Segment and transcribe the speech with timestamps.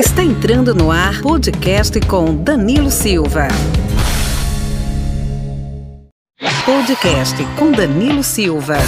[0.00, 3.48] Está entrando no ar podcast com Danilo Silva.
[6.64, 8.78] Podcast com Danilo Silva.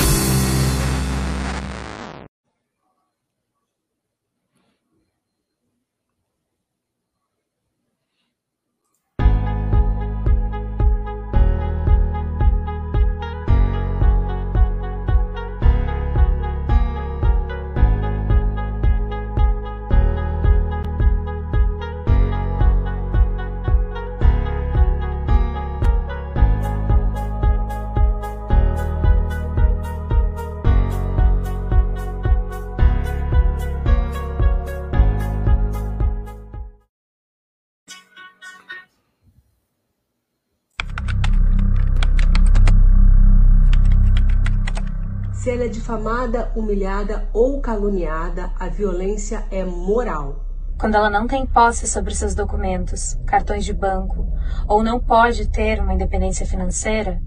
[45.92, 50.42] Difamada, humilhada ou caluniada, a violência é moral.
[50.78, 54.27] Quando ela não tem posse sobre seus documentos, cartões de banco,
[54.66, 57.20] ou não pode ter uma independência financeira,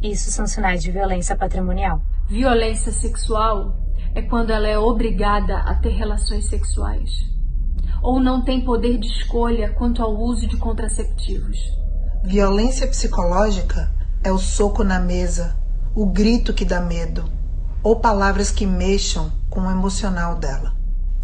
[0.00, 2.00] isso são sinais de violência patrimonial.
[2.28, 3.74] Violência sexual
[4.14, 7.10] é quando ela é obrigada a ter relações sexuais
[8.00, 11.58] ou não tem poder de escolha quanto ao uso de contraceptivos.
[12.22, 13.90] Violência psicológica
[14.22, 15.56] é o soco na mesa,
[15.94, 17.24] o grito que dá medo,
[17.84, 20.74] ou palavras que mexam com o emocional dela.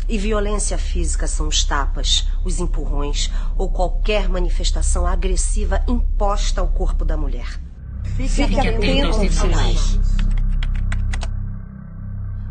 [0.06, 7.04] E violência física são os tapas, os empurrões ou qualquer manifestação agressiva imposta ao corpo
[7.04, 7.58] da mulher.
[8.04, 9.98] Fique, Fique atento aos sinais.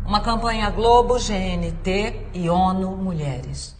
[0.04, 3.79] Uma campanha Globo, GNT e ONU Mulheres.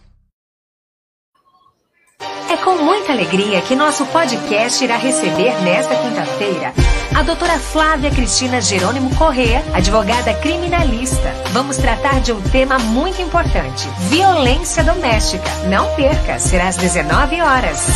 [2.49, 6.73] É com muita alegria que nosso podcast irá receber nesta quinta-feira
[7.15, 11.33] a doutora Flávia Cristina Jerônimo Corrêa, advogada criminalista.
[11.51, 15.43] Vamos tratar de um tema muito importante: violência doméstica.
[15.69, 17.87] Não perca, será às 19 horas.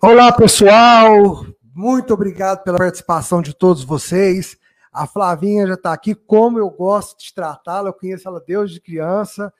[0.00, 1.46] Olá, pessoal.
[1.74, 4.56] Muito obrigado pela participação de todos vocês.
[4.96, 9.52] A Flavinha já está aqui, como eu gosto de tratá-la, eu conheço ela desde criança.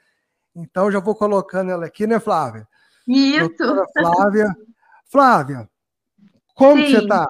[0.55, 2.67] Então já vou colocando ela aqui, né, Flávia?
[3.07, 3.41] Isso.
[3.59, 4.57] Doutora Flávia.
[5.09, 5.69] Flávia,
[6.55, 6.91] como Sim.
[6.91, 7.29] você está?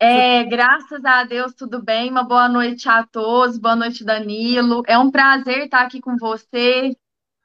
[0.00, 2.10] É, graças a Deus, tudo bem.
[2.10, 4.82] Uma boa noite a todos, boa noite, Danilo.
[4.86, 6.96] É um prazer estar aqui com você,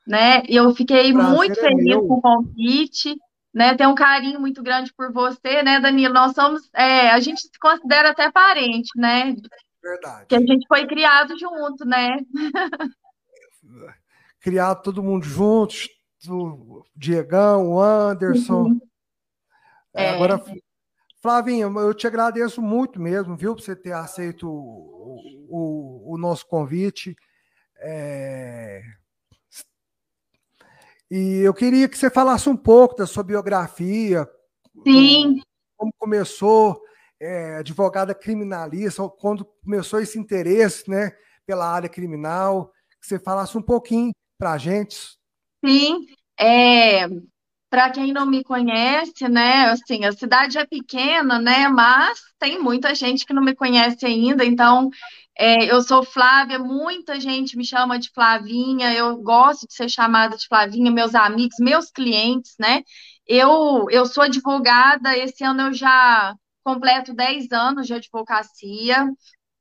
[0.05, 0.43] né?
[0.47, 2.07] Eu fiquei muito é feliz meu.
[2.07, 3.15] com o convite,
[3.53, 3.75] né?
[3.75, 6.13] Tenho um carinho muito grande por você, né, Danilo?
[6.13, 9.35] Nós somos, é, a gente se considera até parente, né?
[9.81, 10.25] Verdade.
[10.27, 12.17] Que a gente foi criado junto, né?
[14.39, 15.87] criado todo mundo juntos,
[16.27, 18.63] o Diegão, o Anderson.
[18.63, 18.81] Uhum.
[19.93, 20.09] É.
[20.09, 20.43] Agora,
[21.21, 26.45] Flavinha, eu te agradeço muito mesmo, viu, por você ter aceito o, o, o nosso
[26.47, 27.15] convite.
[27.77, 28.81] É...
[31.15, 34.27] E eu queria que você falasse um pouco da sua biografia.
[34.83, 35.39] Sim.
[35.77, 36.81] Como começou,
[37.21, 41.11] é, advogada criminalista, quando começou esse interesse né,
[41.45, 44.97] pela área criminal, que você falasse um pouquinho para a gente.
[45.63, 47.07] Sim, é,
[47.69, 52.95] para quem não me conhece, né, assim, a cidade é pequena, né, mas tem muita
[52.95, 54.89] gente que não me conhece ainda, então
[55.37, 60.37] é, eu sou Flávia, muita gente me chama de Flavinha, eu gosto de ser chamada
[60.37, 62.83] de Flavinha, meus amigos, meus clientes, né,
[63.27, 69.07] eu, eu sou advogada, esse ano eu já completo 10 anos de advocacia,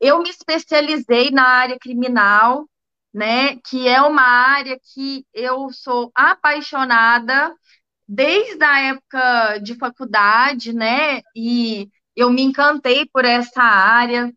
[0.00, 2.69] eu me especializei na área criminal,
[3.12, 3.56] né?
[3.69, 7.54] Que é uma área que eu sou apaixonada
[8.09, 11.22] desde a época de faculdade, né?
[11.37, 14.33] E eu me encantei por essa área.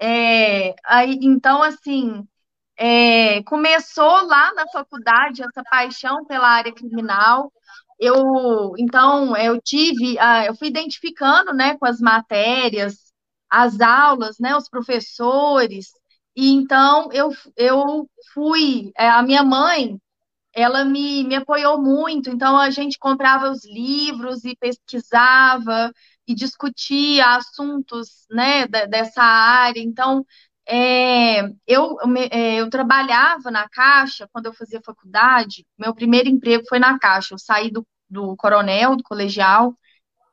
[0.00, 2.26] É, aí, então, assim,
[2.78, 7.52] é, começou lá na faculdade essa paixão pela área criminal.
[8.00, 13.12] Eu, então, eu tive, eu fui identificando, né, com as matérias,
[13.50, 15.88] as aulas, né, os professores,
[16.36, 19.98] e então eu, eu fui, é, a minha mãe,
[20.54, 25.92] ela me, me apoiou muito, então a gente comprava os livros e pesquisava
[26.26, 29.80] e discutia assuntos né, dessa área.
[29.80, 30.24] Então,
[30.68, 31.96] é, eu,
[32.30, 37.34] é, eu trabalhava na Caixa quando eu fazia faculdade, meu primeiro emprego foi na Caixa.
[37.34, 39.76] Eu saí do, do coronel, do colegial,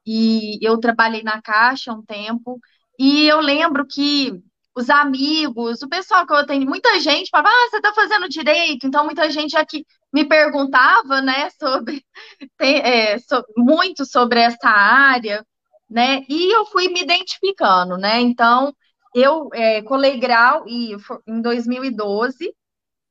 [0.05, 2.59] e eu trabalhei na Caixa um tempo.
[2.99, 4.41] E eu lembro que
[4.75, 8.87] os amigos, o pessoal que eu tenho, muita gente falava, ah, você está fazendo direito,
[8.87, 12.03] então muita gente aqui me perguntava, né, sobre,
[12.59, 15.45] é, so, muito sobre essa área,
[15.93, 18.73] né, e eu fui me identificando, né, então
[19.15, 20.95] eu é, colei grau e,
[21.27, 22.53] em 2012,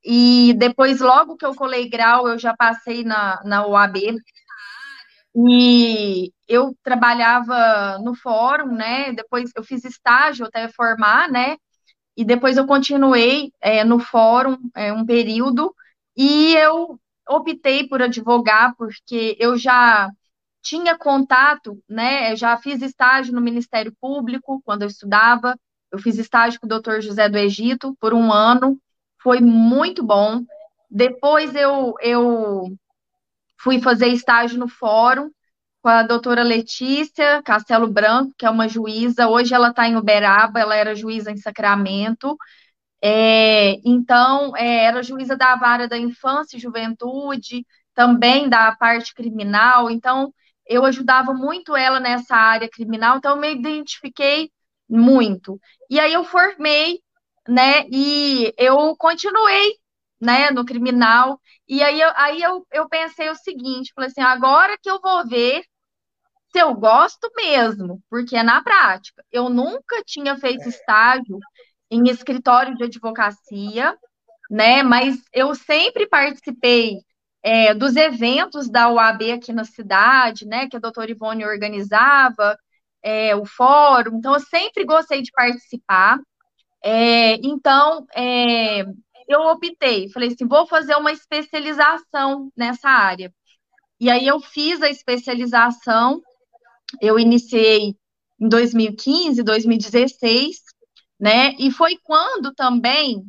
[0.03, 4.17] e depois, logo que eu colei grau, eu já passei na, na UAB.
[5.35, 9.13] E eu trabalhava no fórum, né?
[9.13, 11.57] Depois eu fiz estágio até formar, né?
[12.15, 15.73] E depois eu continuei é, no fórum é, um período
[16.15, 20.09] e eu optei por advogar porque eu já
[20.63, 22.31] tinha contato, né?
[22.31, 25.55] Eu já fiz estágio no Ministério Público quando eu estudava.
[25.91, 28.79] Eu fiz estágio com o doutor José do Egito por um ano,
[29.21, 30.41] foi muito bom.
[30.89, 32.75] Depois eu, eu
[33.59, 35.29] fui fazer estágio no fórum
[35.81, 39.27] com a doutora Letícia Castelo Branco, que é uma juíza.
[39.27, 42.37] Hoje ela está em Uberaba, ela era juíza em Sacramento.
[43.01, 49.91] É, então, é, era juíza da vara da infância e juventude, também da parte criminal.
[49.91, 50.33] Então,
[50.67, 54.51] eu ajudava muito ela nessa área criminal, então eu me identifiquei
[54.89, 55.59] muito.
[55.89, 56.99] E aí eu formei,
[57.47, 57.85] né?
[57.91, 59.73] E eu continuei,
[60.21, 61.39] né, no criminal.
[61.67, 65.27] E aí, eu, aí eu, eu pensei o seguinte, falei assim, agora que eu vou
[65.27, 65.63] ver
[66.51, 69.23] se eu gosto mesmo, porque é na prática.
[69.31, 71.39] Eu nunca tinha feito estágio
[71.89, 73.97] em escritório de advocacia,
[74.49, 74.83] né?
[74.83, 76.97] Mas eu sempre participei
[77.43, 80.67] é, dos eventos da UAB aqui na cidade, né?
[80.69, 82.57] Que a doutora Ivone organizava,
[83.03, 84.17] é, o fórum.
[84.17, 86.19] Então, eu sempre gostei de participar.
[86.83, 88.83] É, então, é,
[89.27, 93.33] eu optei, falei assim, vou fazer uma especialização nessa área.
[93.99, 96.21] E aí eu fiz a especialização
[97.01, 97.95] eu iniciei
[98.39, 100.57] em 2015, 2016,
[101.19, 101.55] né?
[101.57, 103.23] E foi quando também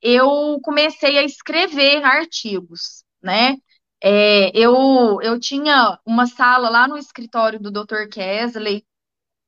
[0.00, 3.56] eu comecei a escrever artigos, né?
[4.02, 8.08] É, eu, eu tinha uma sala lá no escritório do Dr.
[8.10, 8.84] Kesley,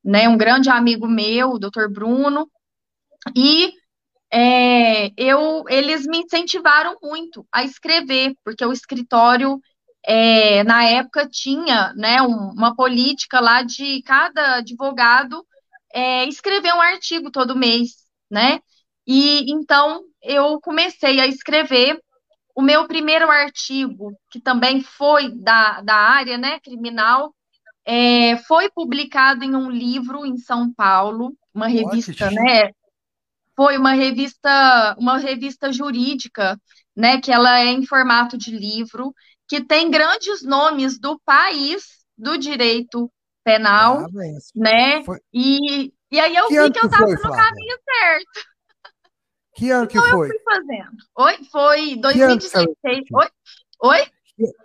[0.05, 0.29] né?
[0.29, 1.89] Um grande amigo meu, o Dr.
[1.91, 2.51] Bruno,
[3.37, 3.73] e
[4.33, 9.61] é, eu, eles me incentivaram muito a escrever, porque o escritório
[10.05, 15.45] é, na época tinha né, um, uma política lá de cada advogado
[15.93, 17.91] é, escrever um artigo todo mês,
[18.31, 18.61] né?
[19.07, 22.01] E então eu comecei a escrever
[22.57, 27.35] o meu primeiro artigo, que também foi da, da área né, criminal,
[27.85, 32.73] é, foi publicado em um livro em São Paulo, uma revista, né?
[33.55, 36.59] Foi uma revista, uma revista jurídica,
[36.97, 37.21] né?
[37.21, 39.15] Que ela é em formato de livro
[39.47, 41.85] que tem grandes nomes do país
[42.17, 43.11] do direito
[43.45, 44.09] penal, ah,
[44.55, 45.05] né?
[45.05, 45.19] Foi...
[45.33, 48.56] E, e aí eu que vi que eu estava no caminho certo.
[49.57, 50.29] Que ano que então foi?
[50.29, 50.97] Eu fui fazendo.
[51.17, 52.77] Oi, foi 2016.
[53.11, 53.27] Oi?
[53.83, 54.07] Oi?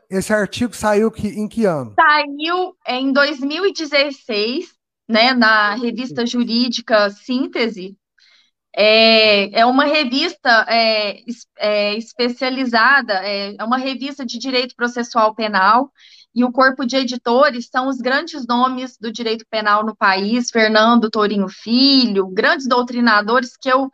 [0.10, 1.94] Esse artigo saiu que, em que ano?
[1.98, 4.74] Saiu em 2016,
[5.08, 7.96] né, na revista jurídica Síntese,
[8.76, 11.22] é, é uma revista é,
[11.58, 15.90] é, especializada, é, é uma revista de direito processual penal,
[16.36, 21.10] e o corpo de editores são os grandes nomes do direito penal no país, Fernando
[21.10, 23.90] Torinho Filho, grandes doutrinadores que eu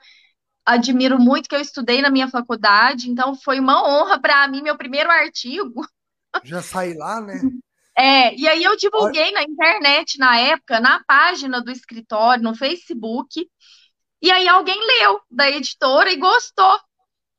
[0.68, 4.78] admiro muito, que eu estudei na minha faculdade, então foi uma honra para mim, meu
[4.78, 5.88] primeiro artigo.
[6.44, 7.40] Já saí lá, né?
[8.00, 13.50] É, e aí eu divulguei na internet na época, na página do escritório, no Facebook,
[14.22, 16.80] e aí alguém leu da editora e gostou,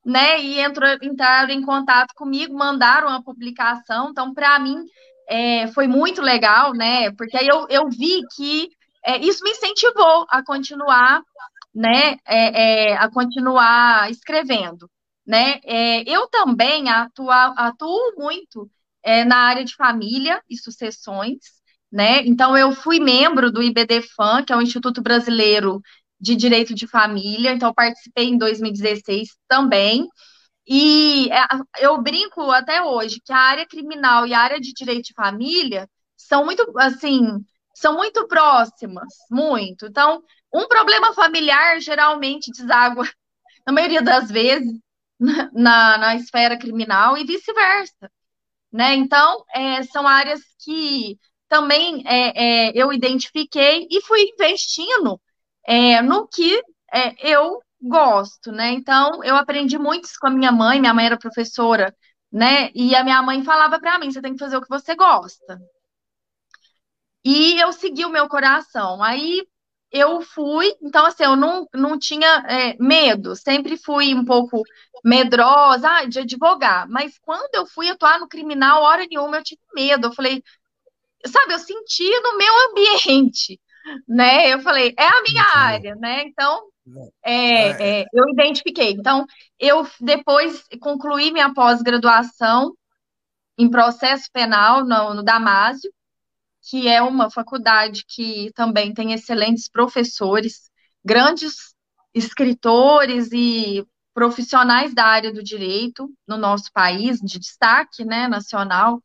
[0.05, 0.41] né?
[0.41, 4.09] E entrou, entraram em contato comigo, mandaram a publicação.
[4.09, 4.83] Então, para mim,
[5.29, 7.09] é, foi muito legal, né?
[7.11, 8.69] Porque aí eu, eu vi que
[9.05, 11.21] é, isso me incentivou a continuar,
[11.73, 12.17] né?
[12.25, 14.89] É, é a continuar escrevendo,
[15.25, 15.59] né?
[15.63, 18.69] É, eu também atuo, atuo muito
[19.03, 21.37] é, na área de família e sucessões,
[21.91, 22.21] né?
[22.25, 25.81] Então, eu fui membro do IBDFAM, que é o Instituto Brasileiro
[26.19, 30.07] de Direito de Família, então participei em 2016 também.
[30.67, 31.45] E é,
[31.79, 35.89] eu brinco até hoje que a área criminal e a área de direito de família
[36.15, 37.21] são muito, assim,
[37.75, 39.87] são muito próximas, muito.
[39.87, 40.21] Então,
[40.53, 43.07] um problema familiar geralmente deságua,
[43.65, 44.79] na maioria das vezes,
[45.53, 48.11] na, na esfera criminal e vice-versa.
[48.71, 48.95] Né?
[48.95, 55.19] Então, é, são áreas que também é, é, eu identifiquei e fui investindo
[55.65, 56.63] é, no que
[56.93, 58.71] é, eu gosto, né?
[58.71, 61.95] Então, eu aprendi muito isso com a minha mãe, minha mãe era professora,
[62.31, 62.71] né?
[62.75, 65.59] E a minha mãe falava para mim: você tem que fazer o que você gosta.
[67.23, 69.01] E eu segui o meu coração.
[69.03, 69.45] Aí
[69.91, 74.63] eu fui, então, assim, eu não, não tinha é, medo, sempre fui um pouco
[75.03, 80.07] medrosa de advogar, mas quando eu fui atuar no criminal, hora nenhuma eu tive medo.
[80.07, 80.43] Eu falei,
[81.25, 83.59] sabe, eu senti no meu ambiente
[84.07, 84.53] né?
[84.53, 86.23] Eu falei, é a minha área, né?
[86.23, 86.69] Então,
[87.23, 88.91] é, é, é, eu identifiquei.
[88.91, 89.25] Então,
[89.59, 92.73] eu depois concluí minha pós-graduação
[93.57, 95.91] em processo penal no, no Damásio,
[96.61, 100.69] que é uma faculdade que também tem excelentes professores,
[101.03, 101.73] grandes
[102.13, 109.01] escritores e profissionais da área do direito no nosso país, de destaque né, nacional,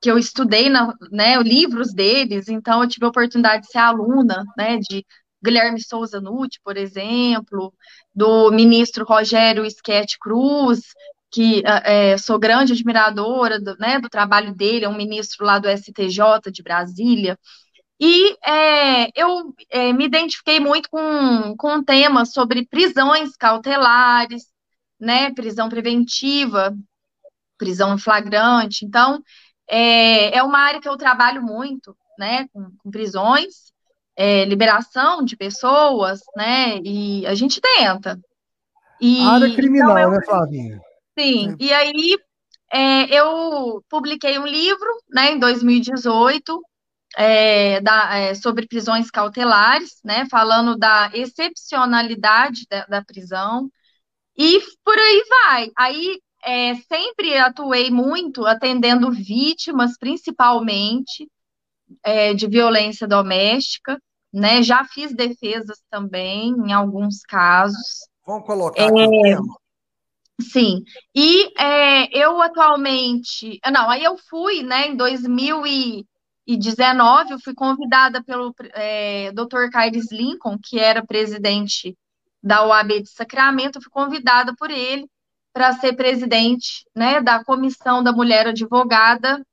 [0.00, 4.44] que eu estudei na, né, livros deles, então eu tive a oportunidade de ser aluna
[4.56, 5.04] né, de
[5.42, 7.72] Guilherme Souza Nutti, por exemplo,
[8.14, 10.80] do ministro Rogério Schett Cruz,
[11.30, 15.68] que é, sou grande admiradora do, né, do trabalho dele, é um ministro lá do
[15.68, 17.38] STJ de Brasília.
[18.00, 24.46] E é, eu é, me identifiquei muito com, com um tema sobre prisões cautelares,
[24.98, 26.74] né, prisão preventiva,
[27.58, 28.84] prisão em flagrante.
[28.84, 29.22] Então,
[29.68, 33.72] é, é uma área que eu trabalho muito, né, com, com prisões,
[34.16, 38.18] é, liberação de pessoas, né, e a gente tenta.
[39.00, 40.87] E, área criminal, então eu, né, Flavinha?
[41.18, 42.16] Sim, e aí
[42.72, 46.62] é, eu publiquei um livro, né, em 2018,
[47.16, 53.70] é, da, é, sobre prisões cautelares, né, falando da excepcionalidade da, da prisão,
[54.36, 55.70] e por aí vai.
[55.76, 61.28] Aí é, sempre atuei muito atendendo vítimas, principalmente,
[62.04, 64.00] é, de violência doméstica,
[64.32, 68.06] né, já fiz defesas também, em alguns casos.
[68.26, 69.58] Vamos colocar aqui o é, tema.
[70.40, 78.22] Sim, e é, eu atualmente, não, aí eu fui, né, em 2019, eu fui convidada
[78.22, 79.68] pelo é, Dr.
[79.68, 81.96] Carlos Lincoln, que era presidente
[82.40, 85.08] da OAB de Sacramento, eu fui convidada por ele
[85.52, 89.44] para ser presidente, né, da Comissão da Mulher Advogada.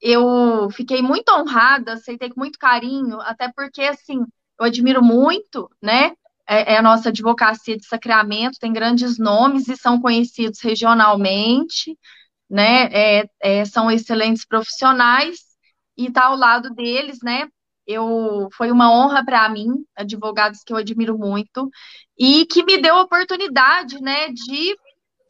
[0.00, 4.20] Eu fiquei muito honrada, aceitei com muito carinho, até porque, assim,
[4.58, 6.12] eu admiro muito, né,
[6.48, 11.98] é, é, a nossa advocacia de Sacramento, tem grandes nomes e são conhecidos regionalmente,
[12.48, 12.84] né?
[12.92, 15.38] É, é, são excelentes profissionais
[15.96, 17.48] e tá ao lado deles, né?
[17.86, 21.70] Eu foi uma honra para mim, advogados que eu admiro muito
[22.18, 24.76] e que me deu a oportunidade, né, de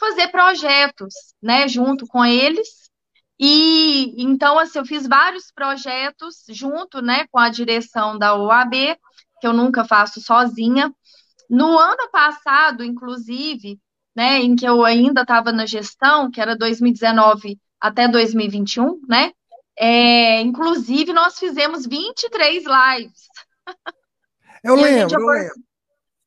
[0.01, 2.91] fazer projetos, né, junto com eles.
[3.39, 8.97] E então assim, eu fiz vários projetos junto, né, com a direção da OAB,
[9.41, 10.93] que eu nunca faço sozinha.
[11.49, 13.79] No ano passado, inclusive,
[14.15, 19.33] né, em que eu ainda estava na gestão, que era 2019 até 2021, né?
[19.79, 23.29] É, inclusive, nós fizemos 23 lives.
[24.65, 25.55] Eu lembro, eu lembro.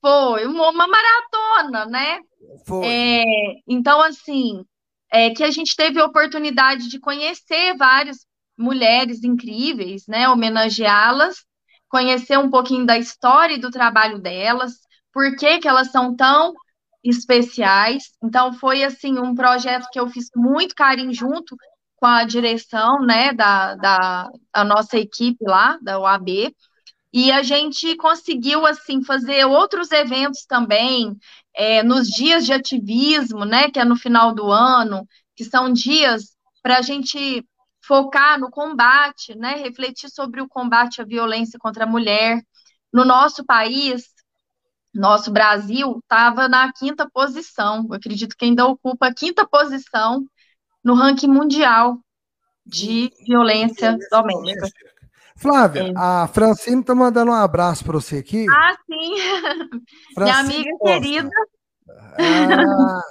[0.01, 2.19] Foi uma maratona, né?
[2.65, 2.85] Foi.
[2.85, 3.23] É,
[3.67, 4.63] então, assim,
[5.11, 8.25] é que a gente teve a oportunidade de conhecer várias
[8.57, 10.29] mulheres incríveis, né?
[10.29, 11.43] Homenageá-las,
[11.89, 14.73] conhecer um pouquinho da história e do trabalho delas,
[15.13, 16.54] por que, que elas são tão
[17.04, 18.12] especiais.
[18.24, 21.56] Então, foi assim um projeto que eu fiz muito carinho junto
[21.96, 26.56] com a direção né, da, da a nossa equipe lá, da UAB.
[27.12, 31.18] E a gente conseguiu assim fazer outros eventos também
[31.56, 36.36] é, nos dias de ativismo, né, que é no final do ano, que são dias
[36.62, 37.44] para a gente
[37.82, 42.42] focar no combate, né, refletir sobre o combate à violência contra a mulher.
[42.94, 44.04] No nosso país,
[44.93, 47.86] nosso Brasil estava na quinta posição.
[47.89, 50.25] Eu acredito que ainda ocupa a quinta posição
[50.84, 52.00] no ranking mundial
[52.65, 54.89] de violência doméstica.
[55.36, 55.93] Flávia, é.
[55.96, 58.46] a Francine está mandando um abraço para você aqui.
[58.50, 59.13] Ah, sim.
[60.17, 61.00] Minha amiga Costa.
[61.00, 61.29] querida.
[62.19, 63.01] Ah,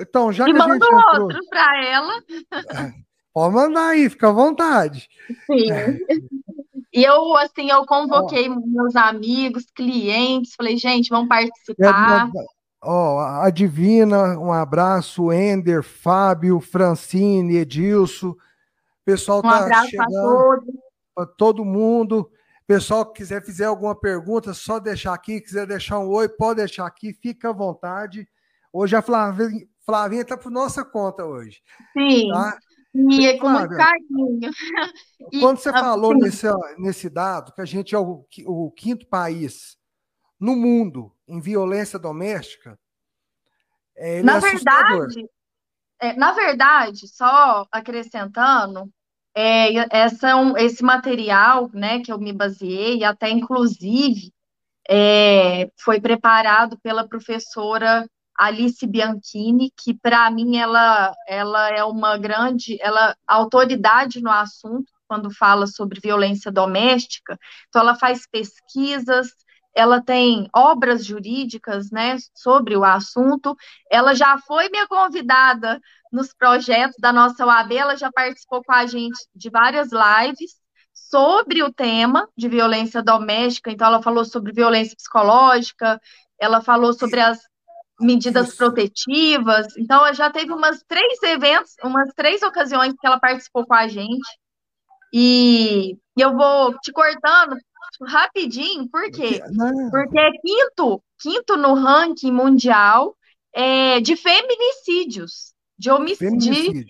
[0.00, 1.22] então, já e que a gente entrou...
[1.22, 2.22] outro para ela.
[3.34, 5.08] Pode mandar aí, fica à vontade.
[5.46, 5.70] Sim.
[5.70, 5.98] É.
[6.94, 8.64] E eu, assim, eu convoquei oh.
[8.64, 12.30] meus amigos, clientes, falei, gente, vamos participar.
[12.80, 18.36] Ó, oh, a Divina, um abraço, Ender, Fábio, Francine, Edilson.
[19.04, 20.64] Pessoal um tá chegando.
[21.12, 22.30] Para todo mundo.
[22.64, 25.40] Pessoal que quiser fizer alguma pergunta, só deixar aqui.
[25.40, 28.28] Quiser deixar um oi, pode deixar aqui, fica à vontade.
[28.72, 31.60] Hoje a Flavinha, Flavinha está por nossa conta hoje.
[31.92, 32.30] Sim.
[32.30, 32.56] Tá?
[32.94, 34.50] E é com muito carinho.
[35.40, 36.46] Quando você falou nesse,
[36.78, 39.76] nesse dado, que a gente é o, o quinto país
[40.38, 42.78] no mundo em violência doméstica,
[43.96, 45.28] é, na é verdade,
[46.00, 48.88] é, na verdade, só acrescentando,
[49.34, 54.32] é, essa, esse material né, que eu me baseei, até inclusive,
[54.88, 62.76] é, foi preparado pela professora Alice Bianchini, que para mim ela, ela é uma grande,
[62.80, 67.38] ela autoridade no assunto quando fala sobre violência doméstica.
[67.68, 69.28] Então ela faz pesquisas,
[69.74, 73.56] ela tem obras jurídicas, né, sobre o assunto.
[73.90, 75.80] Ela já foi minha convidada
[76.12, 80.52] nos projetos da nossa OAB, ela já participou com a gente de várias lives
[80.92, 83.70] sobre o tema de violência doméstica.
[83.70, 86.00] Então, ela falou sobre violência psicológica,
[86.38, 87.40] ela falou sobre as
[88.04, 89.66] medidas protetivas.
[89.78, 94.28] Então, já teve umas três eventos, umas três ocasiões que ela participou com a gente.
[95.12, 97.56] E, e eu vou te cortando
[98.02, 99.40] rapidinho, por quê?
[99.90, 103.16] Porque é quinto, quinto no ranking mundial
[103.54, 106.84] é, de feminicídios, de homicídio.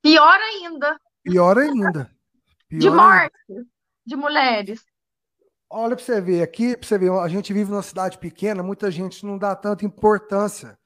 [0.00, 0.98] Pior ainda.
[1.22, 2.10] Pior ainda.
[2.68, 3.66] Pior de morte ainda.
[4.06, 4.84] de mulheres.
[5.74, 8.90] Olha para você ver, aqui, para você ver, a gente vive numa cidade pequena, muita
[8.90, 10.78] gente não dá tanta importância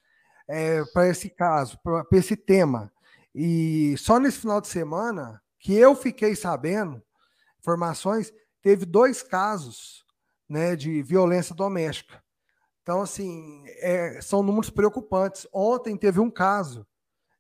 [0.47, 2.93] é, para esse caso, para esse tema.
[3.35, 7.03] E só nesse final de semana que eu fiquei sabendo
[7.59, 10.05] informações, teve dois casos
[10.49, 12.23] né, de violência doméstica.
[12.83, 15.49] Então, assim, é, são números preocupantes.
[15.53, 16.87] Ontem teve um caso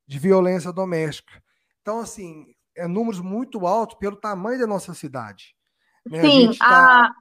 [0.04, 1.40] de violência doméstica.
[1.80, 5.54] Então, assim, é números muito altos pelo tamanho da nossa cidade.
[6.04, 6.20] Né?
[6.20, 7.14] Sim, a, tá...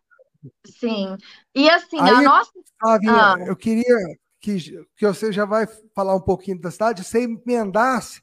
[0.66, 1.18] Sim.
[1.54, 2.52] E assim, Aí, a nossa.
[2.80, 3.36] Flávia, ah.
[3.48, 4.58] eu queria que,
[4.96, 8.22] que você já vai falar um pouquinho da cidade, você emendasse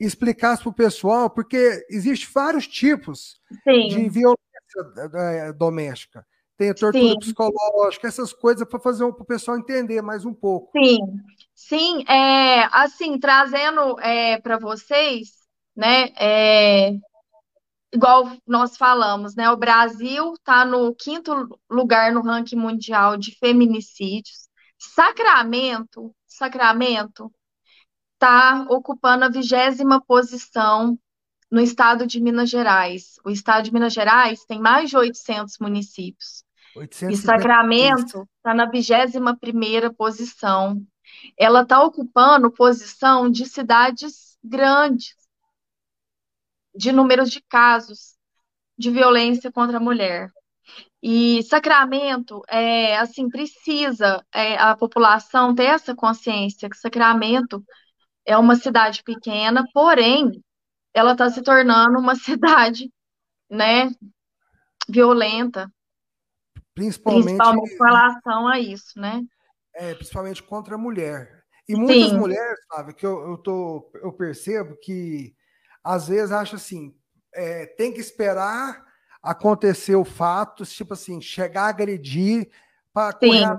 [0.00, 3.88] e explicasse para o pessoal, porque existe vários tipos Sim.
[3.88, 4.38] de violência
[5.14, 6.24] é, doméstica.
[6.56, 7.18] Tem a tortura Sim.
[7.18, 10.70] psicológica, essas coisas para fazer para o pessoal entender mais um pouco.
[10.78, 10.98] Sim,
[11.52, 15.30] sim, é, assim, trazendo é, para vocês,
[15.76, 16.92] né, é,
[17.94, 19.48] igual nós falamos, né?
[19.50, 24.48] O Brasil está no quinto lugar no ranking mundial de feminicídios.
[24.76, 27.32] Sacramento, Sacramento
[28.14, 30.98] está ocupando a vigésima posição
[31.50, 33.14] no estado de Minas Gerais.
[33.24, 36.44] O estado de Minas Gerais tem mais de 800 municípios.
[36.76, 40.82] 800 e Sacramento está na vigésima primeira posição.
[41.38, 45.14] Ela está ocupando posição de cidades grandes,
[46.74, 48.14] de números de casos
[48.76, 50.30] de violência contra a mulher.
[51.02, 57.62] E Sacramento, é, assim, precisa é, a população ter essa consciência que Sacramento
[58.24, 60.42] é uma cidade pequena, porém,
[60.94, 62.90] ela está se tornando uma cidade,
[63.50, 63.90] né,
[64.88, 65.70] violenta.
[66.74, 69.22] Principalmente, principalmente com relação a isso, né?
[69.74, 71.44] É, principalmente contra a mulher.
[71.68, 72.18] E muitas Sim.
[72.18, 75.34] mulheres, sabe, que eu, eu, tô, eu percebo que
[75.84, 76.94] às vezes acha assim,
[77.34, 78.82] é, tem que esperar
[79.22, 82.50] acontecer o fato, tipo assim, chegar a agredir
[82.92, 83.58] para correr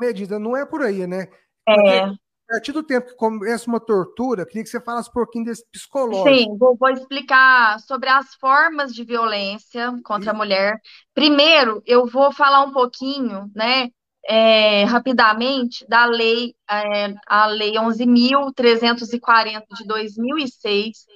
[0.00, 0.38] medida.
[0.38, 1.28] Não é por aí, né?
[1.64, 2.04] Porque é.
[2.04, 2.16] a
[2.48, 6.28] partir do tempo que começa uma tortura, queria que você falasse um pouquinho desse psicológico.
[6.28, 10.80] Sim, vou, vou explicar sobre as formas de violência contra a mulher.
[11.14, 13.90] Primeiro, eu vou falar um pouquinho, né,
[14.26, 21.06] é, rapidamente, da lei, é, a lei 11.340 de 2006,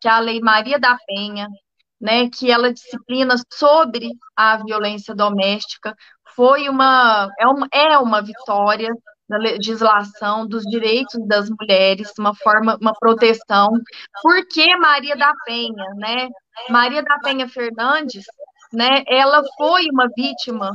[0.00, 1.48] que é a Lei Maria da Penha,
[2.00, 5.94] né, que ela disciplina sobre a violência doméstica,
[6.34, 8.88] foi uma é uma, é uma vitória
[9.28, 13.68] da legislação dos direitos das mulheres, uma forma, uma proteção.
[14.22, 16.28] Por que Maria da Penha, né?
[16.68, 18.24] Maria da Penha Fernandes,
[18.72, 19.04] né?
[19.06, 20.72] Ela foi uma vítima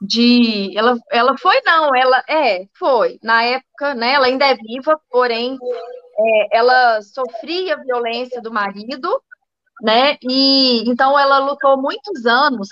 [0.00, 4.12] de, ela, ela foi não, ela é, foi na época, né?
[4.14, 5.58] Ela ainda é viva, porém
[6.18, 9.22] é, ela sofria violência do marido,
[9.82, 10.16] né?
[10.22, 12.68] E então ela lutou muitos anos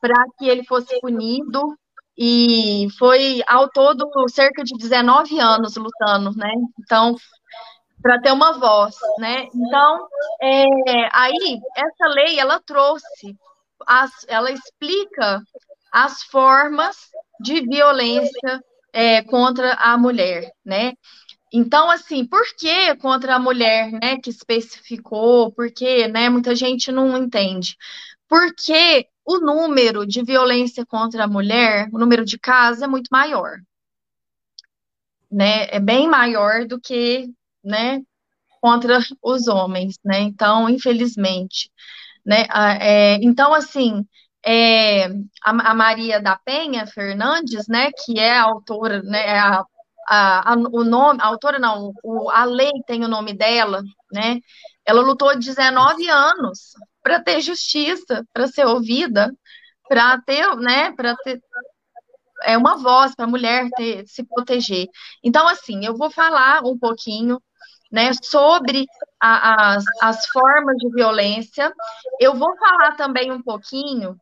[0.00, 1.76] para que ele fosse punido
[2.16, 6.52] e foi ao todo cerca de 19 anos lutando, né?
[6.80, 7.14] Então
[8.02, 9.46] para ter uma voz, né?
[9.54, 10.08] Então
[10.42, 13.36] é, aí essa lei ela trouxe,
[13.86, 15.42] as, ela explica
[15.92, 16.96] as formas
[17.40, 20.92] de violência é, contra a mulher, né?
[21.52, 25.52] Então, assim, por que contra a mulher, né, que especificou?
[25.52, 27.76] Porque, né, muita gente não entende.
[28.28, 33.58] Porque o número de violência contra a mulher, o número de casos é muito maior.
[35.30, 35.66] Né?
[35.70, 37.28] É bem maior do que,
[37.64, 38.00] né,
[38.60, 40.20] contra os homens, né?
[40.20, 41.70] Então, infelizmente,
[42.24, 42.46] né?
[42.80, 44.06] É, então, assim,
[44.44, 45.06] é,
[45.42, 49.64] a, a, Maria da Penha Fernandes, né, que é a autora, né, é a
[50.10, 53.80] a, o nome, a autora não, o, a lei tem o nome dela,
[54.12, 54.40] né?
[54.84, 59.32] Ela lutou 19 anos para ter justiça, para ser ouvida,
[59.88, 61.40] para ter, né, para ter
[62.42, 64.88] é uma voz para a mulher ter, se proteger.
[65.22, 67.40] Então, assim, eu vou falar um pouquinho
[67.92, 68.86] né, sobre
[69.20, 71.72] a, as formas de violência.
[72.18, 74.16] Eu vou falar também um pouquinho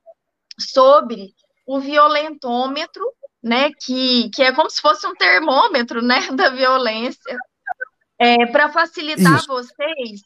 [0.58, 1.32] sobre
[1.66, 3.04] o violentômetro
[3.42, 7.36] né, que, que é como se fosse um termômetro, né, da violência,
[8.18, 9.46] é, para facilitar Isso.
[9.46, 10.22] vocês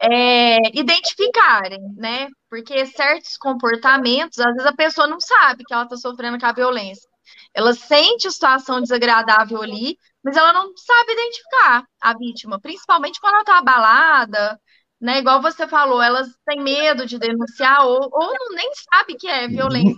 [0.00, 5.96] é, identificarem, né, porque certos comportamentos, às vezes a pessoa não sabe que ela está
[5.96, 7.08] sofrendo com a violência.
[7.52, 13.34] Ela sente a situação desagradável ali, mas ela não sabe identificar a vítima, principalmente quando
[13.34, 14.58] ela está abalada,
[15.00, 15.18] né?
[15.18, 19.48] Igual você falou, elas têm medo de denunciar ou, ou não, nem sabe que é
[19.48, 19.94] violência,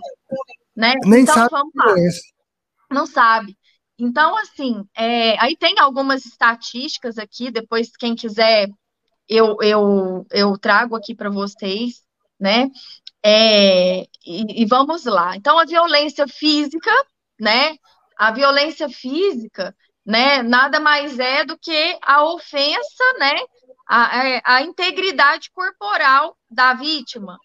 [0.75, 0.93] né?
[1.03, 1.95] Nem então, sabe vamos lá.
[2.91, 3.57] Não sabe.
[3.97, 8.67] Então, assim, é, aí tem algumas estatísticas aqui, depois quem quiser
[9.27, 12.01] eu, eu, eu trago aqui para vocês,
[12.39, 12.67] né?
[13.23, 15.35] É, e, e vamos lá.
[15.37, 16.91] Então, a violência física,
[17.39, 17.75] né?
[18.17, 20.43] A violência física, né?
[20.43, 23.35] Nada mais é do que a ofensa, né?
[23.93, 27.37] A, é, a integridade corporal da vítima.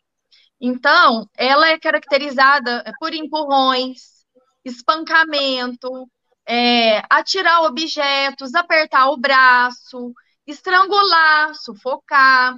[0.60, 4.24] Então, ela é caracterizada por empurrões,
[4.64, 6.08] espancamento,
[6.46, 10.14] é, atirar objetos, apertar o braço,
[10.46, 12.56] estrangular, sufocar,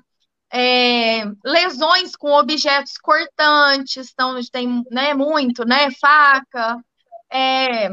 [0.53, 5.91] é, lesões com objetos cortantes, então tem né, muito, né?
[5.93, 6.77] Faca,
[7.31, 7.89] é,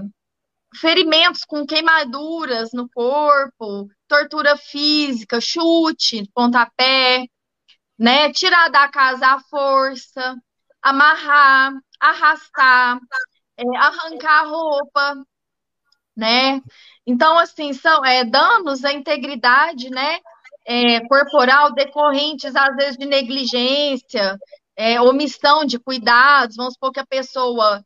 [0.80, 7.26] ferimentos com queimaduras no corpo, tortura física, chute, pontapé,
[7.98, 8.32] né?
[8.32, 10.36] Tirar da casa à força,
[10.82, 13.00] amarrar, arrastar,
[13.58, 15.26] é, arrancar a roupa,
[16.16, 16.62] né?
[17.06, 20.20] Então, assim, são é, danos à integridade, né?
[20.68, 24.38] É, corporal decorrentes, às vezes, de negligência,
[24.76, 27.84] é, omissão de cuidados, vamos supor que a pessoa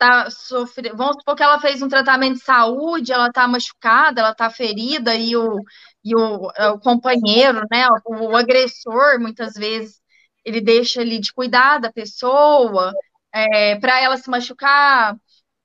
[0.00, 4.32] tá sofrendo, vamos supor que ela fez um tratamento de saúde, ela está machucada, ela
[4.32, 5.62] está ferida, e o,
[6.02, 10.00] e o, é, o companheiro, né, o, o, agressor, muitas vezes,
[10.44, 12.92] ele deixa ali de cuidar da pessoa,
[13.32, 15.16] é, para ela se machucar,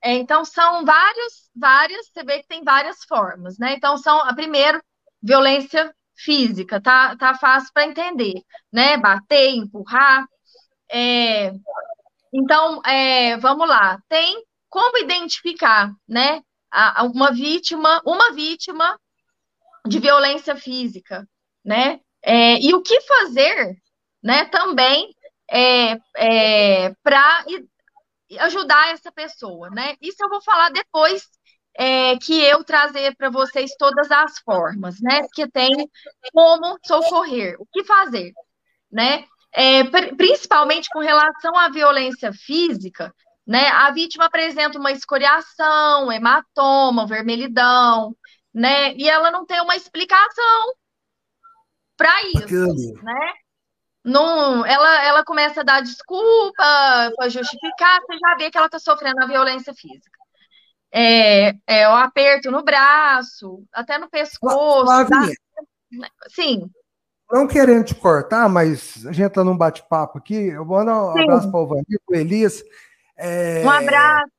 [0.04, 3.74] é, então, são vários, várias, você vê que tem várias formas, né?
[3.74, 4.80] Então, são, a primeira,
[5.22, 8.34] violência física, tá, tá fácil para entender,
[8.72, 8.98] né?
[8.98, 10.26] Bater, empurrar.
[10.92, 11.52] É,
[12.38, 13.98] então, é, vamos lá.
[14.10, 16.42] Tem como identificar, né?
[17.14, 19.00] Uma vítima, uma vítima
[19.88, 21.26] de violência física,
[21.64, 22.02] né?
[22.22, 23.78] É, e o que fazer,
[24.22, 24.44] né?
[24.46, 25.16] Também
[25.50, 27.46] é, é, para
[28.40, 29.96] ajudar essa pessoa, né?
[30.02, 31.24] Isso eu vou falar depois
[31.78, 35.22] é, que eu trazer para vocês todas as formas, né?
[35.34, 35.72] Que tem
[36.34, 38.34] como socorrer, o que fazer,
[38.92, 39.26] né?
[39.56, 39.84] É,
[40.16, 43.14] principalmente com relação à violência física,
[43.48, 43.70] né?
[43.70, 48.16] A vítima apresenta uma escoriação, hematoma, vermelhidão,
[48.54, 48.94] né?
[48.96, 50.74] E ela não tem uma explicação
[51.96, 53.34] para isso, né?
[54.06, 56.64] não, ela, ela começa a dar desculpa
[57.16, 60.20] para justificar, você já vê que ela está sofrendo a violência física.
[60.92, 64.86] É, é, o aperto no braço, até no pescoço.
[64.86, 66.10] Flavinha, tá?
[66.30, 66.70] Sim.
[67.32, 70.36] Não querendo te cortar, mas a gente está num bate-papo aqui.
[70.36, 71.22] Eu vou mandar um Sim.
[71.22, 72.64] abraço para o Vanir, para o Elias.
[73.18, 73.64] É...
[73.66, 74.30] Um abraço.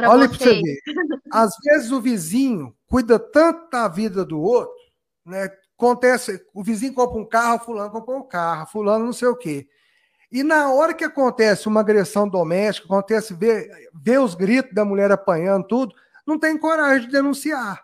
[0.00, 0.78] Olha para você ver.
[1.32, 4.74] Às vezes o vizinho cuida tanto da vida do outro,
[5.24, 5.50] né?
[5.76, 9.68] Acontece, o vizinho compra um carro, fulano compra um carro, fulano não sei o quê.
[10.30, 15.10] E na hora que acontece uma agressão doméstica, acontece ver, ver os gritos da mulher
[15.10, 15.94] apanhando tudo,
[16.26, 17.82] não tem coragem de denunciar.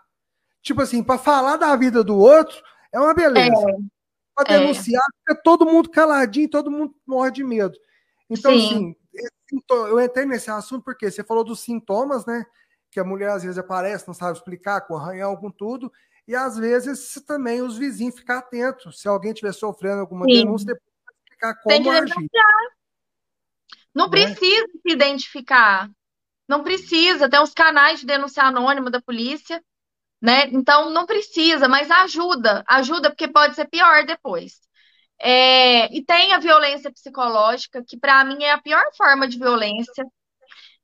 [0.61, 3.69] Tipo assim, para falar da vida do outro é uma beleza.
[3.69, 3.94] É.
[4.35, 4.59] Para é.
[4.59, 5.17] denunciar, é.
[5.19, 7.77] fica todo mundo caladinho, todo mundo morre de medo.
[8.29, 8.65] Então, Sim.
[8.65, 8.95] assim,
[9.69, 12.45] eu entrei nesse assunto porque você falou dos sintomas, né?
[12.91, 15.91] Que a mulher às vezes aparece, não sabe explicar, com arranhão, com tudo.
[16.27, 18.99] E às vezes também os vizinhos ficar atentos.
[18.99, 20.33] Se alguém estiver sofrendo alguma Sim.
[20.33, 22.29] denúncia, depois explicar como Tem que agir.
[23.93, 24.11] Não né?
[24.11, 25.89] precisa se identificar.
[26.47, 27.29] Não precisa.
[27.29, 29.63] Tem os canais de denúncia anônima da polícia,
[30.25, 30.47] né?
[30.51, 32.63] Então não precisa, mas ajuda.
[32.67, 34.53] Ajuda porque pode ser pior depois.
[35.21, 40.03] É, e tem a violência psicológica, que para mim é a pior forma de violência,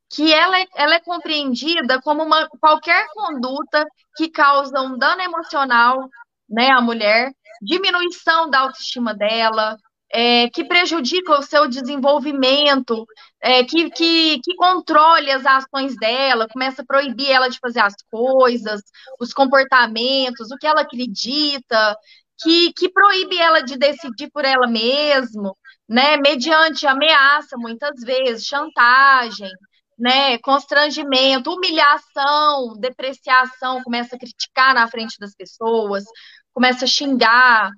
[0.09, 6.07] que ela é, ela é compreendida como uma, qualquer conduta que causa um dano emocional
[6.49, 9.77] né, à mulher, diminuição da autoestima dela,
[10.13, 13.05] é, que prejudica o seu desenvolvimento,
[13.41, 17.95] é, que, que, que controle as ações dela, começa a proibir ela de fazer as
[18.11, 18.81] coisas,
[19.19, 21.95] os comportamentos, o que ela acredita,
[22.41, 25.53] que, que proíbe ela de decidir por ela mesma,
[25.87, 29.49] né, mediante ameaça, muitas vezes, chantagem,
[29.97, 36.03] né, constrangimento, humilhação, depreciação, começa a criticar na frente das pessoas,
[36.53, 37.69] começa a xingar,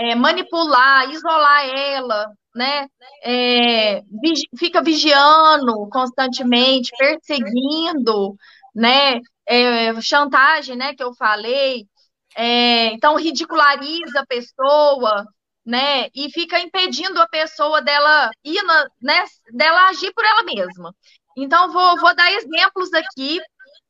[0.00, 2.88] é, manipular, isolar ela, né,
[3.22, 8.34] é, vigi fica vigiando constantemente, perseguindo,
[8.74, 11.86] né, é, chantagem, né, que eu falei,
[12.34, 15.26] é, então ridiculariza a pessoa,
[15.66, 20.94] né, e fica impedindo a pessoa dela ir, na, né, dela agir por ela mesma.
[21.36, 23.38] Então, vou, vou dar exemplos aqui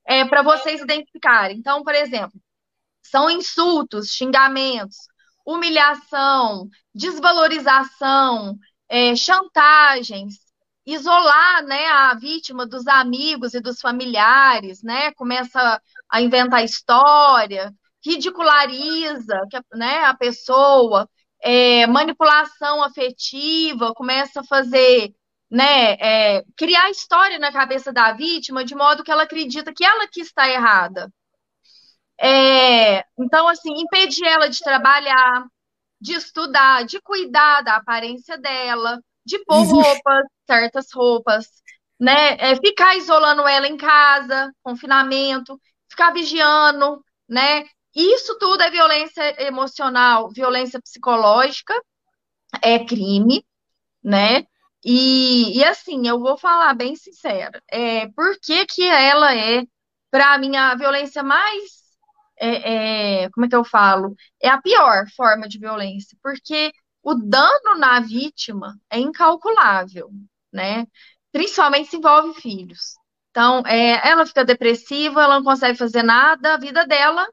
[0.06, 1.56] é, para vocês identificarem.
[1.56, 2.38] Então, por exemplo,
[3.02, 4.96] são insultos, xingamentos,
[5.52, 8.56] humilhação, desvalorização,
[8.88, 10.34] é, chantagens,
[10.86, 15.12] isolar né, a vítima dos amigos e dos familiares, né?
[15.12, 17.72] Começa a inventar história,
[18.04, 19.40] ridiculariza
[19.74, 21.08] né, a pessoa,
[21.42, 25.12] é, manipulação afetiva, começa a fazer,
[25.50, 30.08] né, é, criar história na cabeça da vítima de modo que ela acredita que ela
[30.08, 31.10] que está errada.
[32.20, 35.46] É, então, assim, impedir ela de trabalhar,
[36.00, 41.46] de estudar, de cuidar da aparência dela, de pôr roupas, certas roupas,
[41.98, 42.36] né?
[42.38, 47.64] É, ficar isolando ela em casa, confinamento, ficar vigiando, né?
[47.94, 51.74] Isso tudo é violência emocional, violência psicológica,
[52.62, 53.44] é crime,
[54.02, 54.44] né?
[54.84, 59.62] E, e assim, eu vou falar bem sincera, é, por que, que ela é,
[60.10, 61.79] para mim, a violência mais,
[62.40, 64.14] é, é, como é que eu falo?
[64.40, 66.72] É a pior forma de violência, porque
[67.02, 70.10] o dano na vítima é incalculável,
[70.52, 70.86] né?
[71.30, 72.96] Principalmente se envolve filhos.
[73.30, 77.28] Então, é, ela fica depressiva, ela não consegue fazer nada, a vida dela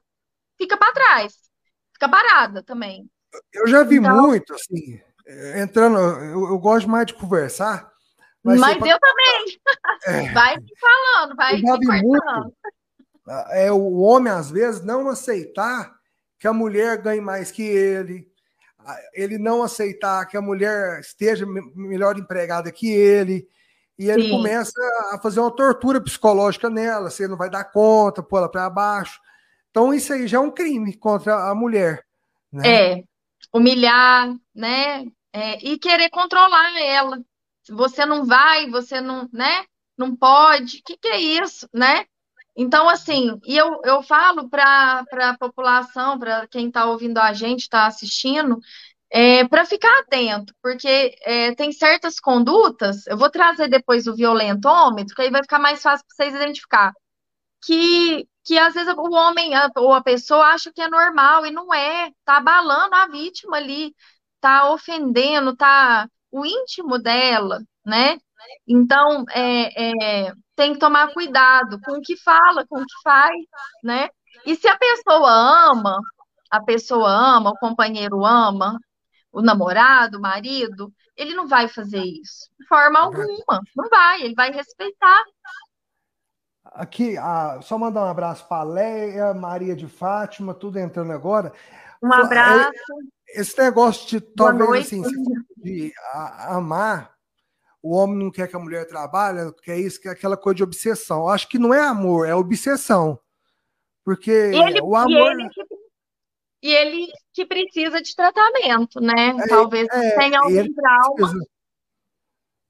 [0.56, 1.34] fica para trás,
[1.92, 3.10] fica parada também.
[3.52, 5.00] Eu já vi então, muito, assim,
[5.56, 7.90] entrando, eu, eu, gosto mais de conversar.
[8.42, 9.60] Mas, mas eu também.
[10.06, 12.54] É, vai falando, vai eu vi muito,
[13.50, 15.94] é o homem, às vezes, não aceitar
[16.38, 18.28] que a mulher ganhe mais que ele,
[19.12, 23.48] ele não aceitar que a mulher esteja melhor empregada que ele,
[23.98, 24.30] e ele Sim.
[24.30, 24.80] começa
[25.12, 29.20] a fazer uma tortura psicológica nela, você não vai dar conta, pôr ela para baixo.
[29.70, 32.04] Então, isso aí já é um crime contra a mulher.
[32.52, 32.68] Né?
[32.68, 33.04] É,
[33.52, 35.04] humilhar, né?
[35.32, 37.20] É, e querer controlar ela.
[37.70, 39.64] Você não vai, você não, né?
[39.96, 40.78] Não pode.
[40.78, 42.06] O que, que é isso, né?
[42.60, 47.60] Então, assim, e eu, eu falo para a população, para quem está ouvindo a gente,
[47.60, 48.58] está assistindo,
[49.10, 55.14] é, para ficar atento, porque é, tem certas condutas, eu vou trazer depois o violentômetro,
[55.14, 56.92] que aí vai ficar mais fácil para vocês identificar,
[57.64, 61.72] que, que às vezes o homem ou a pessoa acha que é normal e não
[61.72, 63.94] é, tá abalando a vítima ali,
[64.40, 68.18] tá ofendendo, tá o íntimo dela, né?
[68.66, 73.36] Então, é, é, tem que tomar cuidado com o que fala, com o que faz,
[73.82, 74.08] né?
[74.44, 75.30] E se a pessoa
[75.70, 76.00] ama,
[76.50, 78.76] a pessoa ama, o companheiro ama,
[79.30, 84.34] o namorado, o marido, ele não vai fazer isso, de forma alguma, não vai, ele
[84.34, 85.22] vai respeitar.
[86.64, 91.52] Aqui, ah, só mandar um abraço para a Leia, Maria de Fátima, tudo entrando agora.
[92.02, 92.72] Um abraço.
[93.28, 95.02] Esse negócio de talvez assim,
[95.56, 95.92] de
[96.48, 97.17] amar,
[97.88, 101.20] o homem não quer que a mulher trabalhe, quer isso, quer aquela coisa de obsessão.
[101.20, 103.18] Eu acho que não é amor, é obsessão.
[104.04, 105.32] Porque ele, o amor.
[105.32, 105.62] E ele, que,
[106.62, 109.34] e ele que precisa de tratamento, né?
[109.38, 111.14] É, Talvez é, tenha algum ele trauma.
[111.14, 111.46] Precisa,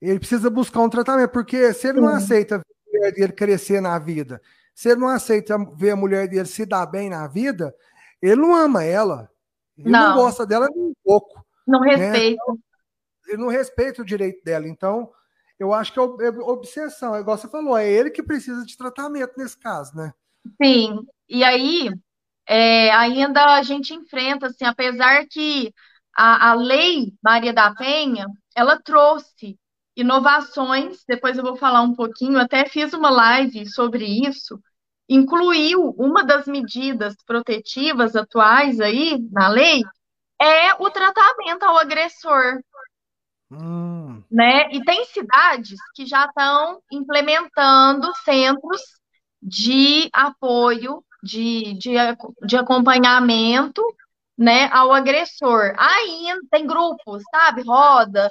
[0.00, 3.80] ele precisa buscar um tratamento, porque se ele não aceita ver a mulher dele crescer
[3.80, 4.40] na vida,
[4.72, 7.74] se ele não aceita ver a mulher dele se dar bem na vida,
[8.22, 9.28] ele não ama ela.
[9.76, 11.44] Ele não, não gosta dela nem um pouco.
[11.66, 11.96] Não né?
[11.96, 12.52] respeita.
[12.52, 12.58] Né?
[13.28, 14.66] Ele não respeita o direito dela.
[14.66, 15.10] Então,
[15.58, 18.76] eu acho que é, é obsessão, é igual você falou, é ele que precisa de
[18.76, 20.12] tratamento nesse caso, né?
[20.62, 21.90] Sim, e aí
[22.46, 25.72] é, ainda a gente enfrenta, assim, apesar que
[26.16, 29.58] a, a lei Maria da Penha, ela trouxe
[29.96, 34.60] inovações, depois eu vou falar um pouquinho, até fiz uma live sobre isso,
[35.08, 39.82] incluiu uma das medidas protetivas atuais aí na lei,
[40.40, 42.60] é o tratamento ao agressor.
[43.50, 44.22] Hum.
[44.30, 44.70] Né?
[44.72, 48.80] E tem cidades que já estão implementando centros
[49.42, 51.94] de apoio, de, de,
[52.46, 53.82] de acompanhamento
[54.36, 55.74] né, ao agressor.
[55.78, 57.62] Ainda tem grupos, sabe?
[57.62, 58.30] Roda.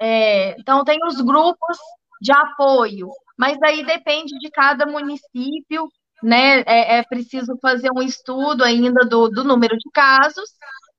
[0.00, 1.78] É, então, tem os grupos
[2.20, 5.88] de apoio, mas aí depende de cada município,
[6.22, 6.60] né?
[6.62, 10.50] É, é preciso fazer um estudo ainda do, do número de casos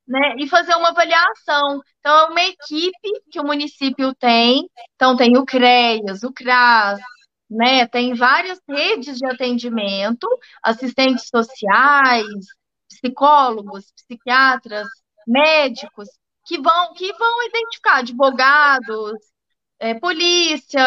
[0.08, 1.80] né, e fazer uma avaliação.
[2.00, 6.98] Então, é uma equipe que o município tem, então tem o CREAS, o CRAS,
[7.50, 10.26] né, tem várias redes de atendimento,
[10.62, 12.24] assistentes sociais,
[12.88, 14.86] psicólogos, psiquiatras,
[15.26, 16.08] médicos,
[16.46, 19.12] que vão, que vão identificar advogados,
[19.78, 20.82] é, polícia,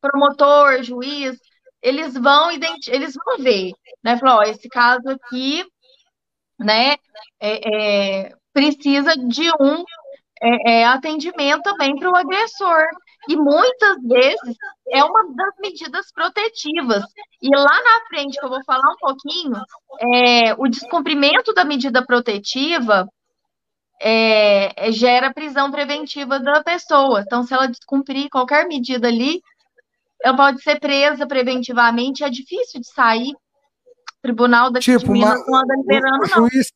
[0.00, 1.38] promotor, juiz,
[1.82, 4.18] eles vão eles vão ver, né?
[4.18, 5.64] Falar, ó, esse caso aqui,
[6.58, 6.96] né,
[7.40, 9.84] é, é, precisa de um
[10.42, 12.86] é, é atendimento também para o agressor.
[13.28, 14.56] E muitas vezes
[14.90, 17.04] é uma das medidas protetivas.
[17.42, 19.60] E lá na frente, que eu vou falar um pouquinho,
[20.00, 23.06] é, o descumprimento da medida protetiva
[24.00, 27.20] é, gera prisão preventiva da pessoa.
[27.20, 29.42] Então, se ela descumprir qualquer medida ali,
[30.24, 32.24] ela pode ser presa preventivamente.
[32.24, 33.32] É difícil de sair.
[33.32, 36.72] O tribunal da tipo, Minas não anda liberando, o, o juiz.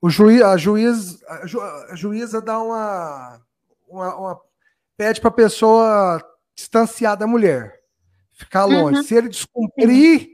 [0.00, 3.40] O juiz, a, juiz, a, ju, a juíza dá uma,
[3.88, 4.40] uma, uma
[4.96, 6.22] pede para a pessoa
[6.54, 7.80] distanciar da mulher,
[8.32, 8.98] ficar longe.
[8.98, 9.02] Uhum.
[9.02, 10.28] Se ele descumprir,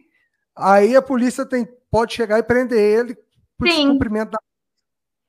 [0.54, 3.14] aí a polícia tem, pode chegar e prender ele
[3.58, 3.84] por Sim.
[3.84, 4.38] descumprimento da.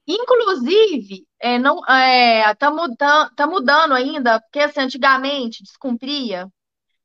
[0.05, 6.47] Inclusive, é, não, é, tá, mudando, tá mudando ainda, porque assim, antigamente descumpria,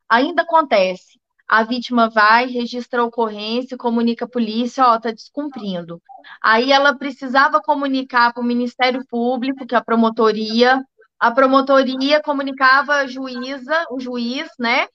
[0.08, 1.20] ainda acontece.
[1.48, 6.00] A vítima vai, registra a ocorrência, comunica a polícia, ó, tá descumprindo.
[6.42, 10.84] Aí ela precisava comunicar para o Ministério Público, que é a promotoria,
[11.18, 14.86] a promotoria comunicava a juíza, o juiz, né,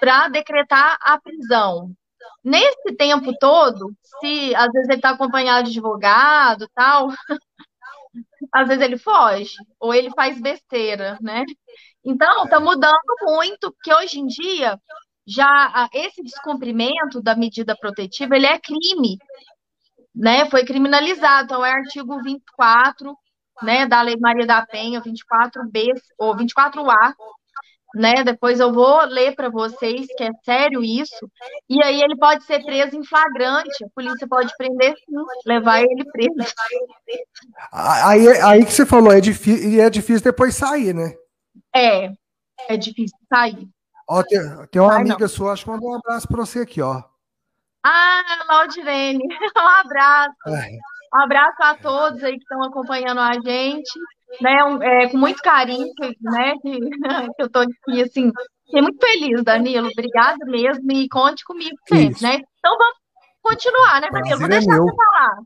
[0.00, 1.92] para decretar a prisão.
[2.42, 7.08] Nesse tempo todo, se às vezes ele está acompanhado de advogado, tal,
[8.52, 11.44] às vezes ele foge ou ele faz besteira, né?
[12.04, 14.78] Então, está mudando muito, porque hoje em dia
[15.28, 19.18] já esse descumprimento da medida protetiva ele é crime,
[20.14, 20.48] né?
[20.50, 23.14] Foi criminalizado, então é artigo 24
[23.62, 27.12] né, da Lei Maria da Penha 24B ou 24A,
[27.94, 28.24] né?
[28.24, 31.30] Depois eu vou ler para vocês que é sério isso.
[31.68, 33.84] E aí ele pode ser preso em flagrante.
[33.84, 36.52] A polícia pode prender sim, levar ele preso.
[37.72, 41.14] Aí, aí que você falou, é difícil, e é difícil depois sair, né?
[41.74, 42.10] É,
[42.68, 43.68] é difícil sair.
[44.08, 44.40] Ó, tem,
[44.70, 45.28] tem uma amiga não.
[45.28, 47.02] sua, acho que mandou um abraço para você aqui, ó.
[47.84, 49.22] Ah, Laudirene,
[49.56, 50.48] um abraço.
[50.48, 50.78] É.
[51.14, 53.98] Um abraço a todos aí que estão acompanhando a gente,
[54.40, 54.64] né?
[54.64, 56.54] Um, é, com muito carinho, né?
[56.62, 56.78] Que,
[57.38, 58.32] eu estou aqui, assim,
[58.64, 59.88] fiquei muito feliz, Danilo.
[59.88, 62.40] Obrigada mesmo e conte comigo sempre, né?
[62.58, 62.96] Então vamos
[63.42, 64.38] continuar, né, Danilo?
[64.38, 65.38] Vou é deixar é você falar.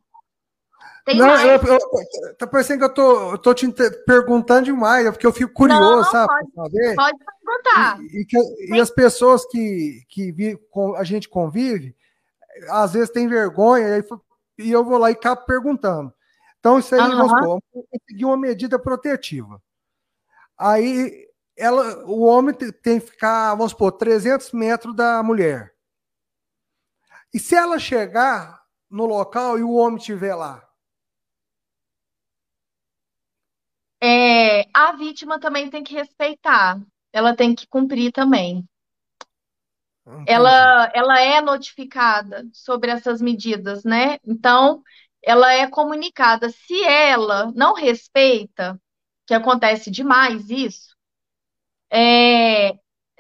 [1.05, 1.45] Tem não, mais?
[1.45, 3.67] eu, eu, tá parecendo que eu tô, eu tô te
[4.07, 6.33] perguntando demais, é porque eu fico curioso, não, sabe?
[6.55, 8.01] Pode, pode perguntar.
[8.01, 8.39] E, e, que,
[8.73, 11.97] e, as pessoas que, que vi, com, a gente convive,
[12.69, 14.03] às vezes tem vergonha, e aí
[14.59, 16.13] e eu vou lá e acabo perguntando.
[16.61, 17.17] Então, isso aí, uhum.
[17.17, 19.61] vamos supor, conseguir uma medida protetiva.
[20.57, 25.75] Aí, ela, o homem tem que ficar, vamos supor, 300 metros da mulher.
[27.35, 30.63] E se ela chegar no local e o homem estiver lá?
[34.03, 36.81] É, a vítima também tem que respeitar.
[37.13, 38.67] Ela tem que cumprir também
[40.27, 44.19] ela, ela é notificada sobre essas medidas, né?
[44.27, 44.83] Então,
[45.23, 46.51] ela é comunicada.
[46.51, 48.81] Se ela não respeita,
[49.27, 50.95] que acontece demais isso,
[51.91, 52.75] é,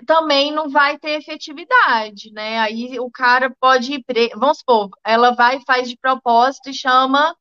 [0.06, 2.58] também não vai ter efetividade, né?
[2.60, 4.38] Aí o cara pode ir preso.
[4.38, 7.36] Vamos supor, ela vai faz de propósito e chama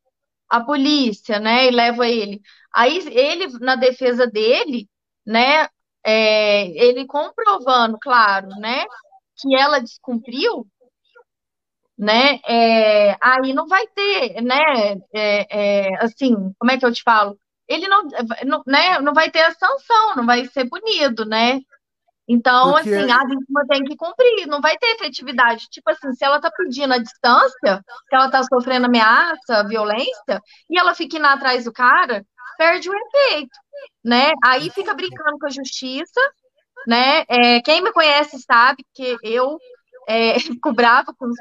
[0.49, 1.67] a polícia, né?
[1.67, 2.41] E leva ele.
[2.73, 4.87] Aí ele, na defesa dele,
[5.25, 5.67] né?
[6.03, 8.85] É, ele comprovando, claro, né?
[9.41, 10.67] que ela descumpriu,
[11.97, 12.39] né?
[12.47, 14.59] É, aí não vai ter, né?
[15.13, 17.37] É, é, assim, como é que eu te falo?
[17.67, 18.03] Ele não,
[18.45, 21.59] não, né, não vai ter a sanção, não vai ser punido, né?
[22.27, 22.93] Então, Porque...
[22.93, 25.67] assim, a vítima tem que cumprir, não vai ter efetividade.
[25.69, 30.77] Tipo assim, se ela tá pedindo a distância, se ela tá sofrendo ameaça, violência, e
[30.77, 32.25] ela fica indo atrás do cara,
[32.57, 33.57] perde o efeito,
[34.03, 34.31] né?
[34.43, 36.21] Aí fica brincando com a justiça,
[36.87, 37.23] né?
[37.27, 39.57] É, quem me conhece sabe que eu
[40.07, 41.37] é, fico brava com os,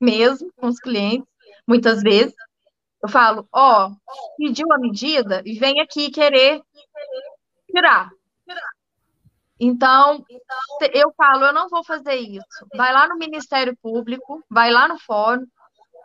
[0.00, 1.28] mesmo com os clientes,
[1.66, 2.34] muitas vezes.
[3.02, 3.90] Eu falo, ó,
[4.36, 6.60] pediu a medida e vem aqui querer
[7.70, 8.10] tirar.
[9.60, 10.24] Então,
[10.92, 12.66] eu falo, eu não vou fazer isso.
[12.74, 15.46] Vai lá no Ministério Público, vai lá no fórum,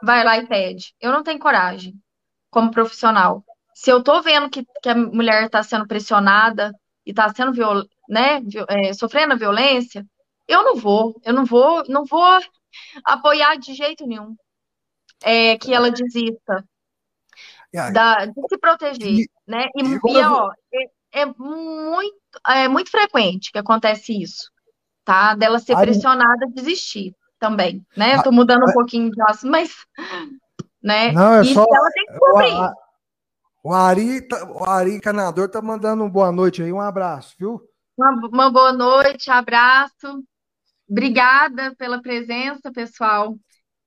[0.02, 0.94] vai lá e pede.
[1.00, 1.94] Eu não tenho coragem,
[2.50, 3.44] como profissional.
[3.84, 6.72] Se eu tô vendo que, que a mulher está sendo pressionada
[7.06, 10.06] e está sendo viol, né, é, sofrendo violência,
[10.48, 12.40] eu não vou, eu não vou, não vou
[13.04, 14.38] apoiar de jeito nenhum
[15.22, 16.64] é, que ela desista
[17.92, 19.66] da, de se proteger, e, né?
[19.76, 22.16] E, e, e ó, é, é, muito,
[22.48, 24.50] é muito frequente que acontece isso,
[25.04, 25.36] tá?
[25.36, 28.16] Dela ser pressionada a desistir também, né?
[28.16, 29.76] Eu tô mudando um pouquinho de assunto, mas,
[30.82, 31.12] né?
[31.12, 32.83] Não, é só, ela tem que cumprir.
[33.64, 37.62] O Ari, tá, o Ari Canador tá mandando uma boa noite aí, um abraço, viu?
[37.98, 40.22] Uma, uma boa noite, abraço.
[40.90, 43.38] Obrigada pela presença, pessoal.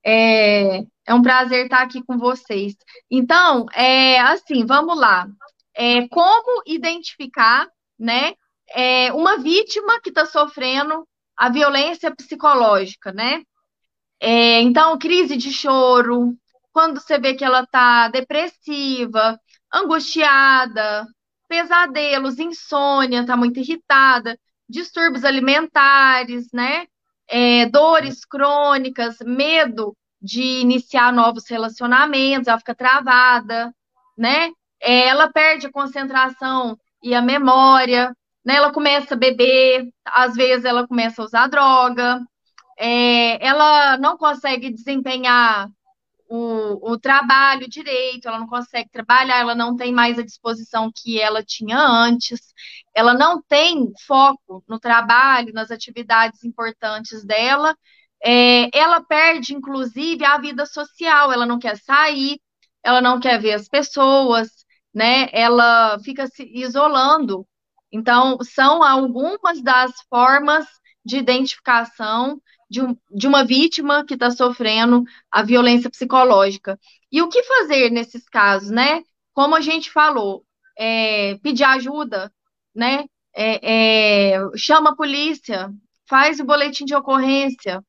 [0.02, 2.74] É, é um prazer estar aqui com vocês.
[3.10, 5.28] Então, é assim, vamos lá.
[5.74, 7.68] É, como identificar,
[7.98, 8.32] né,
[8.70, 11.06] é, uma vítima que está sofrendo
[11.36, 13.42] a violência psicológica, né?
[14.18, 16.34] É, então, crise de choro,
[16.72, 19.38] quando você vê que ela está depressiva,
[19.76, 21.06] angustiada,
[21.48, 26.86] pesadelos, insônia, está muito irritada, distúrbios alimentares, né?
[27.28, 33.72] É, dores crônicas, medo de iniciar novos relacionamentos, ela fica travada,
[34.16, 34.50] né?
[34.80, 38.14] É, ela perde a concentração e a memória,
[38.44, 38.56] né?
[38.56, 42.20] Ela começa a beber, às vezes ela começa a usar droga,
[42.78, 45.68] é, ela não consegue desempenhar
[46.28, 51.20] o, o trabalho direito, ela não consegue trabalhar, ela não tem mais a disposição que
[51.20, 52.52] ela tinha antes,
[52.94, 57.76] ela não tem foco no trabalho, nas atividades importantes dela,
[58.24, 62.40] é, ela perde, inclusive, a vida social, ela não quer sair,
[62.82, 64.48] ela não quer ver as pessoas,
[64.94, 65.28] né?
[65.32, 67.46] Ela fica se isolando.
[67.92, 70.66] Então, são algumas das formas
[71.04, 76.78] de identificação de, um, de uma vítima que está sofrendo a violência psicológica.
[77.10, 79.02] E o que fazer nesses casos, né?
[79.32, 80.44] Como a gente falou,
[80.78, 82.32] é, pedir ajuda,
[82.74, 83.04] né?
[83.34, 85.70] É, é, chama a polícia,
[86.08, 87.82] faz o boletim de ocorrência,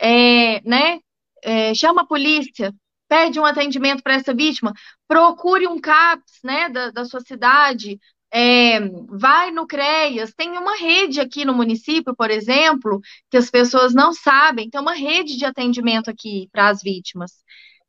[0.00, 1.00] é, né?
[1.42, 2.74] É, chama a polícia,
[3.08, 4.72] pede um atendimento para essa vítima,
[5.08, 7.98] procure um CAPS, né, da, da sua cidade,
[8.32, 13.00] é, vai no CREAS, tem uma rede aqui no município, por exemplo,
[13.30, 17.32] que as pessoas não sabem, tem uma rede de atendimento aqui para as vítimas.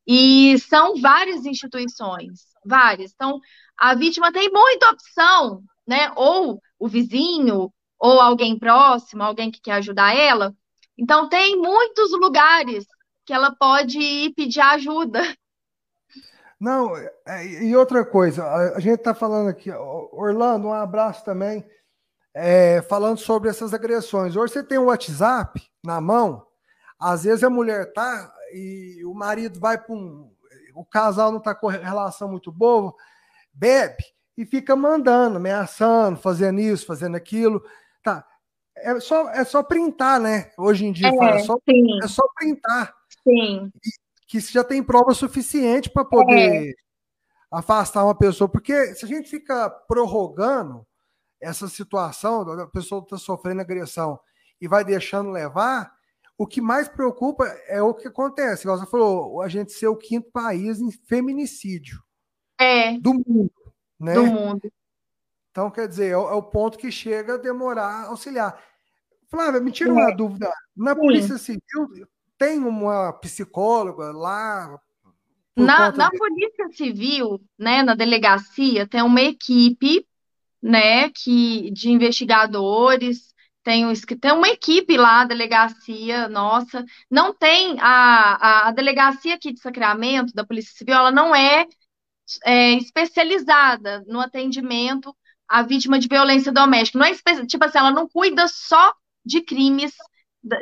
[0.07, 3.11] E são várias instituições, várias.
[3.13, 3.39] Então,
[3.77, 6.11] a vítima tem muita opção, né?
[6.15, 10.55] Ou o vizinho, ou alguém próximo, alguém que quer ajudar ela.
[10.97, 12.85] Então, tem muitos lugares
[13.25, 15.21] que ela pode ir pedir ajuda.
[16.61, 21.65] Não, é, e outra coisa, a, gente está falando aqui, Orlando, um abraço também,
[22.35, 24.35] é, falando sobre essas agressões.
[24.35, 26.45] Hoje você tem o um WhatsApp na mão,
[26.99, 30.31] às vezes a mulher tá e o marido vai para um.
[30.75, 32.93] O casal não está com relação muito boa,
[33.51, 34.03] bebe
[34.37, 37.63] e fica mandando, ameaçando, fazendo isso, fazendo aquilo.
[38.03, 38.23] Tá.
[38.77, 40.51] É só, é só printar, né?
[40.59, 41.57] Hoje em dia, é, fala, é só,
[42.03, 42.93] é só printar.
[43.27, 43.71] Sim.
[44.31, 46.73] Que já tem prova suficiente para poder é.
[47.51, 48.47] afastar uma pessoa.
[48.47, 50.87] Porque se a gente fica prorrogando
[51.41, 54.17] essa situação, a pessoa está sofrendo agressão
[54.61, 55.91] e vai deixando levar,
[56.37, 58.67] o que mais preocupa é o que acontece.
[58.67, 62.01] Você falou, a gente ser o quinto país em feminicídio
[62.57, 62.97] é.
[62.99, 63.51] do mundo.
[63.99, 64.13] Né?
[64.13, 64.71] Do mundo.
[65.51, 68.57] Então, quer dizer, é o, é o ponto que chega a demorar a auxiliar.
[69.27, 70.15] Flávia, me tira uma é.
[70.15, 70.49] dúvida.
[70.73, 71.01] Na Sim.
[71.01, 72.07] Polícia Civil,
[72.41, 74.79] tem uma psicóloga lá?
[75.55, 76.17] Na, na de...
[76.17, 80.07] Polícia Civil, né, na delegacia, tem uma equipe,
[80.59, 83.31] né, que, de investigadores,
[83.63, 89.35] tem, um, tem uma equipe lá, a delegacia, nossa, não tem, a, a, a delegacia
[89.35, 91.67] aqui de Sacramento, da Polícia Civil, ela não é,
[92.43, 95.15] é especializada no atendimento
[95.47, 99.93] à vítima de violência doméstica, não é, tipo assim, ela não cuida só de crimes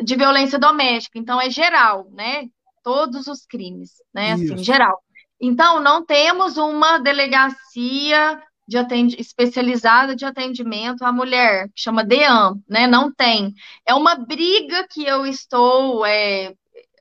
[0.03, 1.17] de violência doméstica.
[1.17, 2.47] Então, é geral, né?
[2.83, 4.33] Todos os crimes, né?
[4.33, 4.53] Assim, Isso.
[4.55, 4.99] Assim, geral.
[5.39, 9.15] Então, não temos uma delegacia de atend...
[9.19, 12.87] especializada de atendimento à mulher, que chama DEAM, né?
[12.87, 13.53] Não tem.
[13.87, 16.53] É uma briga que eu estou é,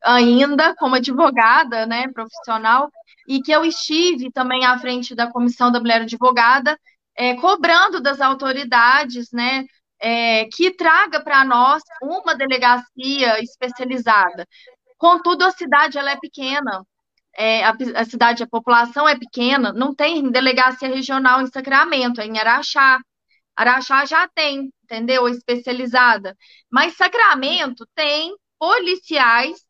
[0.02, 2.90] ainda como advogada, né, profissional,
[3.26, 6.78] e que eu estive também à frente da Comissão da Mulher Advogada,
[7.16, 9.66] é, cobrando das autoridades, né,
[10.00, 14.46] é, que traga para nós uma delegacia especializada.
[14.96, 16.84] Contudo, a cidade ela é pequena,
[17.36, 22.26] é, a, a, cidade, a população é pequena, não tem delegacia regional em Sacramento, é
[22.26, 23.00] em Araxá.
[23.56, 25.28] Araxá já tem, entendeu?
[25.28, 26.36] Especializada.
[26.70, 29.64] Mas Sacramento tem policiais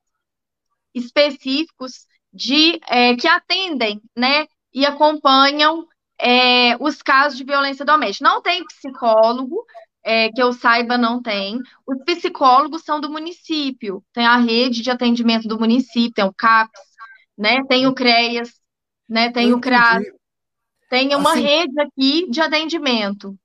[0.95, 4.47] específicos de é, que atendem, né?
[4.73, 5.87] E acompanham
[6.19, 8.29] é, os casos de violência doméstica.
[8.29, 9.65] Não tem psicólogo,
[10.09, 11.61] é, que eu saiba, não tem.
[11.87, 16.81] Os psicólogos são do município, tem a rede de atendimento do município, tem o CAPS,
[17.37, 17.63] né?
[17.69, 18.55] Tem o CREAS,
[19.07, 19.31] né?
[19.31, 20.03] Tem o CRAS.
[20.89, 23.39] Tem uma assim, rede aqui de atendimento.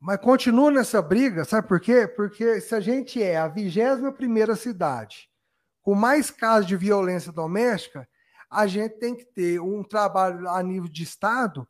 [0.00, 2.08] Mas continua nessa briga, sabe por quê?
[2.08, 5.28] Porque se a gente é a 21 primeira cidade
[5.82, 8.08] com mais casos de violência doméstica,
[8.50, 11.68] a gente tem que ter um trabalho a nível de Estado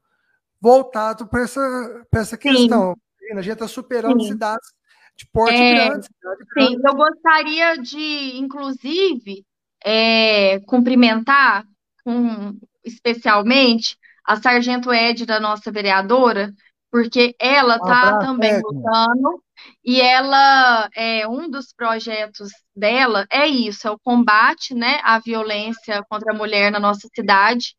[0.61, 2.95] voltado para essa, essa questão.
[2.95, 3.06] Sim.
[3.33, 4.29] A gente está superando Sim.
[4.29, 4.69] cidades
[5.17, 6.09] de porte é, grande.
[6.59, 9.45] Sim, eu gostaria de, inclusive,
[9.85, 11.65] é, cumprimentar
[12.05, 16.53] com, especialmente a Sargento Ed, da nossa vereadora,
[16.91, 19.43] porque ela está também lutando
[19.85, 26.03] e ela é um dos projetos dela é isso, é o combate, né, à violência
[26.09, 27.75] contra a mulher na nossa cidade.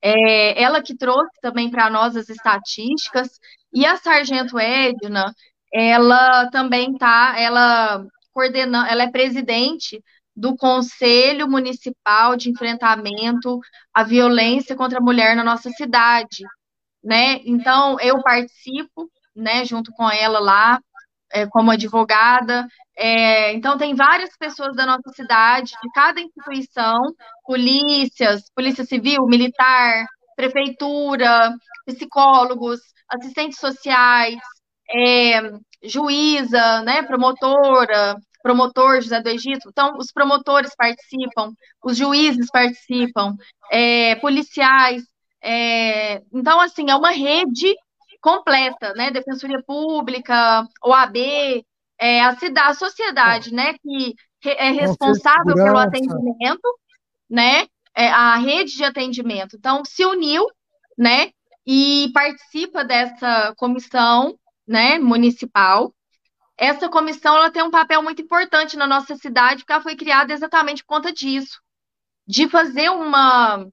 [0.00, 3.28] É, ela que trouxe também para nós as estatísticas
[3.72, 5.32] e a Sargento Edna,
[5.72, 10.02] ela também tá, ela coordena, ela é presidente
[10.34, 13.58] do Conselho Municipal de Enfrentamento
[13.92, 16.44] à Violência contra a Mulher na nossa cidade,
[17.02, 17.40] né?
[17.44, 20.80] Então eu participo, né, junto com ela lá,
[21.32, 22.66] é, como advogada.
[22.96, 27.00] É, então tem várias pessoas da nossa cidade, de cada instituição,
[27.44, 30.06] polícias, polícia civil, militar,
[30.36, 31.52] prefeitura,
[31.86, 34.38] psicólogos, assistentes sociais,
[34.90, 35.40] é,
[35.82, 39.68] juíza, né, promotora, promotor José do Egito.
[39.68, 41.52] Então, os promotores participam,
[41.84, 43.34] os juízes participam,
[43.70, 45.02] é, policiais.
[45.42, 47.74] É, então, assim, é uma rede
[48.20, 49.10] completa, né?
[49.10, 51.16] Defensoria Pública, OAB,
[51.98, 53.74] é, a, cidade, a sociedade, né?
[53.74, 56.78] Que é responsável pelo atendimento,
[57.28, 57.66] né?
[57.94, 59.56] É, a rede de atendimento.
[59.56, 60.46] Então, se uniu,
[60.96, 61.30] né?
[61.70, 64.98] E participa dessa comissão, né?
[64.98, 65.92] Municipal
[66.58, 70.32] essa comissão ela tem um papel muito importante na nossa cidade, porque ela foi criada
[70.32, 71.60] exatamente por conta disso,
[72.26, 73.64] de fazer uma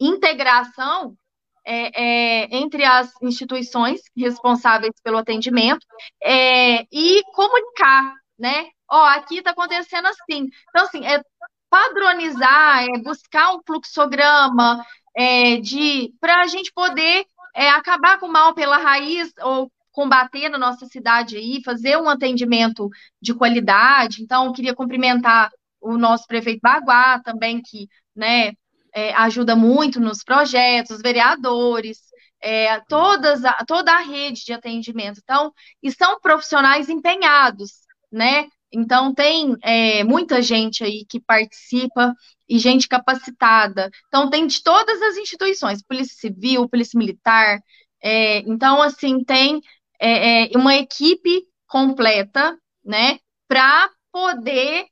[0.00, 1.16] integração
[1.64, 5.86] é, é, entre as instituições responsáveis pelo atendimento
[6.20, 8.68] é, e comunicar, né?
[8.90, 10.48] Ó, aqui está acontecendo assim.
[10.70, 11.22] Então, assim, é
[11.70, 14.84] padronizar, é buscar um fluxograma
[15.16, 20.48] é, de para a gente poder é, acabar com o mal pela raiz ou combater
[20.48, 22.88] na nossa cidade aí, fazer um atendimento
[23.20, 24.22] de qualidade.
[24.22, 25.50] Então, queria cumprimentar
[25.80, 28.52] o nosso prefeito Baguá também, que né,
[28.94, 31.98] é, ajuda muito nos projetos, os vereadores,
[32.40, 35.20] é, todas a, toda a rede de atendimento.
[35.22, 35.52] Então,
[35.82, 37.72] e são profissionais empenhados,
[38.10, 38.48] né?
[38.72, 42.14] Então, tem é, muita gente aí que participa
[42.48, 43.90] e gente capacitada.
[44.08, 47.60] Então, tem de todas as instituições, Polícia Civil, Polícia Militar.
[48.02, 49.60] É, então, assim, tem
[50.00, 54.86] é, é, uma equipe completa, né, para poder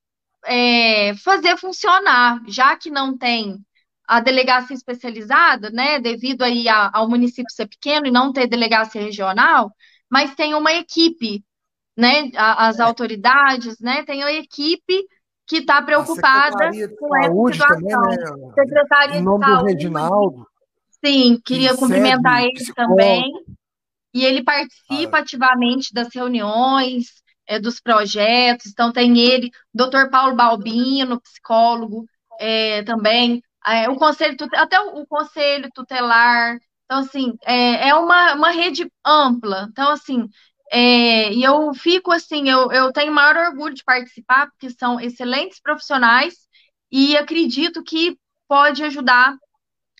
[0.45, 3.59] é, fazer funcionar, já que não tem
[4.07, 9.01] a delegacia especializada, né, devido aí a, ao município ser pequeno e não ter delegacia
[9.03, 9.73] regional,
[10.11, 11.43] mas tem uma equipe,
[11.97, 15.07] né, a, as autoridades, né, tem uma equipe
[15.47, 17.79] que está preocupada com essa situação.
[17.79, 18.53] Também, né?
[18.55, 19.63] Secretaria em nome de Saúde.
[19.63, 20.47] Do Reginaldo.
[21.05, 23.33] Sim, queria cumprimentar ele também.
[24.13, 25.21] E ele participa ah.
[25.21, 27.07] ativamente das reuniões,
[27.47, 28.67] é, dos projetos.
[28.67, 32.07] Então, tem ele, doutor Paulo Balbino, psicólogo,
[32.41, 36.59] é, também, é, o conselho, até o, o, conselho tutelar.
[36.85, 39.69] Então, assim, é, é uma, uma rede ampla.
[39.71, 40.29] Então, assim,
[40.73, 45.61] é, e eu fico assim, eu, eu tenho maior orgulho de participar, porque são excelentes
[45.61, 46.35] profissionais
[46.91, 49.37] e acredito que pode ajudar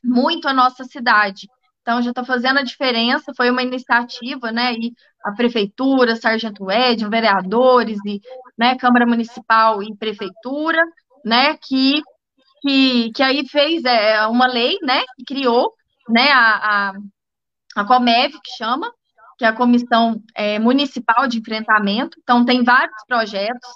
[0.03, 1.49] muito a nossa cidade.
[1.87, 3.33] Então, já está fazendo a diferença.
[3.37, 4.73] Foi uma iniciativa, né?
[4.73, 4.93] E
[5.25, 8.21] a prefeitura, Sargento Ed, vereadores e
[8.59, 10.83] né, Câmara Municipal e prefeitura,
[11.25, 11.57] né?
[11.59, 12.03] Que,
[12.61, 15.03] que, que aí fez é, uma lei, né?
[15.17, 15.73] Que criou,
[16.09, 16.33] né?
[16.33, 16.93] A, a,
[17.77, 18.93] a Comev, que chama,
[19.37, 22.19] que é a Comissão é, Municipal de Enfrentamento.
[22.23, 23.71] Então, tem vários projetos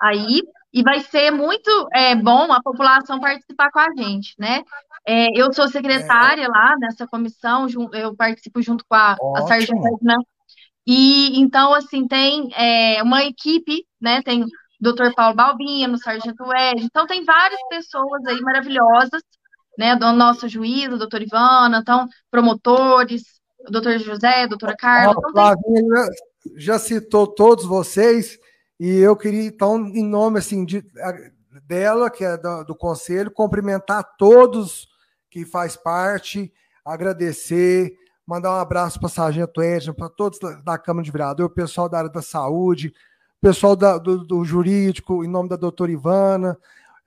[0.00, 0.42] aí,
[0.72, 4.62] e vai ser muito é, bom a população participar com a gente, né?
[5.06, 10.16] É, eu sou secretária lá nessa comissão, eu participo junto com a, a Sargento Edna.
[10.86, 14.22] E então, assim, tem é, uma equipe, né?
[14.22, 14.48] Tem o
[14.80, 19.22] doutor Paulo Balbino, o Sargento Ed, então tem várias pessoas aí maravilhosas,
[19.78, 19.96] né?
[19.96, 25.14] Do nosso juiz, o doutor Ivana, então, promotores, o doutor José, a doutora Carla.
[25.16, 26.06] Então, Flavinha
[26.56, 28.38] já citou todos vocês,
[28.78, 30.84] e eu queria, então, em nome assim, de,
[31.66, 34.88] dela, que é do, do conselho, cumprimentar todos
[35.30, 36.52] que faz parte,
[36.84, 37.92] agradecer,
[38.26, 41.88] mandar um abraço para a Sargento Edna, para todos da Câmara de Vereador, o pessoal
[41.88, 42.92] da área da saúde,
[43.38, 46.56] o pessoal da, do, do, jurídico, em nome da doutora Ivana,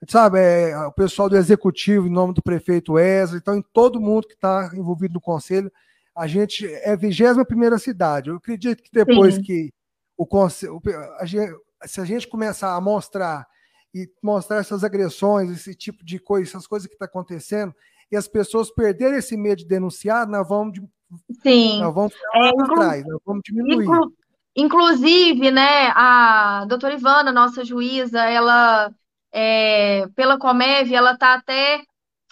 [0.08, 4.26] sabe, é, o pessoal do executivo, em nome do prefeito Wesley, então, em todo mundo
[4.26, 5.70] que está envolvido no conselho,
[6.14, 8.30] a gente é a 21 primeira cidade.
[8.30, 9.42] Eu acredito que depois Sim.
[9.42, 9.72] que
[10.16, 10.80] o conselho,
[11.18, 11.52] a gente,
[11.84, 13.46] se a gente começar a mostrar
[13.94, 17.74] e mostrar essas agressões, esse tipo de coisa, essas coisas que está acontecendo,
[18.10, 20.78] e as pessoas perderem esse medo de denunciar, nós vamos,
[21.42, 21.80] Sim.
[21.80, 22.74] Nós vamos ficar é, inclu...
[22.74, 23.84] atrás, nós vamos diminuir.
[23.84, 24.12] Inclu...
[24.54, 28.92] Inclusive, né, a doutora Ivana, nossa juíza, ela,
[29.32, 31.82] é, pela Comev, ela está até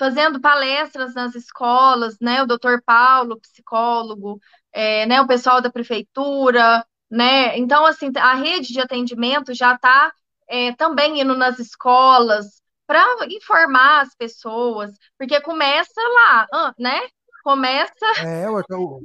[0.00, 4.40] fazendo palestras nas escolas, né, o doutor Paulo, psicólogo,
[4.72, 10.10] é, né, o pessoal da prefeitura, né, então, assim, a rede de atendimento já está
[10.48, 16.98] é, também indo nas escolas para informar as pessoas, porque começa lá, né,
[17.44, 18.06] começa.
[18.24, 18.46] É,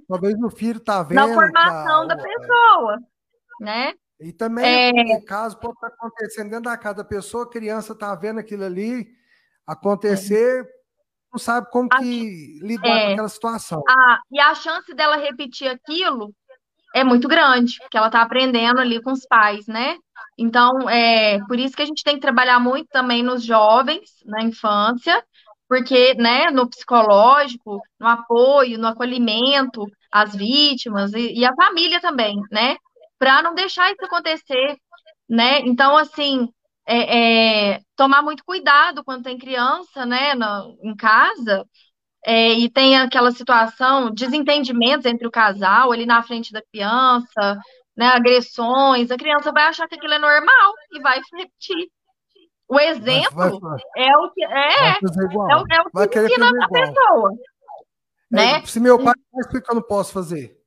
[0.08, 1.16] talvez o filho tá vendo.
[1.16, 3.00] Na formação tá, da pessoa,
[3.60, 3.93] né?
[4.18, 5.22] E também, é...
[5.22, 9.14] caso pode estar acontecendo dentro da casa da pessoa, a criança tá vendo aquilo ali
[9.68, 10.74] acontecer, é.
[11.36, 11.98] Não sabe como a...
[11.98, 13.06] que lidar é.
[13.08, 13.84] com aquela situação.
[13.88, 16.34] Ah, e a chance dela repetir aquilo
[16.96, 19.98] é muito grande, porque ela tá aprendendo ali com os pais, né?
[20.38, 24.44] Então, é por isso que a gente tem que trabalhar muito também nos jovens, na
[24.44, 25.22] infância,
[25.68, 32.40] porque, né, no psicológico, no apoio, no acolhimento às vítimas e, e a família também,
[32.50, 32.78] né,
[33.20, 34.78] para não deixar isso acontecer,
[35.28, 36.50] né, então, assim,
[36.86, 41.66] é, é, tomar muito cuidado quando tem criança, né, no, em casa,
[42.26, 47.60] é, e tem aquela situação, desentendimentos entre o casal ali na frente da criança,
[47.96, 51.90] né, agressões, a criança vai achar que aquilo é normal e vai repetir.
[52.68, 56.68] O exemplo vai, vai, é o que é, é o, é o que ensina a
[56.68, 57.32] pessoa.
[58.34, 58.66] É, né?
[58.66, 60.60] Se meu pai faz, por que eu não posso fazer?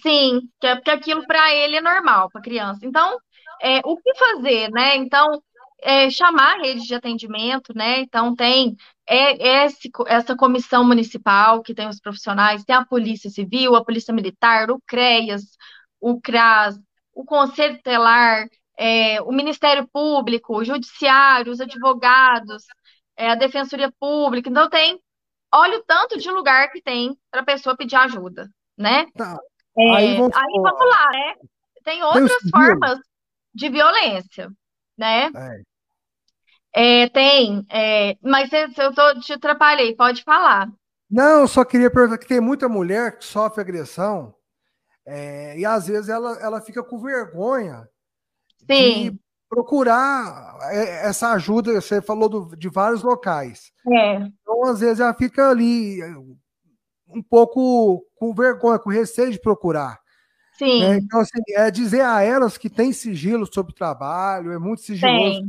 [0.00, 2.86] Sim, que é porque aquilo para ele é normal, para criança.
[2.86, 3.18] Então,
[3.64, 4.94] é, o que fazer, né?
[4.96, 5.42] Então,
[5.80, 8.00] é, chamar a rede de atendimento, né?
[8.00, 8.76] Então, tem
[9.08, 14.12] é, esse, essa comissão municipal que tem os profissionais, tem a Polícia Civil, a Polícia
[14.12, 15.56] Militar, o CREAS,
[15.98, 16.78] o CRAS,
[17.14, 18.46] o Conselho Telar,
[18.76, 22.64] é, o Ministério Público, o Judiciário, os advogados,
[23.16, 24.50] é, a Defensoria Pública.
[24.50, 25.00] Então, tem.
[25.54, 29.06] Olha o tanto de lugar que tem para a pessa pedir ajuda, né?
[29.16, 29.38] Tá.
[29.78, 31.34] É, aí, vamos, aí vamos lá, né?
[31.84, 32.98] Tem outras formas
[33.54, 34.50] de violência,
[34.96, 35.30] né?
[36.74, 37.02] É.
[37.04, 40.68] é tem, é, mas eu tô, te atrapalhei, pode falar.
[41.10, 44.34] Não, eu só queria perguntar que tem muita mulher que sofre agressão
[45.06, 47.86] é, e às vezes ela, ela fica com vergonha
[48.70, 49.10] Sim.
[49.10, 51.80] de procurar é, essa ajuda.
[51.80, 53.70] Você falou do, de vários locais.
[53.92, 54.14] É.
[54.16, 56.02] Então, às vezes, ela fica ali
[57.08, 60.00] um pouco com vergonha, com receio de procurar.
[60.58, 60.80] Sim.
[60.80, 60.96] Né?
[60.98, 65.46] Então, assim, é dizer a elas que tem sigilo sobre o trabalho, é muito sigiloso.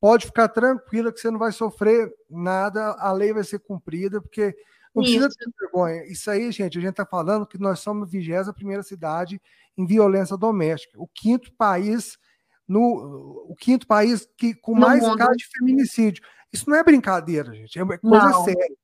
[0.00, 4.54] Pode ficar tranquila que você não vai sofrer nada, a lei vai ser cumprida, porque
[4.94, 6.04] não precisa ter vergonha.
[6.06, 9.40] Isso aí, gente, a gente está falando que nós somos a 21 primeira cidade
[9.76, 11.00] em violência doméstica.
[11.00, 12.18] O quinto país
[12.66, 16.22] no o quinto país que com no mais casos de feminicídio.
[16.52, 18.44] Isso não é brincadeira, gente, é coisa não.
[18.44, 18.76] séria.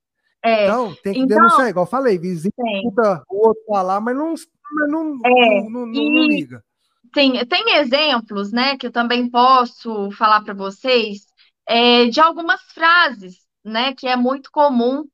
[0.43, 0.65] É.
[0.65, 4.35] Então, tem que então, denunciar, igual eu falei, vizinho escuta o outro falar, mas não,
[4.73, 6.65] mas não, é, não, não, não, liga.
[7.13, 11.27] Tem, tem exemplos, né, que eu também posso falar para vocês,
[11.67, 15.05] é, de algumas frases, né, que é muito comum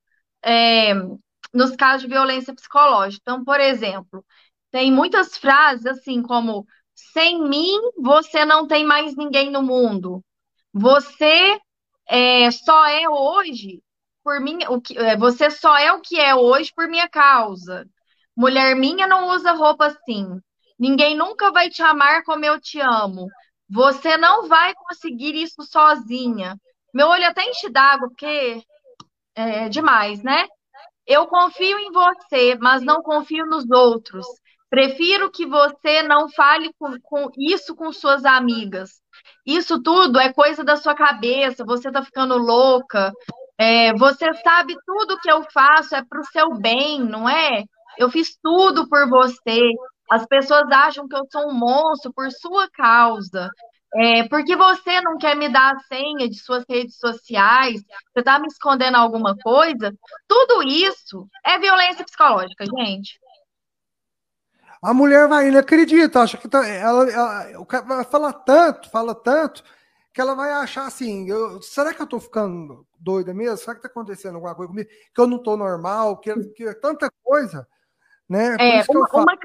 [0.45, 0.95] é,
[1.53, 3.23] nos casos de violência psicológica.
[3.23, 4.25] Então, por exemplo,
[4.71, 10.25] tem muitas frases assim como sem mim você não tem mais ninguém no mundo.
[10.73, 11.59] Você
[12.09, 13.83] é, só é hoje
[14.25, 17.87] por mim, o que, é, você só é o que é hoje por minha causa.
[18.37, 20.41] Mulher minha não usa roupa assim.
[20.79, 23.29] Ninguém nunca vai te amar como eu te amo.
[23.69, 26.57] Você não vai conseguir isso sozinha.
[26.93, 28.63] Meu olho até enche d'água, porque
[29.35, 30.47] é demais, né?
[31.07, 34.27] Eu confio em você, mas não confio nos outros.
[34.71, 39.01] Prefiro que você não fale com, com, isso com suas amigas.
[39.47, 43.13] Isso tudo é coisa da sua cabeça, você tá ficando louca.
[43.57, 47.65] É, você sabe tudo que eu faço é para o seu bem, não é?
[47.99, 49.61] Eu fiz tudo por você.
[50.11, 53.51] As pessoas acham que eu sou um monstro por sua causa.
[53.97, 57.81] É, porque você não quer me dar a senha de suas redes sociais,
[58.13, 59.95] você está me escondendo alguma coisa.
[60.27, 63.21] Tudo isso é violência psicológica, gente.
[64.83, 69.63] A mulher vai, não acredita, acha que tá, ela, ela, vai falar tanto, fala tanto,
[70.13, 73.57] que ela vai achar assim: eu, será que eu tô ficando doida mesmo?
[73.57, 74.91] Será que tá acontecendo alguma coisa comigo?
[75.15, 77.67] Que eu não tô normal, que, que é tanta coisa,
[78.29, 78.57] né?
[78.59, 79.39] É, uma, uma,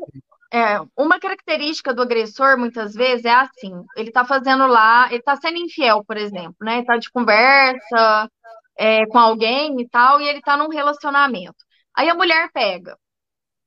[0.51, 5.36] é, uma característica do agressor, muitas vezes, é assim: ele tá fazendo lá, ele tá
[5.36, 6.77] sendo infiel, por exemplo, né?
[6.77, 8.30] Ele tá de conversa
[8.77, 11.57] é, com alguém e tal, e ele tá num relacionamento.
[11.95, 12.95] Aí a mulher pega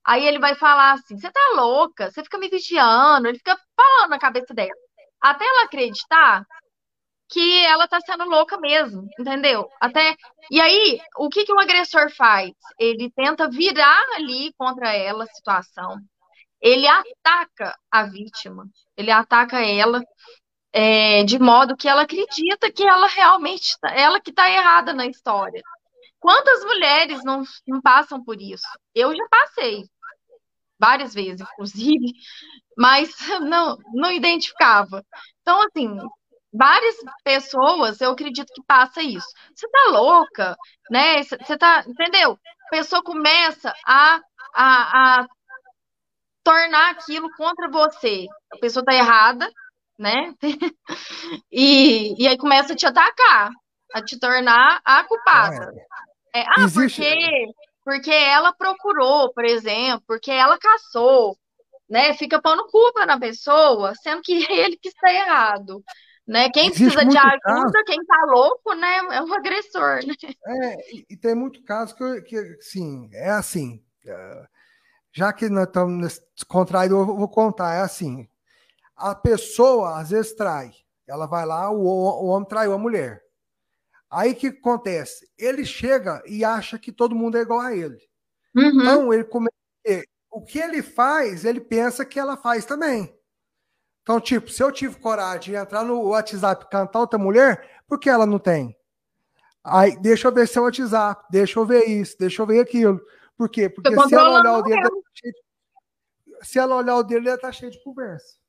[0.04, 4.10] Aí ele vai falar assim: você tá louca, você fica me vigiando, ele fica falando
[4.10, 4.70] na cabeça dela.
[5.20, 6.44] Até ela acreditar
[7.32, 9.68] que ela tá sendo louca mesmo, entendeu?
[9.80, 10.14] Até
[10.50, 12.52] e aí, o que que o agressor faz?
[12.78, 15.96] Ele tenta virar ali contra ela a situação.
[16.60, 18.66] Ele ataca a vítima,
[18.96, 20.02] ele ataca ela
[20.72, 25.06] é, de modo que ela acredita que ela realmente, tá, ela que está errada na
[25.06, 25.62] história.
[26.20, 28.66] Quantas mulheres não, não passam por isso?
[28.94, 29.84] Eu já passei
[30.78, 32.12] várias vezes, inclusive,
[32.76, 33.10] mas
[33.40, 35.04] não, não identificava.
[35.42, 35.96] Então, assim,
[36.52, 39.26] várias pessoas, eu acredito que passa isso.
[39.54, 40.56] Você tá louca,
[40.90, 41.22] né?
[41.22, 42.38] Você tá, entendeu?
[42.66, 44.20] A pessoa começa a,
[44.54, 45.26] a, a
[46.44, 48.26] tornar aquilo contra você.
[48.52, 49.50] A pessoa tá errada,
[49.98, 50.34] né?
[51.50, 53.50] e, e aí começa a te atacar,
[53.94, 55.72] a te tornar a culpada.
[56.34, 57.00] É, ah, Existe...
[57.00, 57.46] porque,
[57.84, 61.36] porque ela procurou, por exemplo, porque ela caçou,
[61.88, 62.14] né?
[62.14, 65.82] Fica pondo culpa na pessoa, sendo que ele que está errado.
[66.26, 66.48] Né?
[66.50, 67.40] Quem Existe precisa de ajuda,
[67.72, 67.84] caso...
[67.84, 68.98] quem tá louco, né?
[69.10, 70.14] É o agressor, né?
[70.46, 73.82] É, e, e tem muito caso que, que sim, é assim.
[74.06, 74.46] É,
[75.12, 77.74] já que nós estamos descontraídos, eu vou contar.
[77.74, 78.28] É assim:
[78.96, 80.72] a pessoa às vezes trai.
[81.08, 83.22] Ela vai lá, o, o homem traiu a mulher.
[84.08, 85.28] Aí o que acontece?
[85.36, 87.98] Ele chega e acha que todo mundo é igual a ele.
[88.54, 88.80] Uhum.
[88.80, 89.48] Então, ele come...
[90.30, 93.12] o que ele faz, ele pensa que ela faz também.
[94.02, 97.98] Então, tipo, se eu tive coragem de entrar no WhatsApp e cantar outra mulher, por
[97.98, 98.76] que ela não tem?
[99.64, 103.00] Aí, deixa eu ver seu WhatsApp, deixa eu ver isso, deixa eu ver aquilo.
[103.36, 103.68] Por quê?
[103.68, 104.82] Porque se ela olhar o dele,
[106.42, 108.42] se ela olhar o dele, ela tá cheio de conversa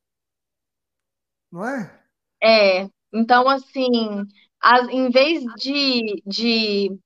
[1.53, 1.99] não é?
[2.41, 4.25] É, então assim,
[4.59, 6.99] as, em vez de, de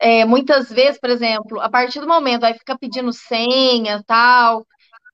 [0.00, 4.66] é, muitas vezes, por exemplo, a partir do momento vai ficar pedindo senha tal,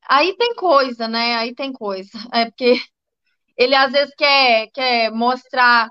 [0.09, 1.36] aí tem coisa, né?
[1.36, 2.11] Aí tem coisa.
[2.32, 2.80] É porque
[3.57, 5.88] ele às vezes quer, quer mostrar,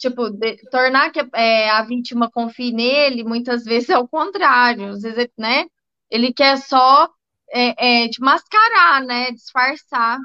[0.00, 5.02] tipo, de, tornar que é, a vítima confie nele, muitas vezes é o contrário, às
[5.02, 5.66] vezes, né?
[6.10, 7.08] Ele quer só
[7.52, 9.30] é, é, de mascarar, né?
[9.32, 10.18] Disfarçar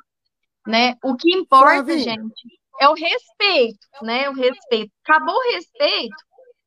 [0.68, 0.96] né?
[1.04, 4.30] O que importa, gente, é o respeito, né?
[4.30, 4.92] O respeito.
[5.04, 6.16] Acabou o respeito,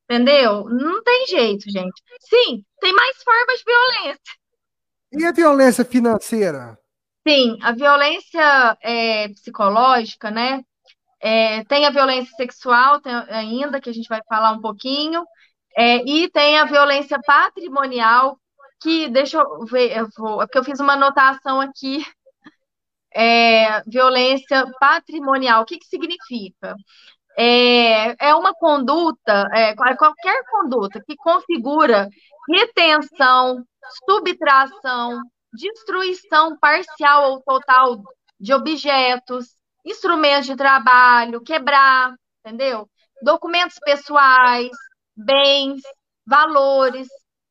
[0.05, 0.65] entendeu?
[0.65, 2.03] Não tem jeito, gente.
[2.21, 4.35] Sim, tem mais formas de violência.
[5.17, 6.79] E a violência financeira?
[7.27, 10.63] Sim, a violência é, psicológica, né?
[11.21, 15.25] É, tem a violência sexual tem, ainda, que a gente vai falar um pouquinho,
[15.77, 18.39] é, e tem a violência patrimonial,
[18.83, 22.05] que deixa eu ver, eu vou, é porque eu fiz uma anotação aqui
[23.15, 25.63] é, violência patrimonial.
[25.63, 26.75] O que, que significa?
[27.37, 32.09] É, é uma conduta, é, qualquer conduta que configura
[32.49, 33.65] retenção,
[34.09, 35.21] subtração,
[35.53, 38.03] destruição parcial ou total
[38.39, 39.47] de objetos,
[39.85, 42.15] instrumentos de trabalho, quebrar,
[42.45, 42.89] entendeu?
[43.23, 44.71] Documentos pessoais,
[45.17, 45.83] bens,
[46.27, 47.09] valores,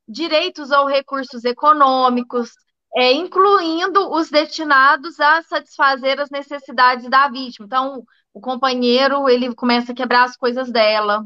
[0.07, 2.51] direitos ou recursos econômicos,
[2.95, 7.65] é, incluindo os destinados a satisfazer as necessidades da vítima.
[7.65, 8.03] Então,
[8.34, 11.25] o companheiro ele começa a quebrar as coisas dela,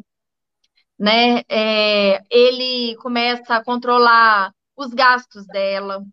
[1.00, 1.42] né?
[1.50, 6.04] É, ele começa a controlar os gastos dela,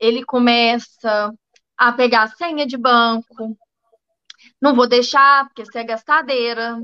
[0.00, 1.32] ele começa
[1.76, 3.56] a pegar a senha de banco,
[4.60, 6.78] não vou deixar porque você é gastadeira,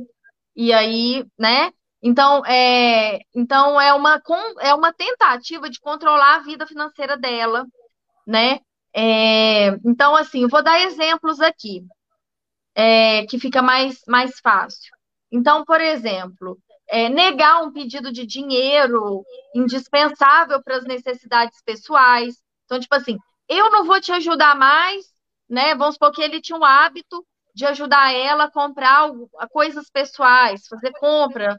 [0.57, 1.73] e aí, né?
[2.03, 4.23] Então é, então é uma
[4.61, 7.67] é uma tentativa de controlar a vida financeira dela
[8.27, 8.61] né?
[8.95, 11.85] É, então, assim, vou dar exemplos aqui,
[12.79, 14.93] é, que fica mais, mais fácil.
[15.33, 16.57] Então, por exemplo,
[16.89, 22.37] é, negar um pedido de dinheiro indispensável para as necessidades pessoais.
[22.65, 23.19] Então, tipo assim,
[23.49, 25.07] eu não vou te ajudar mais,
[25.51, 25.75] né?
[25.75, 29.11] Vamos supor que ele tinha um hábito de ajudar ela a comprar
[29.51, 31.57] coisas pessoais, fazer compra,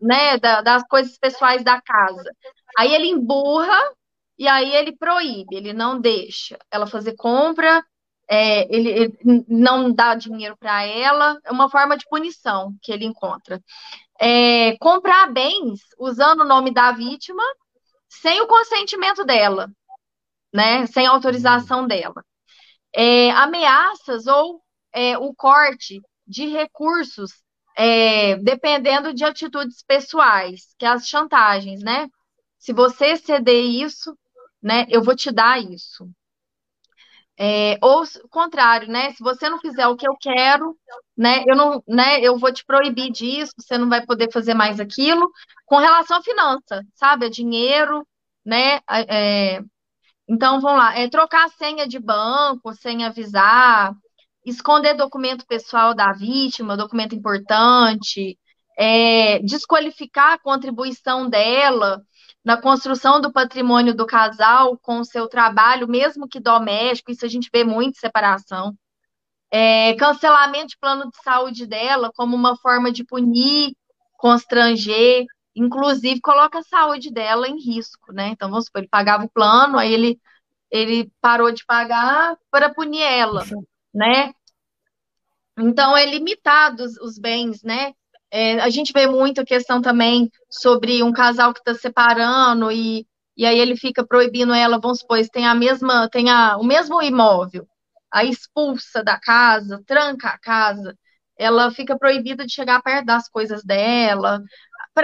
[0.00, 2.34] né, das coisas pessoais da casa.
[2.78, 3.78] Aí ele emburra
[4.38, 7.84] e aí ele proíbe, ele não deixa ela fazer compra,
[8.34, 13.04] é, ele, ele, não dá dinheiro para ela, é uma forma de punição que ele
[13.04, 13.62] encontra.
[14.18, 17.42] É, comprar bens usando o nome da vítima
[18.08, 19.70] sem o consentimento dela,
[20.50, 20.86] né?
[20.86, 22.24] Sem autorização dela.
[22.94, 24.62] É, ameaças ou
[24.94, 27.32] é, o corte de recursos,
[27.76, 32.08] é, dependendo de atitudes pessoais, que é as chantagens, né?
[32.58, 34.16] Se você ceder isso,
[34.62, 34.86] né?
[34.88, 36.08] Eu vou te dar isso.
[37.38, 39.10] É, ou o contrário, né?
[39.12, 40.76] Se você não fizer o que eu quero,
[41.16, 41.42] né?
[41.46, 42.20] Eu não, né?
[42.20, 43.52] Eu vou te proibir disso.
[43.58, 45.30] Você não vai poder fazer mais aquilo.
[45.66, 47.26] Com relação à finança, sabe?
[47.26, 48.06] A dinheiro,
[48.44, 48.80] né?
[48.88, 49.60] É,
[50.28, 50.98] então vamos lá.
[50.98, 53.94] É trocar a senha de banco sem avisar.
[54.44, 58.38] esconder documento pessoal da vítima, documento importante,
[58.78, 62.02] é, desqualificar a contribuição dela
[62.44, 67.28] na construção do patrimônio do casal com o seu trabalho, mesmo que doméstico, isso a
[67.28, 68.76] gente vê muito separação.
[69.50, 73.76] É, cancelamento de plano de saúde dela como uma forma de punir,
[74.16, 78.28] constranger, inclusive coloca a saúde dela em risco, né?
[78.28, 80.20] Então, vamos supor, ele pagava o plano, aí ele,
[80.70, 83.44] ele parou de pagar para punir ela,
[83.94, 84.32] né?
[85.58, 87.92] Então, é limitado os, os bens, né?
[88.34, 93.06] É, a gente vê muito a questão também sobre um casal que está separando e,
[93.36, 97.02] e aí ele fica proibindo ela, vamos supor, tem a mesma, tem a, o mesmo
[97.02, 97.68] imóvel,
[98.10, 100.96] a expulsa da casa, tranca a casa,
[101.36, 104.40] ela fica proibida de chegar perto das coisas dela.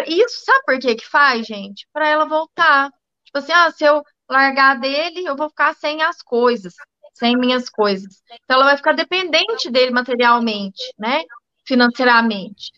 [0.06, 1.86] Isso sabe por que que faz, gente?
[1.92, 2.90] Para ela voltar.
[3.24, 6.74] Tipo assim, ah, se eu largar dele, eu vou ficar sem as coisas,
[7.12, 8.22] sem minhas coisas.
[8.44, 11.22] Então ela vai ficar dependente dele materialmente, né?
[11.66, 12.72] Financeiramente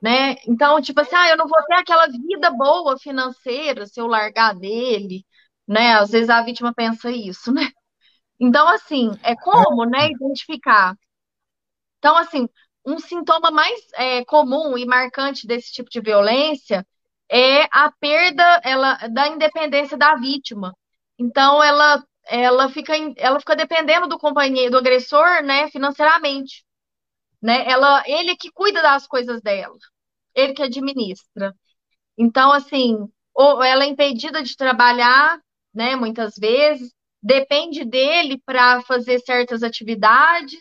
[0.00, 0.36] né?
[0.46, 4.54] Então, tipo assim, ah, eu não vou ter aquela vida boa financeira se eu largar
[4.54, 5.24] dele,
[5.68, 5.94] né?
[5.94, 7.70] Às vezes a vítima pensa isso, né?
[8.40, 10.96] Então, assim, é como, né, identificar.
[11.98, 12.48] Então, assim,
[12.84, 16.86] um sintoma mais é, comum e marcante desse tipo de violência
[17.30, 20.74] é a perda ela, da independência da vítima.
[21.18, 26.64] Então, ela, ela, fica, ela fica dependendo do companheiro, do agressor, né, financeiramente
[27.42, 27.68] né?
[27.68, 29.76] Ela, ele que cuida das coisas dela,
[30.34, 31.54] ele que administra.
[32.18, 32.96] Então, assim,
[33.34, 35.40] ou ela é impedida de trabalhar,
[35.74, 35.96] né?
[35.96, 40.60] Muitas vezes depende dele para fazer certas atividades,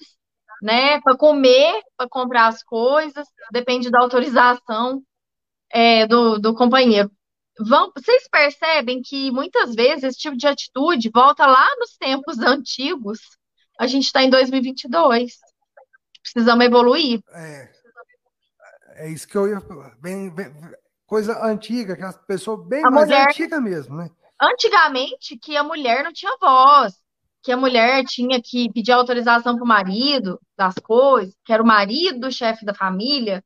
[0.62, 1.00] né?
[1.02, 5.02] Para comer, para comprar as coisas, depende da autorização
[5.72, 7.12] é, do, do companheiro.
[7.60, 13.20] Vão, vocês percebem que muitas vezes esse tipo de atitude volta lá nos tempos antigos.
[13.78, 15.34] A gente está em 2022
[16.34, 17.22] precisamos evoluir.
[17.34, 17.70] É,
[18.96, 19.62] é isso que eu ia.
[20.00, 20.54] Bem, bem,
[21.06, 24.10] coisa antiga, que as pessoas bem a mais mulher, antiga mesmo, né?
[24.42, 26.94] Antigamente, que a mulher não tinha voz,
[27.42, 31.66] que a mulher tinha que pedir autorização para o marido das coisas, que era o
[31.66, 33.44] marido do chefe da família,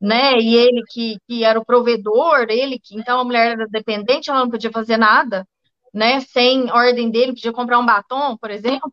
[0.00, 0.38] né?
[0.38, 4.40] E ele que, que era o provedor, ele que então a mulher era dependente, ela
[4.40, 5.46] não podia fazer nada,
[5.92, 6.20] né?
[6.20, 8.92] Sem ordem dele, podia comprar um batom, por exemplo.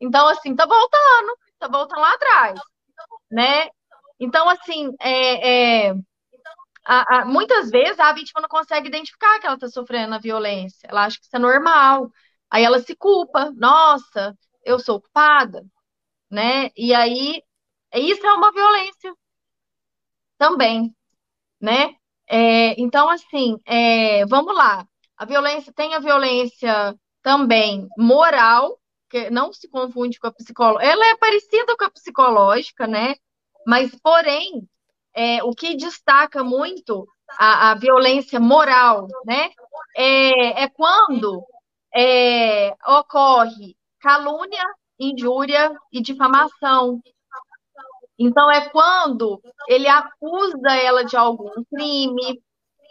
[0.00, 2.60] Então, assim, tá voltando tá voltando lá atrás,
[3.30, 3.68] né?
[4.20, 5.94] Então, assim, é, é
[6.84, 10.88] a, a, muitas vezes a vítima não consegue identificar que ela está sofrendo a violência,
[10.88, 12.10] ela acha que isso é normal,
[12.50, 15.64] aí ela se culpa, nossa, eu sou culpada,
[16.30, 16.70] né?
[16.76, 17.42] E aí,
[17.94, 19.14] isso é uma violência
[20.38, 20.94] também,
[21.60, 21.96] né?
[22.28, 24.86] É, então, assim, é, vamos lá.
[25.18, 28.79] A violência tem a violência também moral,
[29.10, 30.86] que não se confunde com a psicológica.
[30.86, 33.16] Ela é parecida com a psicológica, né?
[33.66, 34.66] Mas, porém,
[35.12, 37.06] é, o que destaca muito
[37.38, 39.50] a, a violência moral, né?
[39.96, 41.44] É, é quando
[41.94, 44.64] é, ocorre calúnia,
[44.98, 47.00] injúria e difamação.
[48.16, 52.40] Então, é quando ele acusa ela de algum crime,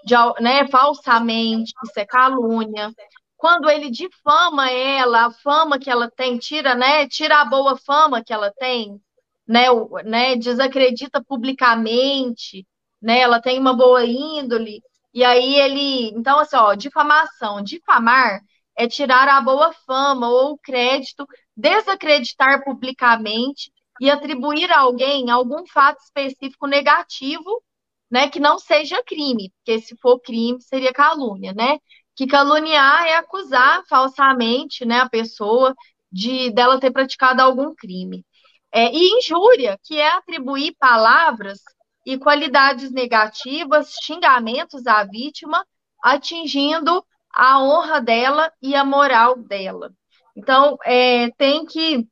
[0.03, 2.91] de, né, falsamente, isso é calúnia
[3.39, 8.23] quando ele difama ela, a fama que ela tem, tira, né, tira a boa fama
[8.23, 9.01] que ela tem,
[9.47, 12.67] né, o, né, desacredita publicamente,
[13.01, 14.81] né, ela tem uma boa índole,
[15.13, 18.41] e aí ele, então assim, ó, difamação, difamar
[18.77, 21.25] é tirar a boa fama ou o crédito,
[21.55, 23.71] desacreditar publicamente
[24.01, 27.63] e atribuir a alguém algum fato específico negativo,
[28.11, 31.77] né, que não seja crime, porque se for crime seria calúnia, né?
[32.19, 35.73] Que caluniar é acusar falsamente né, a pessoa
[36.11, 38.25] de dela ter praticado algum crime.
[38.73, 41.61] É, e injúria, que é atribuir palavras
[42.05, 45.65] e qualidades negativas, xingamentos à vítima,
[46.03, 49.89] atingindo a honra dela e a moral dela.
[50.35, 52.05] Então, é, tem que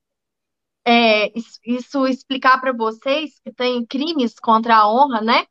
[0.86, 1.34] é,
[1.66, 5.46] isso explicar para vocês que tem crimes contra a honra, né?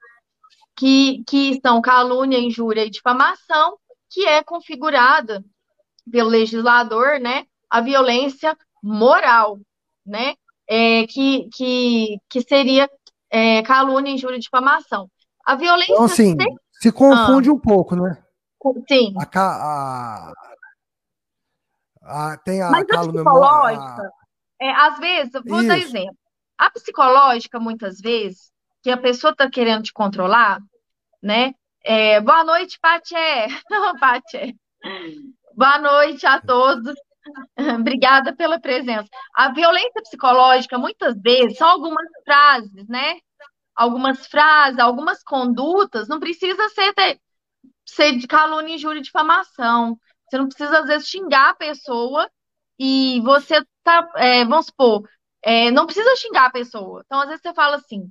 [0.74, 3.76] Que, que são calúnia, injúria e difamação,
[4.16, 5.44] que é configurada
[6.10, 9.58] pelo legislador, né, a violência moral,
[10.06, 10.34] né,
[10.66, 12.88] é, que, que, que seria
[13.28, 15.10] é, calúnia, injúria e difamação.
[15.44, 15.92] A violência...
[15.92, 16.34] Então, assim,
[16.80, 18.16] se confunde ah, um pouco, né?
[18.88, 19.12] Sim.
[19.18, 20.32] A, a,
[22.02, 24.10] a, tem a Mas a psicológica,
[24.58, 25.68] é, às vezes, vou Isso.
[25.68, 26.16] dar exemplo.
[26.56, 28.50] A psicológica, muitas vezes,
[28.82, 30.58] que a pessoa está querendo te controlar,
[31.22, 31.52] né?
[31.88, 33.46] É, boa noite, Paté.
[34.00, 34.52] Paté.
[35.54, 36.96] Boa noite a todos.
[37.78, 39.08] Obrigada pela presença.
[39.36, 43.20] A violência psicológica, muitas vezes, são algumas frases, né?
[43.72, 46.92] Algumas frases, algumas condutas, não precisa ser,
[47.84, 49.96] ser de calúnia, injúria e difamação.
[50.28, 52.28] Você não precisa, às vezes, xingar a pessoa
[52.80, 55.08] e você tá, é, vamos supor,
[55.40, 57.02] é, não precisa xingar a pessoa.
[57.06, 58.10] Então, às vezes, você fala assim: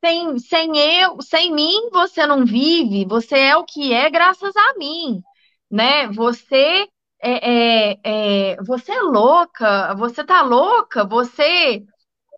[0.00, 4.74] sem, sem eu, sem mim, você não vive, você é o que é graças a
[4.78, 5.22] mim,
[5.70, 6.08] né?
[6.08, 6.88] Você
[7.20, 11.84] é, é, é você é louca, você tá louca, você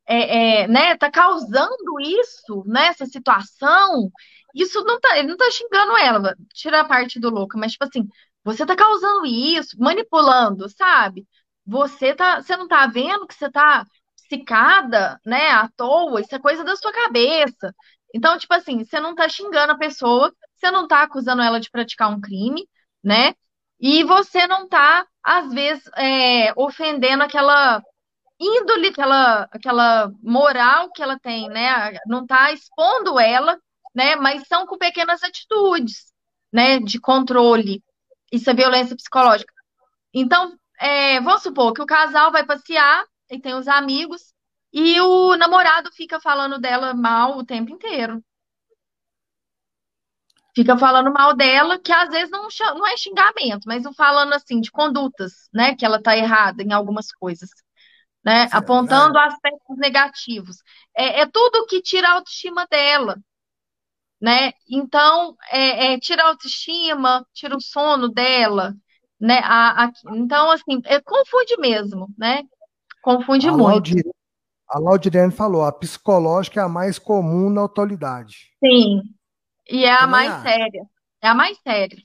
[0.07, 4.11] é, é, né, tá causando isso, né, essa situação.
[4.55, 7.85] Isso não tá, ele não tá xingando ela, tira a parte do louca, mas tipo
[7.85, 8.09] assim,
[8.45, 11.27] você tá causando isso, manipulando, sabe?
[11.67, 13.85] Você tá, você não tá vendo que você tá
[14.31, 17.75] psicada, né, à toa, isso é coisa da sua cabeça.
[18.15, 21.71] Então, tipo assim, você não tá xingando a pessoa, você não tá acusando ela de
[21.71, 22.69] praticar um crime,
[23.03, 23.35] né?
[23.81, 27.83] E você não tá, às vezes, é, ofendendo aquela
[28.39, 31.93] índole, aquela, aquela moral que ela tem, né?
[32.07, 33.59] Não tá expondo ela,
[33.95, 34.17] né?
[34.17, 36.13] Mas são com pequenas atitudes,
[36.53, 36.79] né?
[36.81, 37.83] De controle.
[38.33, 39.53] Isso é violência psicológica.
[40.15, 44.35] Então, é, vamos supor que o casal vai passear e tem os amigos,
[44.73, 48.23] e o namorado fica falando dela mal o tempo inteiro.
[50.55, 54.71] Fica falando mal dela, que às vezes não, não é xingamento, mas falando assim de
[54.71, 55.77] condutas, né?
[55.77, 57.51] Que ela tá errada em algumas coisas,
[58.25, 58.49] né?
[58.49, 58.55] Certo.
[58.55, 60.57] Apontando aspectos negativos.
[60.97, 63.17] É, é, tudo que tira a autoestima dela,
[64.21, 64.53] né?
[64.69, 68.75] Então, é, é, tira a autoestima, tira o sono dela,
[69.21, 69.41] né?
[69.45, 72.43] A, a, então, assim, é, confunde mesmo, né?
[73.03, 73.65] Confunde a muito.
[73.65, 74.05] Laudir,
[74.69, 78.51] a Laudirene falou, a psicológica é a mais comum na atualidade.
[78.65, 79.03] Sim,
[79.69, 80.43] e é a mais acho.
[80.43, 80.83] séria.
[81.23, 81.99] É a mais séria.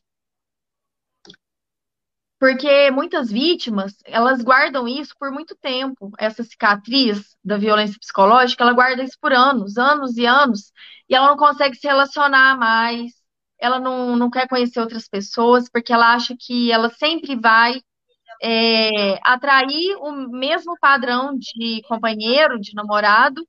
[2.39, 6.11] Porque muitas vítimas, elas guardam isso por muito tempo.
[6.19, 10.71] Essa cicatriz da violência psicológica, ela guarda isso por anos, anos e anos,
[11.09, 13.13] e ela não consegue se relacionar mais,
[13.57, 17.81] ela não, não quer conhecer outras pessoas, porque ela acha que ela sempre vai
[18.41, 23.45] é, atrair o mesmo padrão de companheiro, de namorado,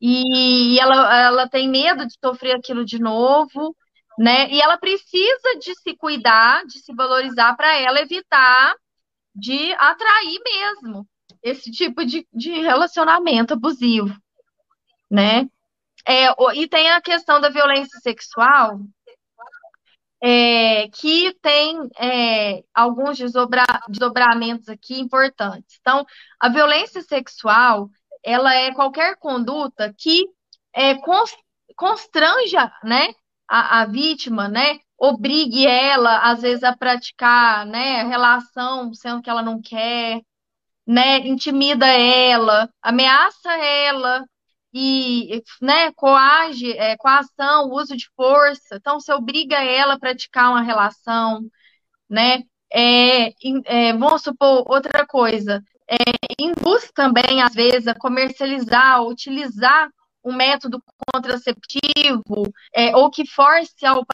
[0.00, 3.74] e ela, ela tem medo de sofrer aquilo de novo,
[4.18, 4.50] né?
[4.50, 8.74] E ela precisa de se cuidar, de se valorizar para ela evitar
[9.34, 11.06] de atrair mesmo
[11.42, 14.14] esse tipo de, de relacionamento abusivo,
[15.10, 15.48] né?
[16.06, 18.80] É, e tem a questão da violência sexual,
[20.22, 25.78] é, que tem é, alguns desdobra, desdobramentos aqui importantes.
[25.80, 26.04] Então,
[26.40, 27.90] a violência sexual,
[28.24, 30.24] ela é qualquer conduta que
[30.74, 30.94] é,
[31.76, 33.12] constranja, né,
[33.48, 39.42] a, a, vítima, né, obrigue ela, às vezes, a praticar, né, relação, sendo que ela
[39.42, 40.20] não quer,
[40.86, 44.24] né, intimida ela, ameaça ela,
[44.78, 48.76] e né, coage, é, coação, uso de força.
[48.76, 51.40] Então, você obriga ela a praticar uma relação,
[52.10, 52.42] né?
[52.70, 53.28] É,
[53.64, 55.96] é, vamos supor outra coisa, é,
[56.38, 59.88] induz também, às vezes, a comercializar, a utilizar
[60.22, 64.04] um método contraceptivo, é, ou que force ao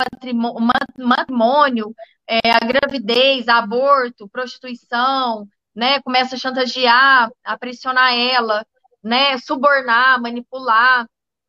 [0.99, 1.93] matrimônio,
[2.29, 6.01] é, a gravidez, aborto, prostituição, né?
[6.03, 8.65] Começa a chantagear, a pressionar ela
[9.03, 11.07] né, subornar, manipular,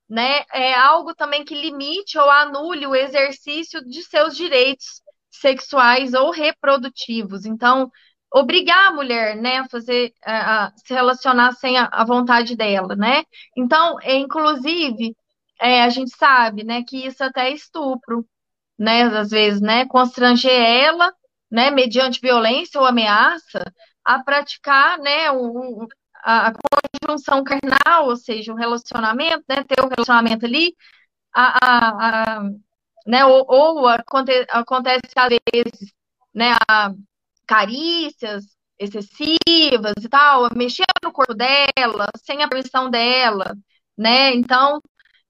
[0.09, 5.01] né, é algo também que limite ou anule o exercício de seus direitos
[5.31, 7.45] sexuais ou reprodutivos.
[7.45, 7.91] Então,
[8.33, 13.23] obrigar a mulher, né, a fazer, a, se relacionar sem a, a, vontade dela, né?
[13.55, 15.15] Então, é, inclusive,
[15.61, 18.25] é, a gente sabe, né, que isso até é estupro,
[18.77, 21.13] né, às vezes, né, constranger ela,
[21.51, 23.63] né, mediante violência ou ameaça,
[24.03, 25.87] a praticar, né, o,
[26.23, 26.53] a,
[27.03, 30.75] conjunção carnal, ou seja, o relacionamento, né, ter o um relacionamento ali,
[31.33, 32.43] a, a, a
[33.05, 35.93] né, ou, ou aconte, acontece às vezes,
[36.33, 36.55] né,
[37.47, 38.45] carícias
[38.79, 43.55] excessivas e tal, mexer no corpo dela, sem a permissão dela,
[43.97, 44.81] né, então,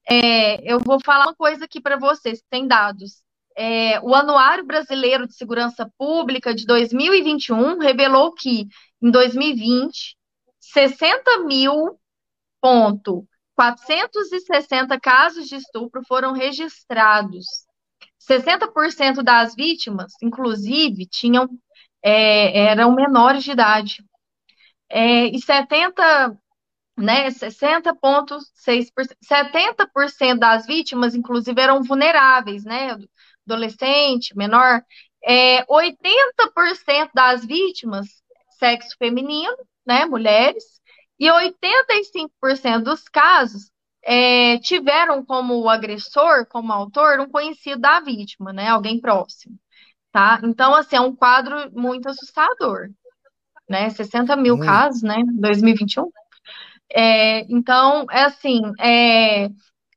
[0.08, 3.22] é, eu vou falar uma coisa aqui para vocês, tem dados.
[3.56, 8.66] É, o Anuário Brasileiro de Segurança Pública de 2021 revelou que,
[9.00, 10.16] em 2020,
[10.74, 11.98] 60 mil
[12.60, 17.46] ponto 460 casos de estupro foram registrados.
[18.18, 21.48] 60% das vítimas, inclusive, tinham
[22.02, 24.04] é, eram menores de idade.
[24.90, 26.36] É, e 70,
[26.98, 28.90] né, 60,6%,
[29.22, 32.98] 70% das vítimas, inclusive, eram vulneráveis, né,
[33.46, 34.82] adolescente, menor.
[35.24, 38.06] É, 80% das vítimas
[38.58, 39.56] sexo feminino,
[39.86, 40.64] né, mulheres,
[41.18, 43.70] e 85% dos casos
[44.02, 49.56] é, tiveram como agressor, como autor, um conhecido da vítima, né, alguém próximo,
[50.12, 50.40] tá?
[50.44, 52.90] Então, assim, é um quadro muito assustador,
[53.68, 56.10] né, 60 mil casos, né, 2021.
[56.92, 59.48] É, então, é assim, é,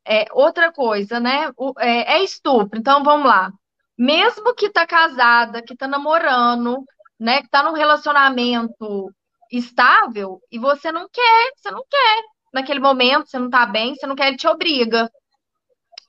[0.05, 3.51] é, outra coisa, né, o, é, é estupro, então vamos lá,
[3.97, 6.83] mesmo que tá casada, que tá namorando,
[7.19, 9.11] né, que tá num relacionamento
[9.51, 12.23] estável e você não quer, você não quer.
[12.53, 15.09] Naquele momento, você não tá bem, você não quer, ele te obriga,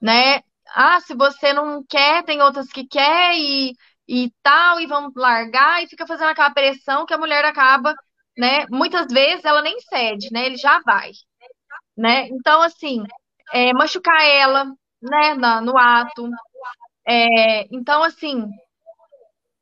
[0.01, 0.43] né?
[0.75, 3.73] Ah, se você não quer, tem outras que quer e,
[4.07, 7.95] e tal, e vão largar, e fica fazendo aquela pressão que a mulher acaba,
[8.37, 8.67] né?
[8.71, 10.47] Muitas vezes ela nem cede, né?
[10.47, 11.11] Ele já vai,
[11.97, 12.29] né?
[12.29, 13.05] Então, assim,
[13.53, 14.67] é, machucar ela,
[15.03, 16.29] né, na, no ato.
[17.07, 18.47] É, então, assim,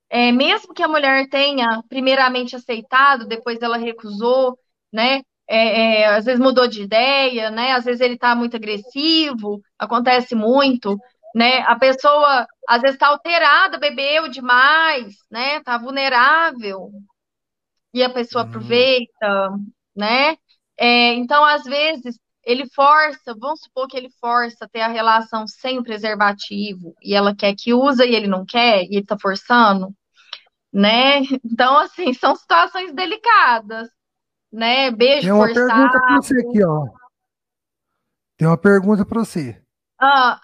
[0.09, 4.59] é, mesmo que a mulher tenha primeiramente aceitado, depois ela recusou,
[4.93, 5.23] né?
[5.49, 7.73] É, é, às vezes mudou de ideia, né?
[7.73, 10.97] Às vezes ele está muito agressivo, acontece muito,
[11.35, 11.61] né?
[11.63, 15.59] A pessoa às vezes está alterada, bebeu demais, né?
[15.59, 16.91] Está vulnerável
[17.95, 18.51] e a pessoa uhum.
[18.51, 19.51] aproveita,
[19.97, 20.37] né?
[20.79, 25.81] É, então às vezes ele força, vamos supor que ele força ter a relação sem
[25.81, 29.93] o preservativo e ela quer que usa e ele não quer e ele está forçando,
[30.73, 31.23] né?
[31.45, 33.89] Então, assim, são situações delicadas,
[34.53, 34.93] né?
[34.93, 35.69] Beijo Tem uma forçado.
[35.69, 36.87] pergunta para você aqui, ó.
[38.37, 39.61] Tem uma pergunta para você.
[39.99, 40.41] Ah,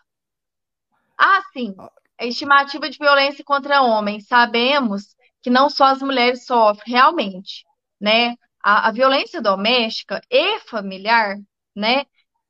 [1.17, 1.75] ah, sim.
[2.19, 4.27] A estimativa de violência contra homens.
[4.27, 7.65] Sabemos que não só as mulheres sofrem, realmente,
[8.01, 8.35] né?
[8.65, 11.37] A, a violência doméstica e familiar,
[11.75, 12.05] né?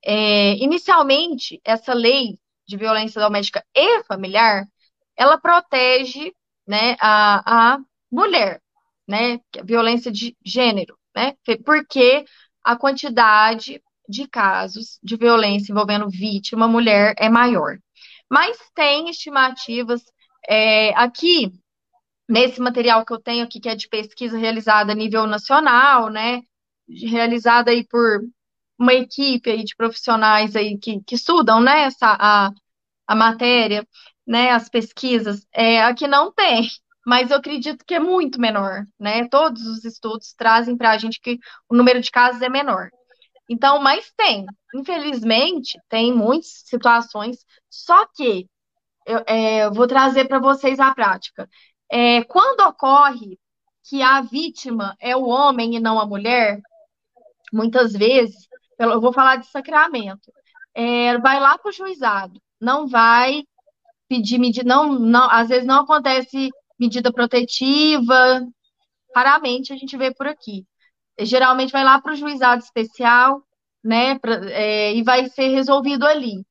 [0.05, 4.66] É, inicialmente, essa lei de violência doméstica e familiar,
[5.16, 6.33] ela protege
[6.66, 7.79] né, a, a
[8.11, 8.61] mulher,
[9.07, 12.25] né, é violência de gênero, né, porque
[12.64, 17.79] a quantidade de casos de violência envolvendo vítima mulher é maior.
[18.31, 20.03] Mas tem estimativas
[20.49, 21.53] é, aqui
[22.29, 26.43] nesse material que eu tenho aqui, que é de pesquisa realizada a nível nacional, né,
[26.89, 28.20] realizada aí por
[28.79, 32.51] uma equipe aí de profissionais aí que, que estudam, né, essa, a,
[33.07, 33.87] a matéria,
[34.27, 36.68] né, as pesquisas, é, aqui não tem,
[37.07, 39.29] mas eu acredito que é muito menor, né?
[39.29, 42.91] Todos os estudos trazem para a gente que o número de casos é menor.
[43.49, 48.49] Então, mas tem, infelizmente, tem muitas situações, só que
[49.07, 51.49] eu, é, eu vou trazer para vocês a prática.
[51.91, 53.39] É, quando ocorre
[53.85, 56.61] que a vítima é o homem e não a mulher,
[57.53, 58.49] muitas vezes,
[58.91, 60.33] eu vou falar de sacramento,
[60.74, 63.43] é, vai lá para o juizado, não vai
[64.09, 68.47] pedir medida, não, não, às vezes não acontece medida protetiva,
[69.14, 70.64] raramente a gente vê por aqui.
[71.20, 73.43] Geralmente vai lá para o juizado especial,
[73.85, 76.45] né, pra, é, e vai ser resolvido ali,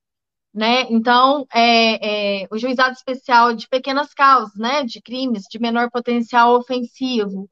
[0.54, 0.82] né?
[0.90, 6.54] Então, é, é, o juizado especial de pequenas causas, né, de crimes de menor potencial
[6.56, 7.48] ofensivo.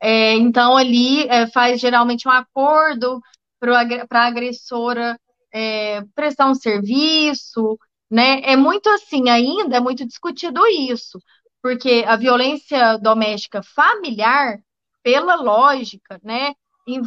[0.00, 3.20] É, então, ali é, faz geralmente um acordo
[3.62, 5.18] para a agressora
[5.52, 7.78] é, prestar um serviço,
[8.10, 8.40] né?
[8.42, 11.20] É muito assim, ainda é muito discutido isso,
[11.62, 14.58] porque a violência doméstica familiar,
[15.02, 16.54] pela lógica, né?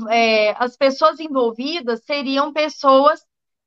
[0.10, 3.22] É, as pessoas envolvidas seriam pessoas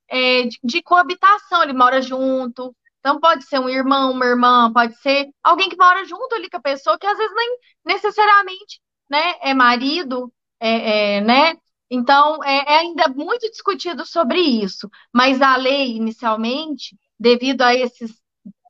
[0.08, 4.96] é, de, de, coabitação, ele mora junto, então pode ser um irmão, uma irmã, pode
[5.00, 9.34] ser alguém que mora junto ali com a pessoa, que às vezes nem necessariamente né,
[9.42, 11.56] é marido, é, é né?
[11.90, 18.20] Então, é, é ainda muito discutido sobre isso, mas a lei, inicialmente, devido a esses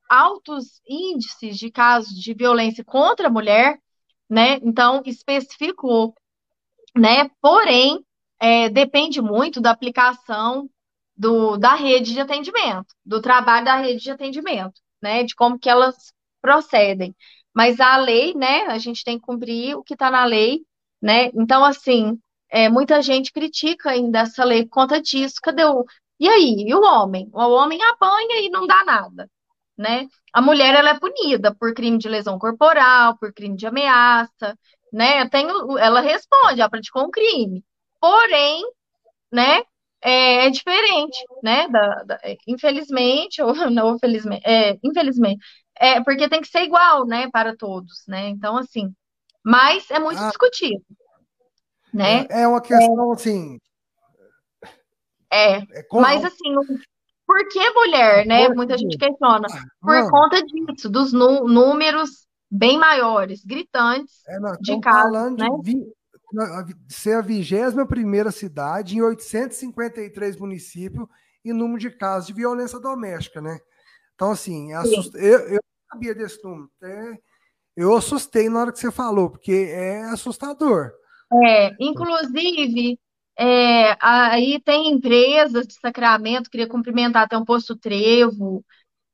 [0.09, 3.79] altos índices de casos de violência contra a mulher,
[4.29, 4.55] né?
[4.63, 6.15] Então, especificou,
[6.97, 7.31] né?
[7.41, 8.05] Porém,
[8.41, 10.69] é, depende muito da aplicação
[11.17, 15.25] do, da rede de atendimento, do trabalho da rede de atendimento, né?
[15.25, 17.15] De como que elas procedem.
[17.55, 18.63] Mas a lei, né?
[18.69, 20.61] A gente tem que cumprir o que está na lei,
[21.03, 21.27] né?
[21.35, 22.19] Então, assim,
[22.51, 25.37] é, muita gente critica ainda essa lei por conta disso.
[25.43, 25.85] Cadê o,
[26.21, 27.29] e aí, e o homem?
[27.33, 29.31] O homem apanha e não dá nada,
[29.77, 30.09] né?
[30.33, 34.59] A mulher ela é punida por crime de lesão corporal, por crime de ameaça,
[34.93, 35.29] né?
[35.29, 37.65] Tenho, ela responde, ela praticou um crime.
[38.01, 38.63] Porém,
[39.33, 39.63] né?
[40.03, 41.69] É, é diferente, né?
[41.69, 45.41] Da, da, infelizmente ou não infelizmente, é, infelizmente,
[45.77, 47.29] é porque tem que ser igual, né?
[47.31, 48.29] Para todos, né?
[48.29, 48.93] Então assim,
[49.45, 50.85] mas é muito ah, discutido,
[51.99, 52.27] né?
[52.31, 53.59] É, é uma questão assim
[55.31, 56.55] é, é mas assim,
[57.27, 58.49] por que mulher, né?
[58.49, 59.47] Muita gente questiona.
[59.81, 60.11] Por não.
[60.11, 65.49] conta disso, dos números bem maiores, gritantes, é, não, de casos, né?
[65.63, 65.93] De vi...
[66.89, 71.07] ser a 21 primeira cidade em 853 municípios
[71.45, 73.59] em número de casos de violência doméstica, né?
[74.15, 75.15] Então, assim, é assust...
[75.15, 75.61] eu, eu
[75.91, 76.71] sabia desse número.
[76.83, 77.19] É,
[77.77, 80.91] eu assustei na hora que você falou, porque é assustador.
[81.33, 82.99] É, inclusive,
[83.39, 88.65] é, aí tem empresas de Sacramento, queria cumprimentar até um posto Trevo,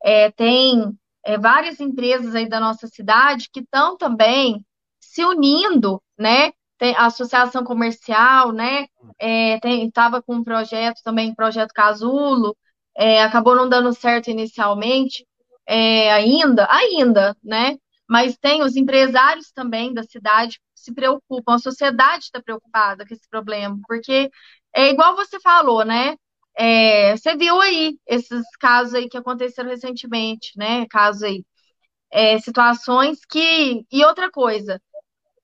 [0.05, 0.93] é, tem
[1.25, 4.65] é, várias empresas aí da nossa cidade que estão também
[5.01, 6.53] se unindo, né?
[6.79, 8.87] Tem a associação comercial, né?
[9.61, 12.57] Estava é, com um projeto também, projeto Casulo,
[12.97, 15.27] é, acabou não dando certo inicialmente,
[15.67, 17.79] é, ainda, ainda, né?
[18.09, 23.29] Mas tem os empresários também da cidade se preocupam, a sociedade está preocupada com esse
[23.29, 24.31] problema, porque
[24.75, 26.17] é igual você falou, né?
[26.57, 30.87] É, você viu aí esses casos aí que aconteceram recentemente, né?
[30.89, 31.45] Casos aí,
[32.11, 33.85] é, situações que.
[33.91, 34.81] E outra coisa,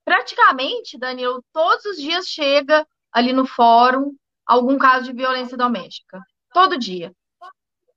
[0.04, 4.14] praticamente, Danilo, todos os dias chega ali no fórum
[4.46, 6.20] algum caso de violência doméstica.
[6.52, 7.12] Todo dia.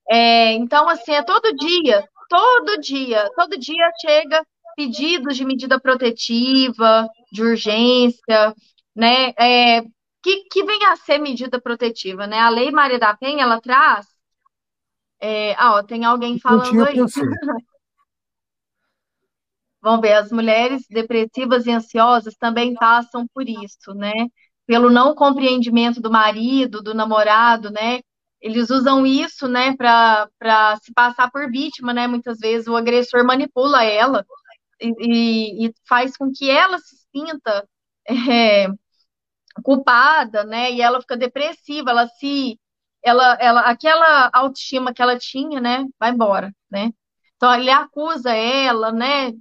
[0.10, 7.07] É, então, assim, é todo dia, todo dia, todo dia chega pedidos de medida protetiva,
[7.31, 8.53] de urgência,
[8.95, 9.33] né?
[9.37, 9.81] É,
[10.21, 12.39] que, que vem a ser medida protetiva, né?
[12.39, 14.07] A Lei Maria da Penha, ela traz.
[15.19, 16.95] É, ah, ó, tem alguém falando aí.
[19.81, 24.27] Vamos ver, as mulheres depressivas e ansiosas também passam por isso, né?
[24.65, 27.99] Pelo não compreendimento do marido, do namorado, né?
[28.41, 32.07] Eles usam isso, né, para se passar por vítima, né?
[32.07, 34.25] Muitas vezes o agressor manipula ela
[34.81, 37.67] e, e faz com que ela se sinta
[38.07, 38.67] é,
[39.63, 40.71] culpada, né?
[40.71, 42.59] E ela fica depressiva, ela se
[43.03, 46.91] ela, ela aquela autoestima que ela tinha, né, vai embora, né?
[47.35, 49.33] Então ele acusa ela, né,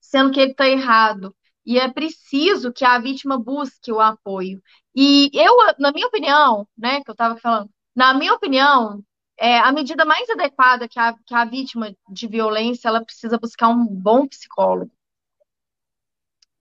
[0.00, 1.36] sendo que ele está errado.
[1.66, 4.62] E é preciso que a vítima busque o apoio.
[4.94, 9.02] E eu, na minha opinião, né, que eu estava falando, na minha opinião,
[9.38, 13.68] é, a medida mais adequada que a, que a vítima de violência ela precisa buscar
[13.68, 14.90] um bom psicólogo.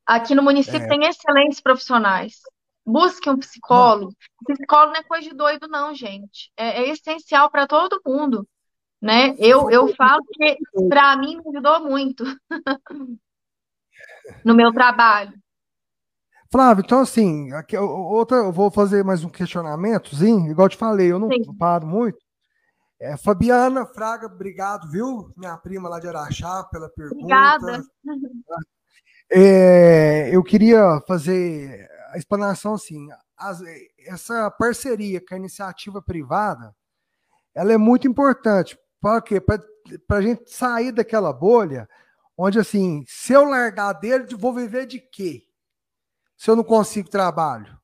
[0.05, 0.87] Aqui no município é.
[0.87, 2.41] tem excelentes profissionais.
[2.85, 4.13] Busque um psicólogo.
[4.47, 4.55] Não.
[4.55, 6.51] Psicólogo não é coisa de doido, não, gente.
[6.57, 8.47] É, é essencial para todo mundo.
[9.01, 9.35] Né?
[9.37, 12.23] Eu, eu falo que para mim me ajudou muito
[14.43, 15.33] no meu trabalho.
[16.49, 21.11] Flávio, então assim, aqui, outra, eu vou fazer mais um questionamentozinho, igual eu te falei,
[21.11, 21.51] eu não Sim.
[21.57, 22.17] paro muito.
[23.03, 25.29] É, Fabiana Fraga, obrigado, viu?
[25.35, 27.17] Minha prima lá de Araxá, pela pergunta.
[27.17, 27.83] Obrigada.
[29.29, 33.61] É, eu queria fazer a explanação assim: as,
[34.07, 36.73] essa parceria com a iniciativa privada,
[37.53, 38.79] ela é muito importante.
[39.01, 39.41] Para quê?
[39.41, 39.59] Para
[40.09, 41.89] a gente sair daquela bolha
[42.37, 45.43] onde, assim, se eu largar dele, vou viver de quê?
[46.37, 47.77] Se eu não consigo trabalho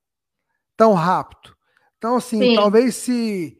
[0.78, 1.54] tão rápido.
[1.98, 2.56] Então, assim, Sim.
[2.56, 3.59] talvez se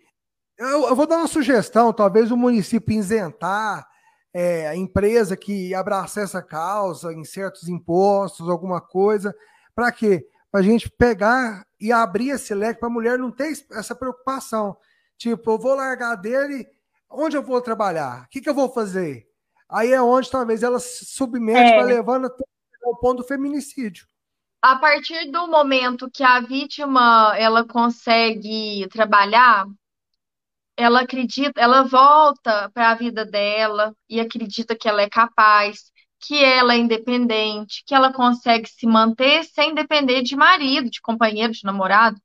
[0.60, 3.88] eu, eu, vou dar uma sugestão, talvez o município isentar
[4.34, 9.34] é, a empresa que abraçar essa causa em certos impostos, alguma coisa.
[9.74, 10.28] Para quê?
[10.52, 14.76] Para a gente pegar e abrir esse leque para a mulher não ter essa preocupação.
[15.18, 16.68] Tipo, eu vou largar dele,
[17.10, 18.26] onde eu vou trabalhar?
[18.26, 19.28] O que, que eu vou fazer?
[19.70, 21.78] Aí é onde talvez ela se submete, é.
[21.78, 22.44] vai levando até
[22.84, 24.08] o ponto do feminicídio.
[24.62, 29.66] A partir do momento que a vítima ela consegue trabalhar,
[30.80, 36.44] ela acredita, ela volta para a vida dela e acredita que ela é capaz, que
[36.44, 41.64] ela é independente, que ela consegue se manter sem depender de marido, de companheiro, de
[41.64, 42.18] namorado,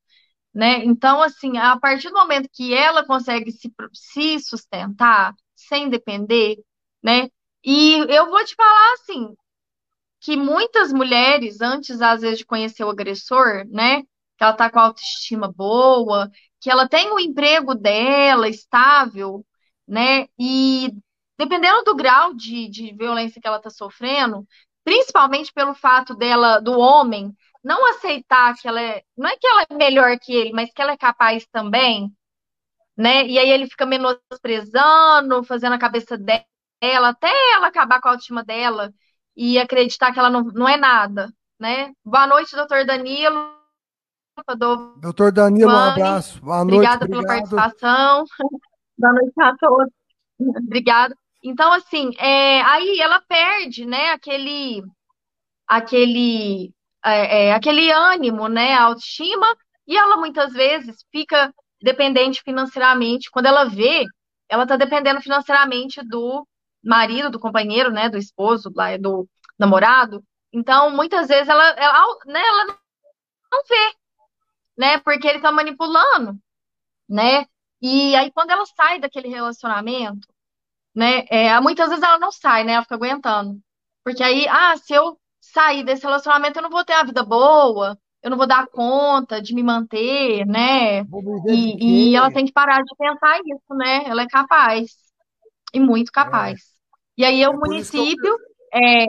[0.53, 0.83] né?
[0.85, 6.57] Então, assim, a partir do momento que ela consegue se, se sustentar sem depender,
[7.03, 7.29] né?
[7.65, 9.35] E eu vou te falar assim,
[10.21, 14.01] que muitas mulheres, antes, às vezes, de conhecer o agressor, né?
[14.37, 16.29] Que ela tá com autoestima boa,
[16.65, 19.45] que ela tem o emprego dela estável,
[19.87, 20.27] né?
[20.35, 20.91] E
[21.37, 24.47] dependendo do grau de, de violência que ela está sofrendo,
[24.83, 27.31] principalmente pelo fato dela, do homem,
[27.63, 29.03] não aceitar que ela é.
[29.15, 32.11] Não é que ela é melhor que ele, mas que ela é capaz também,
[32.97, 33.27] né?
[33.27, 38.43] E aí ele fica menosprezando, fazendo a cabeça dela, até ela acabar com a autoestima
[38.43, 38.91] dela
[39.35, 41.93] e acreditar que ela não, não é nada, né?
[42.03, 43.54] Boa noite, doutor Danilo.
[44.57, 44.97] Do...
[44.97, 46.41] Doutor Danilo, um abraço.
[46.41, 46.75] Boa noite.
[46.75, 48.25] Obrigada pela participação.
[48.97, 49.93] Boa noite a todos.
[50.67, 51.15] Obrigada.
[51.41, 54.83] Então, assim, é, aí ela perde, né, aquele,
[55.67, 59.47] aquele, é, é, aquele ânimo, né, a autoestima,
[59.87, 63.29] e ela muitas vezes fica dependente financeiramente.
[63.31, 64.03] Quando ela vê,
[64.49, 66.45] ela está dependendo financeiramente do
[66.83, 70.23] marido, do companheiro, né, do esposo, do namorado.
[70.51, 72.65] Então, muitas vezes ela, ela, né, ela
[73.51, 73.93] não vê,
[74.77, 74.99] né?
[74.99, 76.37] Porque ele tá manipulando,
[77.09, 77.45] né?
[77.81, 80.27] E aí, quando ela sai daquele relacionamento,
[80.95, 81.25] né?
[81.29, 82.73] É, muitas vezes ela não sai, né?
[82.73, 83.59] Ela fica aguentando.
[84.03, 87.97] Porque aí, ah, se eu sair desse relacionamento, eu não vou ter uma vida boa,
[88.23, 91.01] eu não vou dar conta de me manter, né?
[91.47, 94.03] E, e ela tem que parar de pensar isso, né?
[94.05, 94.91] Ela é capaz.
[95.73, 96.59] E muito capaz.
[96.59, 97.21] É.
[97.21, 98.37] E aí, é o município,
[98.73, 98.81] eu...
[98.81, 99.05] é,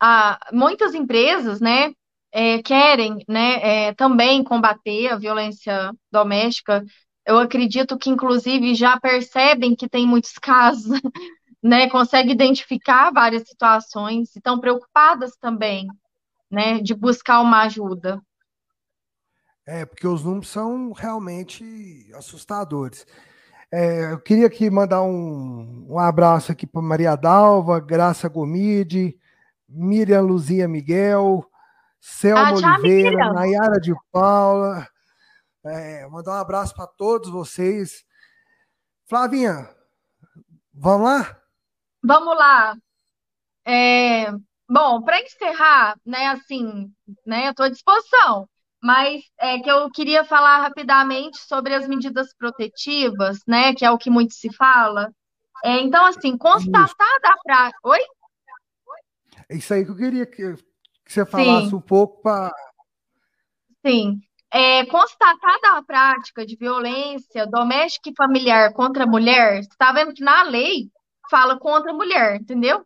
[0.00, 1.92] a, muitas empresas, né?
[2.38, 6.84] É, querem né, é, também combater a violência doméstica
[7.26, 11.00] eu acredito que, inclusive, já percebem que tem muitos casos,
[11.62, 11.90] né?
[11.90, 15.88] Conseguem identificar várias situações e estão preocupadas também,
[16.48, 16.80] né?
[16.80, 18.22] De buscar uma ajuda.
[19.66, 23.04] É, porque os números são realmente assustadores.
[23.72, 29.18] É, eu queria aqui mandar um, um abraço aqui para Maria Dalva, Graça Gomide,
[29.68, 31.44] Miriam Luzia Miguel,
[32.08, 34.86] Selma ah, Oliveira, Nayara de Paula,
[35.64, 38.04] é, mandar um abraço para todos vocês.
[39.08, 39.68] Flavinha,
[40.72, 41.42] vamos lá?
[42.02, 42.76] Vamos lá.
[43.66, 44.30] É,
[44.68, 46.88] bom, para encerrar, né, assim,
[47.26, 48.48] né, eu estou à disposição,
[48.80, 53.98] mas é que eu queria falar rapidamente sobre as medidas protetivas, né, que é o
[53.98, 55.12] que muito se fala.
[55.64, 57.80] É, então, assim, constatada a prática.
[57.82, 58.00] Oi?
[59.48, 60.24] É isso aí que eu queria
[61.06, 61.76] que, você falasse Sim.
[61.76, 62.52] um pouco para.
[63.86, 64.20] Sim.
[64.52, 70.14] É, constatada a prática de violência doméstica e familiar contra a mulher, você está vendo
[70.14, 70.88] que na lei
[71.30, 72.84] fala contra a mulher, entendeu?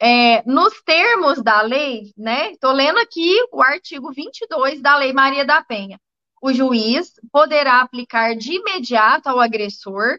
[0.00, 2.52] É, nos termos da lei, né?
[2.52, 6.00] Estou lendo aqui o artigo 22 da Lei Maria da Penha.
[6.40, 10.18] O juiz poderá aplicar de imediato ao agressor,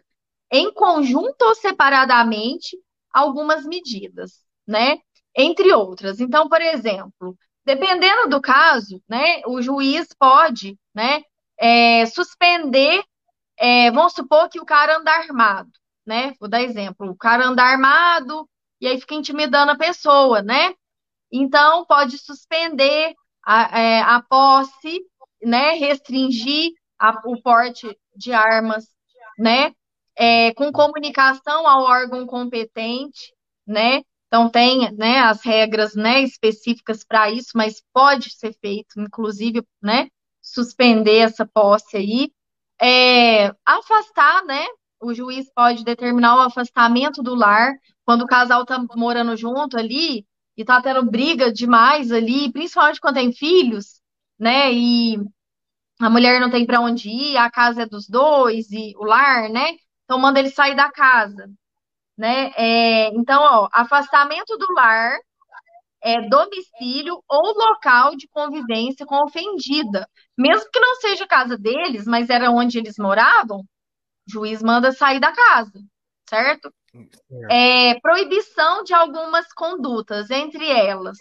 [0.50, 2.78] em conjunto ou separadamente,
[3.12, 4.98] algumas medidas, né?
[5.36, 6.20] Entre outras.
[6.20, 11.22] Então, por exemplo, Dependendo do caso, né, o juiz pode, né,
[11.58, 13.02] é, suspender,
[13.58, 15.70] é, vamos supor que o cara anda armado,
[16.06, 18.48] né, vou dar exemplo, o cara anda armado
[18.80, 20.74] e aí fica intimidando a pessoa, né,
[21.32, 25.00] então pode suspender a, é, a posse,
[25.42, 28.86] né, restringir a, o porte de armas,
[29.38, 29.72] né,
[30.16, 33.32] é, com comunicação ao órgão competente,
[33.66, 34.02] né,
[34.34, 40.08] então tem né, as regras né, específicas para isso, mas pode ser feito, inclusive, né,
[40.42, 42.32] suspender essa posse aí.
[42.82, 44.66] É, afastar, né?
[45.00, 47.74] O juiz pode determinar o afastamento do lar
[48.04, 53.14] quando o casal está morando junto ali e está tendo briga demais ali, principalmente quando
[53.14, 54.00] tem filhos,
[54.36, 54.72] né?
[54.72, 55.16] E
[56.00, 59.48] a mulher não tem para onde ir, a casa é dos dois e o lar,
[59.48, 59.76] né?
[60.04, 61.48] Então manda ele sair da casa
[62.16, 62.52] né?
[62.56, 65.18] É, então, ó, afastamento do lar,
[66.02, 70.08] é, domicílio ou local de convivência com ofendida.
[70.36, 74.92] Mesmo que não seja a casa deles, mas era onde eles moravam, o juiz manda
[74.92, 75.80] sair da casa,
[76.28, 76.72] certo?
[77.50, 81.16] É, proibição de algumas condutas, entre elas.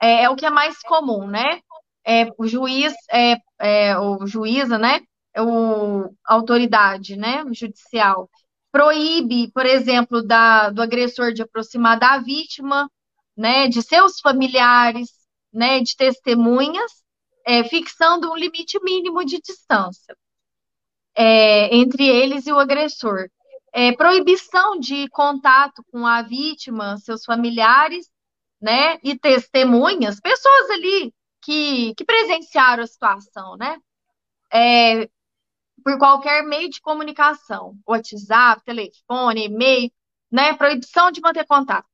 [0.00, 1.60] É, é, o que é mais comum, né?
[2.04, 5.00] É, o juiz, é, é, o juíza, né?
[5.34, 7.44] É o autoridade, né?
[7.52, 8.28] Judicial
[8.72, 12.90] proíbe, por exemplo, da, do agressor de aproximar da vítima,
[13.36, 15.10] né, de seus familiares,
[15.52, 17.02] né, de testemunhas,
[17.46, 20.14] é, fixando um limite mínimo de distância
[21.14, 23.28] é, entre eles e o agressor.
[23.72, 28.08] É, proibição de contato com a vítima, seus familiares,
[28.60, 33.78] né, e testemunhas, pessoas ali que, que presenciaram a situação, né,
[34.52, 35.08] é,
[35.82, 39.90] por qualquer meio de comunicação, WhatsApp, telefone, e-mail,
[40.30, 40.54] né?
[40.54, 41.88] Proibição de manter contato.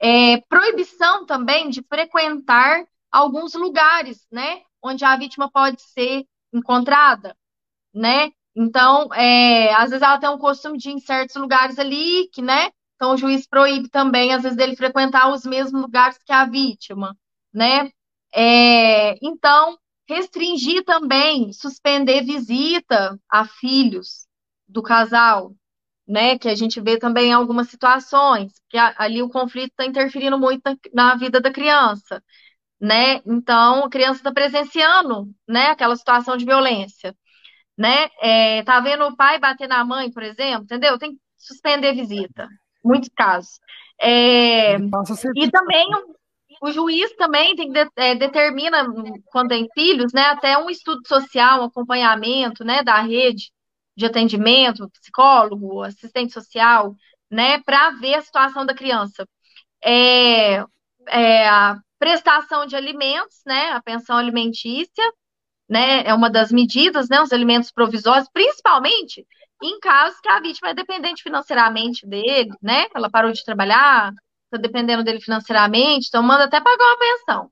[0.00, 4.62] É, proibição também de frequentar alguns lugares, né?
[4.82, 7.36] Onde a vítima pode ser encontrada,
[7.94, 8.30] né?
[8.54, 12.42] Então, é, às vezes ela tem um costume de ir em certos lugares ali, que,
[12.42, 12.70] né?
[12.96, 17.16] Então, o juiz proíbe também, às vezes, dele frequentar os mesmos lugares que a vítima,
[17.52, 17.90] né?
[18.34, 19.78] É, então,
[20.08, 24.26] Restringir também, suspender visita a filhos
[24.68, 25.52] do casal,
[26.06, 26.38] né?
[26.38, 30.62] Que a gente vê também em algumas situações, que ali o conflito está interferindo muito
[30.94, 32.22] na vida da criança,
[32.80, 33.20] né?
[33.26, 35.70] Então, a criança está presenciando, né?
[35.70, 37.14] Aquela situação de violência,
[37.76, 38.08] né?
[38.20, 40.98] É, tá vendo o pai bater na mãe, por exemplo, entendeu?
[40.98, 42.48] Tem que suspender visita,
[42.84, 43.58] muitos casos.
[44.00, 44.76] É,
[45.34, 45.88] e também
[46.62, 48.86] o juiz também tem é, determina
[49.26, 53.50] quando tem filhos, né, até um estudo social, um acompanhamento, né, da rede
[53.96, 56.94] de atendimento, psicólogo, assistente social,
[57.30, 59.26] né, para ver a situação da criança.
[59.82, 60.64] É,
[61.08, 61.48] é,
[61.98, 63.70] prestação de alimentos, né?
[63.72, 65.04] A pensão alimentícia,
[65.68, 66.02] né?
[66.06, 67.20] É uma das medidas, né?
[67.20, 69.26] Os alimentos provisórios, principalmente
[69.62, 72.86] em casos que a vítima é dependente financeiramente dele, né?
[72.94, 74.12] Ela parou de trabalhar,
[74.46, 77.50] está dependendo dele financeiramente, então manda até pagar uma pensão.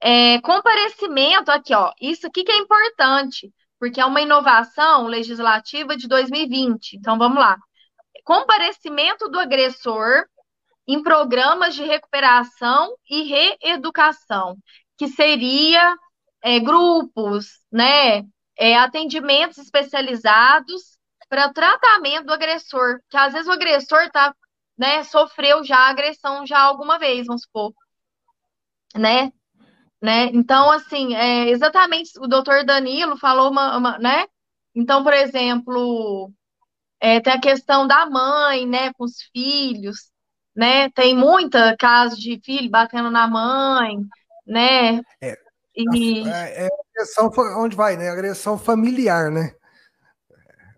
[0.00, 6.08] É, comparecimento, aqui, ó, isso aqui que é importante, porque é uma inovação legislativa de
[6.08, 6.96] 2020.
[6.96, 7.56] Então, vamos lá.
[8.24, 10.24] Comparecimento do agressor
[10.86, 14.56] em programas de recuperação e reeducação,
[14.96, 15.96] que seria
[16.42, 18.22] é, grupos, né,
[18.56, 20.96] é, atendimentos especializados
[21.28, 24.34] para tratamento do agressor, que às vezes o agressor tá,
[24.78, 27.72] né, sofreu já agressão já alguma vez, vamos supor,
[28.94, 29.32] né,
[30.00, 30.26] né?
[30.26, 34.26] Então, assim, é, exatamente o doutor Danilo falou uma, uma, né?
[34.74, 36.30] Então, por exemplo,
[37.00, 40.10] é, tem a questão da mãe, né, com os filhos,
[40.54, 40.90] né?
[40.90, 43.98] Tem muita caso de filho batendo na mãe,
[44.46, 45.00] né?
[45.20, 45.36] É,
[45.74, 46.28] e...
[46.28, 48.08] é, é agressão onde vai, né?
[48.08, 49.54] Agressão familiar, né?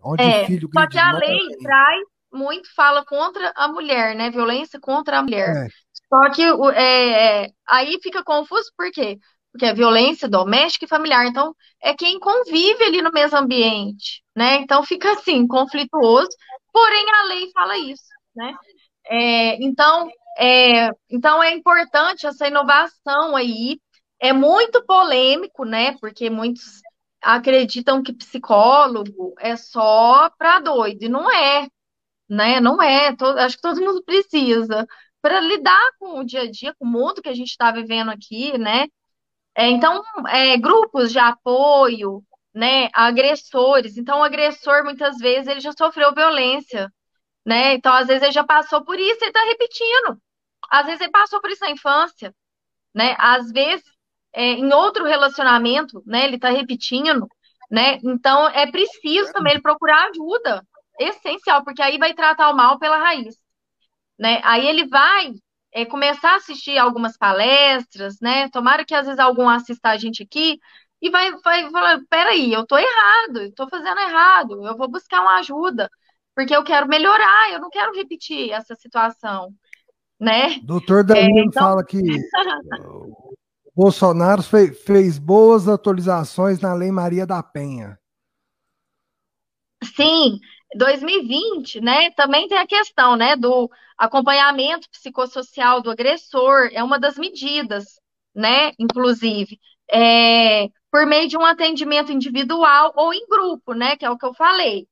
[0.02, 2.02] Onde é, o filho só que a lei traz
[2.32, 4.30] muito fala contra a mulher, né?
[4.30, 5.66] Violência contra a mulher.
[5.66, 5.68] É.
[6.08, 6.42] Só que
[6.74, 9.18] é, é, aí fica confuso por quê?
[9.52, 11.26] Porque é violência doméstica e familiar.
[11.26, 14.56] Então, é quem convive ali no mesmo ambiente, né?
[14.56, 16.30] Então fica assim, conflituoso,
[16.72, 18.54] porém a lei fala isso, né?
[19.06, 23.80] É, então, é, então é importante essa inovação aí.
[24.20, 25.96] É muito polêmico, né?
[26.00, 26.80] Porque muitos
[27.22, 31.68] acreditam que psicólogo é só para doido, e não é,
[32.28, 32.60] né?
[32.60, 33.14] Não é.
[33.16, 34.86] Todo, acho que todo mundo precisa
[35.20, 38.10] para lidar com o dia a dia, com o mundo que a gente está vivendo
[38.10, 38.86] aqui, né?
[39.56, 42.22] É, então, é, grupos de apoio,
[42.54, 42.88] né?
[42.94, 43.96] Agressores.
[43.98, 46.92] Então, o agressor muitas vezes ele já sofreu violência,
[47.46, 47.74] né?
[47.74, 50.20] Então, às vezes ele já passou por isso e está repetindo.
[50.70, 52.34] Às vezes ele passou por isso na infância,
[52.94, 53.16] né?
[53.18, 53.84] Às vezes
[54.32, 56.24] é, em outro relacionamento, né?
[56.24, 57.28] Ele está repetindo,
[57.70, 57.98] né?
[58.04, 60.64] Então, é preciso também ele procurar ajuda,
[60.98, 63.36] essencial, porque aí vai tratar o mal pela raiz
[64.18, 64.40] né?
[64.42, 65.32] Aí ele vai
[65.72, 68.48] é, começar a assistir algumas palestras, né?
[68.50, 70.58] Tomara que às vezes algum assista a gente aqui
[71.00, 75.20] e vai, vai falar, peraí, eu tô errado, eu tô fazendo errado, eu vou buscar
[75.20, 75.88] uma ajuda,
[76.34, 79.54] porque eu quero melhorar, eu não quero repetir essa situação,
[80.18, 80.58] né?
[80.64, 81.62] Doutor Danilo é, então...
[81.62, 82.00] fala que
[83.76, 87.96] Bolsonaro fez, fez boas atualizações na Lei Maria da Penha.
[89.94, 90.40] Sim,
[90.74, 97.16] 2020, né, também tem a questão, né, do acompanhamento psicossocial do agressor, é uma das
[97.16, 98.00] medidas,
[98.34, 99.58] né, inclusive,
[99.90, 104.26] é, por meio de um atendimento individual ou em grupo, né, que é o que
[104.26, 104.86] eu falei,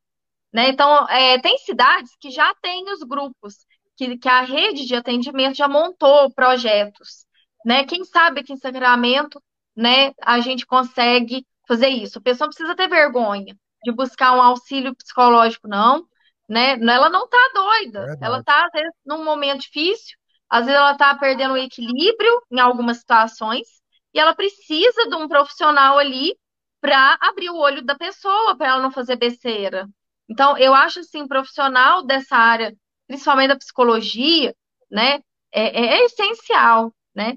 [0.52, 3.66] né, então, é, tem cidades que já têm os grupos,
[3.96, 7.26] que, que a rede de atendimento já montou projetos,
[7.64, 9.42] né, quem sabe aqui em Sacramento,
[9.76, 14.94] né, a gente consegue fazer isso, a pessoa precisa ter vergonha, de buscar um auxílio
[14.94, 16.06] psicológico, não.
[16.48, 16.72] Né?
[16.72, 18.16] Ela não está doida.
[18.20, 20.16] Ela está, às vezes, num momento difícil,
[20.48, 23.66] às vezes ela está perdendo o equilíbrio em algumas situações,
[24.14, 26.36] e ela precisa de um profissional ali
[26.80, 29.88] para abrir o olho da pessoa, para ela não fazer besteira.
[30.28, 32.74] Então, eu acho assim, profissional dessa área,
[33.06, 34.54] principalmente da psicologia,
[34.90, 35.20] né,
[35.52, 37.36] é, é, é essencial, né?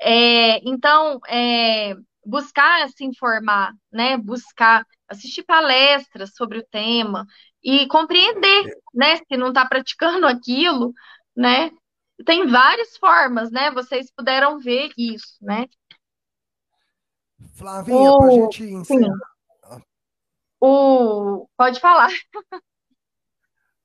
[0.00, 1.94] É, então, é,
[2.28, 4.18] buscar se informar, né?
[4.18, 7.26] Buscar assistir palestras sobre o tema
[7.64, 10.92] e compreender, né, se não está praticando aquilo,
[11.34, 11.70] né?
[12.26, 13.70] Tem várias formas, né?
[13.70, 15.66] Vocês puderam ver isso, né?
[17.54, 19.16] Flavinha, para a gente encerrar.
[20.60, 21.48] O...
[21.56, 22.10] Pode falar.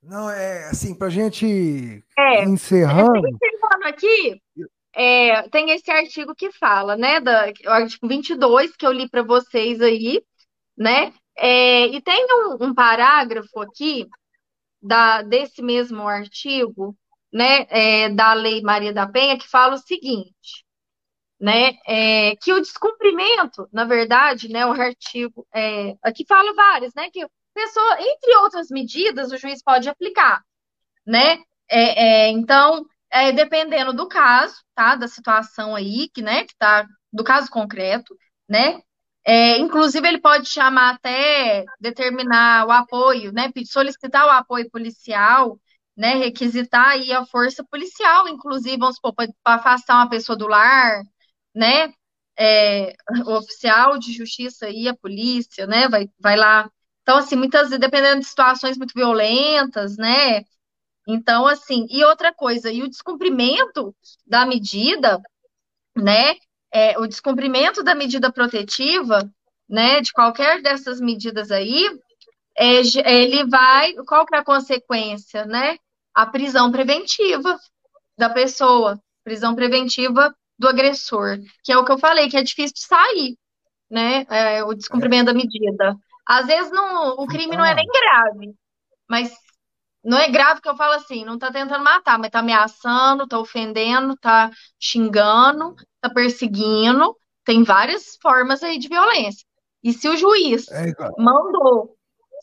[0.02, 3.26] Não, é assim, para a gente é, encerrando.
[3.26, 4.42] Encerrando aqui,
[4.94, 9.22] é, tem esse artigo que fala, né, da, o artigo 22, que eu li para
[9.22, 10.22] vocês aí,
[10.76, 14.06] né, é, e tem um, um, parágrafo aqui
[14.80, 16.96] da, desse mesmo artigo,
[17.32, 20.64] né, é, da Lei Maria da Penha, que fala o seguinte,
[21.40, 27.10] né, é, que o descumprimento, na verdade, né, o artigo, é, aqui fala vários, né,
[27.10, 30.42] que pessoa, entre outras medidas, o juiz pode aplicar,
[31.06, 32.28] né, é,
[33.14, 38.16] é, dependendo do caso, tá, da situação aí, que, né, que tá, do caso concreto,
[38.48, 38.80] né,
[39.26, 43.50] é, inclusive, ele pode chamar até determinar o apoio, né?
[43.66, 45.58] Solicitar o apoio policial,
[45.96, 46.14] né?
[46.16, 51.02] Requisitar aí a força policial, inclusive, vamos supor, para afastar uma pessoa do lar,
[51.54, 51.92] né?
[52.38, 52.94] É,
[53.26, 55.88] o oficial de justiça aí, a polícia, né?
[55.88, 56.70] Vai, vai lá.
[57.02, 60.42] Então, assim, muitas dependendo de situações muito violentas, né?
[61.06, 63.94] Então, assim, e outra coisa, e o descumprimento
[64.26, 65.20] da medida
[65.96, 66.36] né,
[66.72, 69.30] é, o descumprimento da medida protetiva,
[69.68, 71.88] né, de qualquer dessas medidas aí,
[72.56, 75.76] é, ele vai, qual que é a consequência, né?
[76.14, 77.58] A prisão preventiva
[78.16, 82.74] da pessoa, prisão preventiva do agressor, que é o que eu falei, que é difícil
[82.74, 83.36] de sair,
[83.90, 84.24] né?
[84.30, 85.96] É, o descumprimento da medida.
[86.26, 88.54] Às vezes não, o crime não é nem grave,
[89.08, 89.32] mas
[90.04, 93.38] não é grave que eu falo assim, não tá tentando matar, mas tá ameaçando, tá
[93.38, 99.46] ofendendo, tá xingando, tá perseguindo, tem várias formas aí de violência.
[99.82, 101.96] E se o juiz é mandou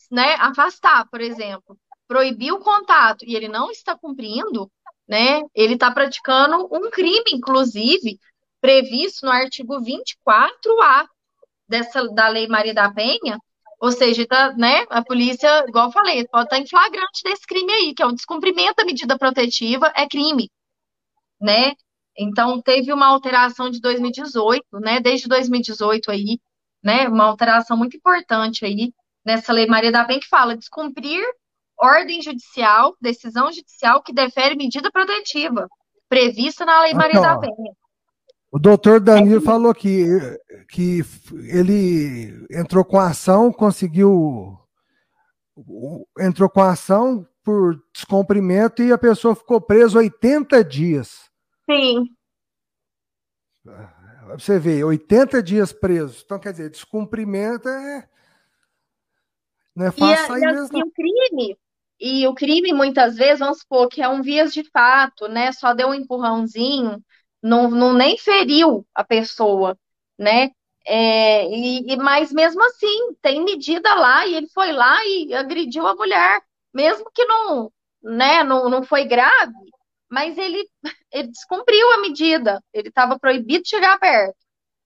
[0.10, 1.78] né, afastar, por exemplo,
[2.08, 4.70] proibir o contato e ele não está cumprindo,
[5.08, 8.20] né, ele está praticando um crime, inclusive,
[8.60, 11.08] previsto no artigo 24A
[11.68, 13.40] dessa, da Lei Maria da Penha,
[13.82, 17.72] ou seja, tá, né, a polícia, igual eu falei, pode estar em flagrante desse crime
[17.74, 20.52] aí, que é o descumprimento da medida protetiva, é crime,
[21.42, 21.74] né?
[22.18, 26.40] Então, teve uma alteração de 2018, né, desde 2018 aí,
[26.84, 28.94] né, uma alteração muito importante aí,
[29.26, 31.24] nessa Lei Maria da Penha que fala descumprir
[31.80, 35.68] ordem judicial, decisão judicial que defere medida protetiva
[36.08, 37.74] prevista na Lei Maria da Penha.
[38.52, 40.06] O doutor Danilo é falou que,
[40.70, 41.02] que
[41.46, 44.58] ele entrou com a ação, conseguiu.
[46.20, 51.30] entrou com a ação por descumprimento e a pessoa ficou presa 80 dias.
[51.70, 52.04] Sim.
[54.34, 56.22] Você vê, 80 dias preso.
[56.26, 58.08] Então, quer dizer, descumprimento é
[59.76, 60.78] não é fácil e, a, mesmo.
[60.78, 61.58] E o crime,
[62.00, 65.52] e o crime, muitas vezes, vamos supor que é um vias de fato, né?
[65.52, 67.02] Só deu um empurrãozinho,
[67.42, 69.78] não, não nem feriu a pessoa,
[70.18, 70.52] né?
[70.86, 75.96] É, e, mas mesmo assim, tem medida lá, e ele foi lá e agrediu a
[75.96, 76.42] mulher,
[76.74, 79.54] mesmo que não, né, não, não foi grave,
[80.10, 80.68] mas ele,
[81.12, 84.36] ele descumpriu a medida, ele estava proibido de chegar perto,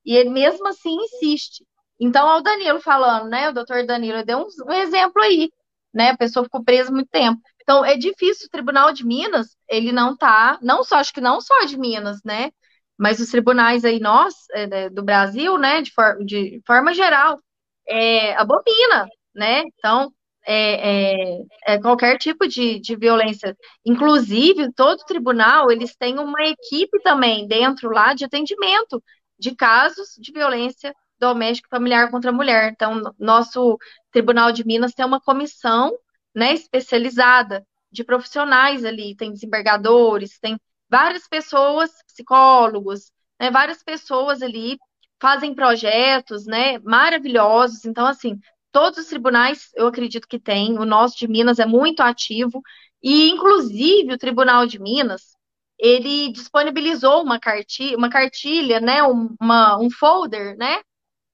[0.05, 1.65] e ele mesmo assim insiste.
[1.99, 3.49] Então, é o Danilo falando, né?
[3.49, 5.49] O doutor Danilo deu um, um exemplo aí,
[5.93, 6.09] né?
[6.11, 7.41] A pessoa ficou presa muito tempo.
[7.65, 11.41] Então, é difícil, o Tribunal de Minas, ele não tá, não só, acho que não
[11.41, 12.51] só de Minas, né?
[12.97, 17.39] Mas os tribunais aí, nós, é, do Brasil, né, de, for, de forma geral,
[17.87, 19.63] é, abomina, né?
[19.77, 20.13] Então,
[20.45, 23.57] é, é, é, qualquer tipo de, de violência.
[23.83, 29.03] Inclusive, todo tribunal, eles têm uma equipe também dentro lá de atendimento
[29.39, 32.71] de casos de violência doméstico familiar contra a mulher.
[32.71, 33.77] Então, nosso
[34.11, 35.91] Tribunal de Minas tem uma comissão
[36.35, 40.59] né, especializada de profissionais ali, tem desembargadores, tem
[40.89, 44.77] várias pessoas, psicólogos, né, várias pessoas ali
[45.21, 47.85] fazem projetos, né, maravilhosos.
[47.85, 48.37] Então, assim,
[48.71, 52.61] todos os tribunais, eu acredito que tem, o nosso de Minas é muito ativo,
[53.01, 55.35] e inclusive o Tribunal de Minas,
[55.79, 60.81] ele disponibilizou uma cartilha, uma cartilha, né, uma, um folder, né,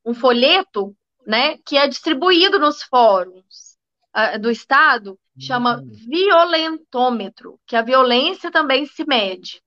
[0.06, 0.95] um folheto,
[1.26, 3.70] né, que é distribuído nos fóruns
[4.15, 5.89] uh, do Estado, chama uhum.
[6.09, 9.61] violentômetro, que a violência também se mede.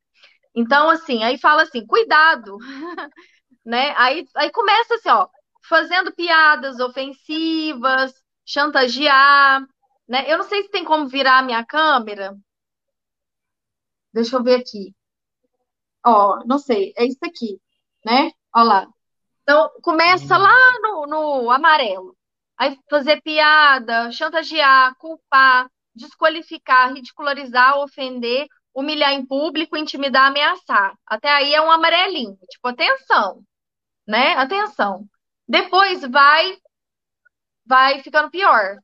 [0.54, 2.56] Então, assim, aí fala assim, cuidado,
[3.64, 3.94] né?
[3.96, 5.28] Aí, aí começa assim, ó,
[5.68, 8.14] fazendo piadas ofensivas,
[8.44, 9.66] chantagear,
[10.08, 10.30] né?
[10.30, 12.36] Eu não sei se tem como virar a minha câmera.
[14.12, 14.94] Deixa eu ver aqui.
[16.06, 17.60] Ó, não sei, é isso aqui,
[18.04, 18.30] né?
[18.54, 18.88] Olha lá.
[19.42, 22.16] Então, começa lá no, no amarelo.
[22.58, 30.94] Aí fazer piada, chantagear, culpar, desqualificar, ridicularizar, ofender, humilhar em público, intimidar, ameaçar.
[31.06, 33.42] Até aí é um amarelinho, tipo, atenção,
[34.06, 34.34] né?
[34.34, 35.08] Atenção.
[35.48, 36.56] Depois vai
[37.66, 38.78] vai ficando pior.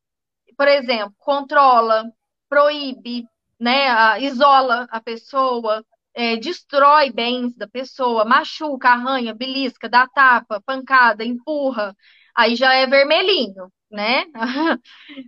[0.57, 2.05] Por exemplo, controla,
[2.49, 3.27] proíbe,
[3.61, 5.85] né, isola a pessoa,
[6.15, 11.97] é, destrói bens da pessoa, machuca, arranha, belisca, dá tapa, pancada, empurra,
[12.37, 14.25] aí já é vermelhinho, né?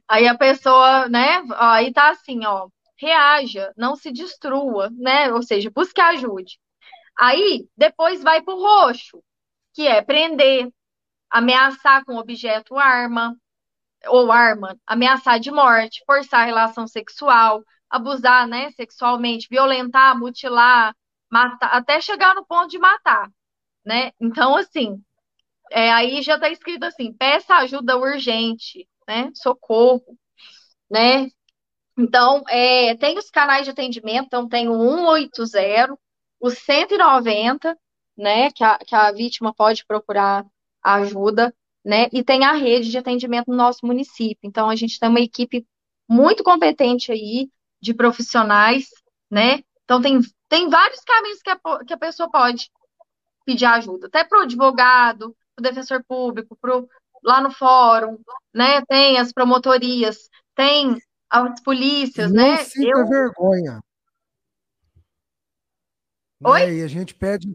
[0.09, 1.43] aí a pessoa, né?
[1.57, 5.33] Aí tá assim, ó, reaja, não se destrua, né?
[5.33, 6.59] Ou seja, busque ajude.
[7.19, 9.23] Aí depois vai pro roxo,
[9.75, 10.69] que é prender,
[11.31, 13.37] ameaçar com objeto arma
[14.07, 20.95] ou arma, ameaçar de morte, forçar relação sexual, abusar, né, sexualmente, violentar, mutilar,
[21.31, 23.31] matar, até chegar no ponto de matar,
[23.85, 24.13] né?
[24.21, 25.03] Então, assim,
[25.73, 29.31] é, aí já está escrito assim, peça ajuda urgente, né?
[29.35, 30.19] Socorro,
[30.91, 31.29] né?
[31.99, 35.99] Então, é, tem os canais de atendimento, então tem o 180,
[36.41, 37.79] o 190,
[38.17, 40.45] né, que a, que a vítima pode procurar
[40.83, 41.55] ajuda,
[41.85, 44.41] né, e tem a rede de atendimento no nosso município.
[44.49, 45.67] Então, a gente tem uma equipe
[46.09, 47.51] muito competente aí,
[47.83, 48.89] de profissionais,
[49.29, 49.65] né?
[49.85, 52.71] Então tem, tem vários caminhos que a, que a pessoa pode
[53.45, 56.89] pedir ajuda, até para o advogado, o defensor público, pro,
[57.23, 58.19] lá no fórum,
[58.55, 58.83] né?
[58.87, 60.99] Tem as promotorias, tem
[61.31, 62.59] as polícias, Não né?
[62.59, 63.09] sinta Eu...
[63.09, 63.81] vergonha.
[66.45, 66.67] Oi?
[66.67, 66.75] Né?
[66.75, 67.49] E a gente pede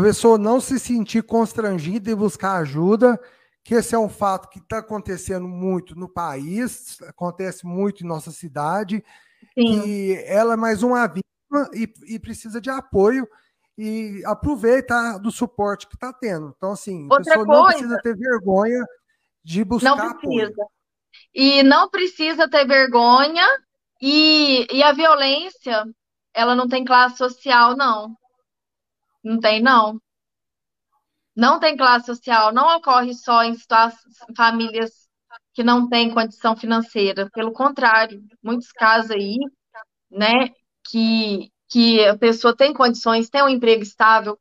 [0.00, 3.20] pessoa não se sentir constrangida e buscar ajuda,
[3.62, 8.30] que esse é um fato que está acontecendo muito no país, acontece muito em nossa
[8.32, 9.04] cidade,
[9.56, 9.82] Sim.
[9.82, 13.28] que ela é mais uma vítima e, e precisa de apoio
[13.76, 16.54] e aproveita do suporte que está tendo.
[16.56, 18.84] Então, assim, a pessoa não coisa- precisa ter vergonha
[19.42, 20.46] de buscar Não apoio.
[20.46, 20.66] precisa.
[21.34, 23.44] E não precisa ter vergonha.
[24.00, 25.84] E, e a violência,
[26.32, 28.16] ela não tem classe social, não.
[29.22, 29.98] Não tem, não.
[31.34, 32.52] Não tem classe social.
[32.52, 33.56] Não ocorre só em
[34.36, 35.08] famílias
[35.52, 37.28] que não têm condição financeira.
[37.32, 39.38] Pelo contrário, muitos casos aí,
[40.10, 40.50] né,
[40.88, 44.38] que, que a pessoa tem condições, tem um emprego estável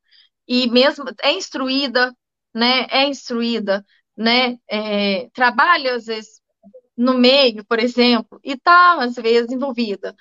[0.47, 2.15] e mesmo é instruída,
[2.55, 3.85] né, é instruída,
[4.18, 6.41] né, é, trabalha às vezes
[6.97, 10.15] no meio, por exemplo, e está às vezes envolvida.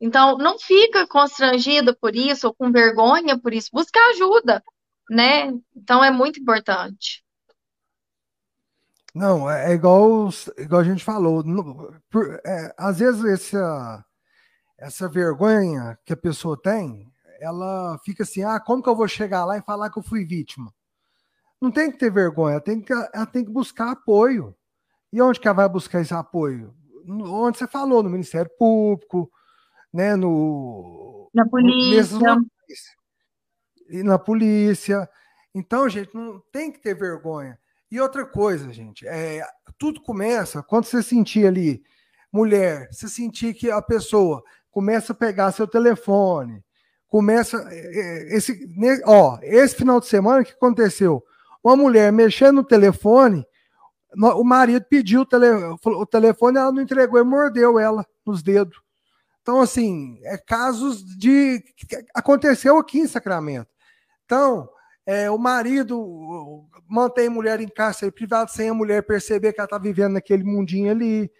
[0.00, 4.62] Então, não fica constrangida por isso ou com vergonha por isso, busca ajuda,
[5.10, 5.52] né?
[5.76, 7.24] Então é muito importante.
[9.14, 10.28] Não, é é igual,
[10.58, 11.42] igual a gente falou.
[12.10, 14.04] por- é, às vezes essa,
[14.78, 19.44] essa vergonha que a pessoa tem, ela fica assim, ah, como que eu vou chegar
[19.44, 20.72] lá e falar que eu fui vítima?
[21.60, 24.54] Não tem que ter vergonha, ela tem que, ela tem que buscar apoio.
[25.12, 26.74] E onde que ela vai buscar esse apoio?
[27.06, 29.30] Onde você falou, no Ministério Público,
[29.92, 32.36] né, no, Na polícia.
[33.88, 35.08] E na polícia.
[35.54, 37.58] Então, gente, não tem que ter vergonha.
[37.90, 39.42] E outra coisa, gente, é,
[39.78, 41.82] tudo começa quando você sentir ali,
[42.30, 46.62] mulher, você sentir que a pessoa começa a pegar seu telefone,
[47.06, 47.56] começa.
[47.70, 48.68] é, é, Esse,
[49.04, 51.22] ó, esse final de semana, que aconteceu?
[51.62, 53.44] Uma mulher mexendo no telefone,
[54.14, 55.46] o marido pediu o, tele,
[55.84, 58.78] o telefone, ela não entregou e mordeu ela nos dedos.
[59.42, 61.62] Então, assim, é casos de.
[62.14, 63.68] Aconteceu aqui em Sacramento.
[64.24, 64.68] Então,
[65.06, 69.64] é, o marido mantém a mulher em cárcere privado sem a mulher perceber que ela
[69.64, 71.30] está vivendo naquele mundinho ali.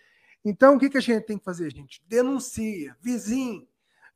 [0.48, 2.02] Então, o que, que a gente tem que fazer, gente?
[2.06, 2.96] Denuncia.
[3.00, 3.66] Vizinho.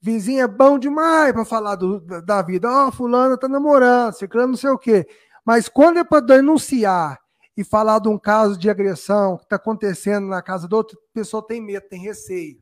[0.00, 2.68] Vizinho é bom demais para falar do- da, da vida.
[2.70, 5.06] Ó, fulano tá namorando, ciclano não sei o quê.
[5.44, 7.20] Mas quando é para denunciar
[7.56, 11.14] e falar de um caso de agressão que está acontecendo na casa do outro, a
[11.14, 12.60] pessoa tem medo, tem receio.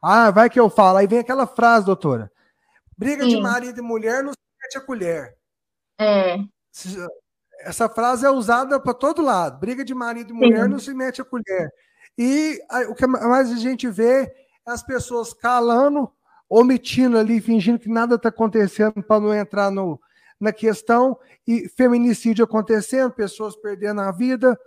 [0.00, 0.98] Ah, vai que eu falo.
[0.98, 2.30] Aí vem aquela frase, doutora.
[2.96, 3.42] Briga de Sim.
[3.42, 5.36] marido e mulher não se mete a colher.
[5.98, 6.36] É,
[7.62, 9.58] Essa frase é usada para todo lado.
[9.58, 10.68] Briga de marido e mulher Sim.
[10.70, 11.70] não se mete a colher.
[12.18, 14.34] E o que mais a gente vê é
[14.66, 16.10] as pessoas calando,
[16.48, 20.00] omitindo ali, fingindo que nada está acontecendo para não entrar no,
[20.38, 24.58] na questão, e feminicídio acontecendo, pessoas perdendo a vida.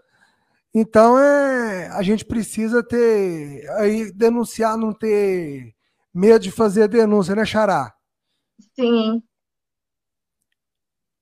[0.74, 5.74] Então é, a gente precisa ter aí denunciar, não ter
[6.14, 7.94] medo de fazer a denúncia, né, Xará?
[8.76, 9.22] sim.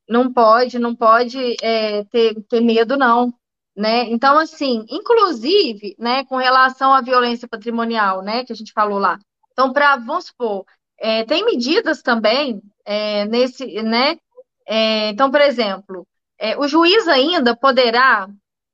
[0.07, 3.34] Não pode, não pode é, ter, ter medo, não.
[3.82, 4.03] Né?
[4.12, 9.18] Então, assim, inclusive, né, com relação à violência patrimonial, né, que a gente falou lá.
[9.52, 10.66] Então, para, vamos supor,
[10.99, 14.20] é, tem medidas também é, nesse, né?
[14.68, 18.30] É, então, por exemplo, é, o juiz ainda poderá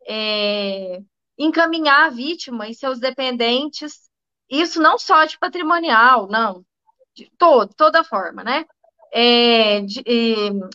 [0.05, 0.99] é,
[1.37, 4.09] encaminhar a vítima e seus dependentes,
[4.49, 6.65] isso não só de patrimonial, não,
[7.15, 8.65] de todo, toda forma, né?
[9.13, 10.03] É, de,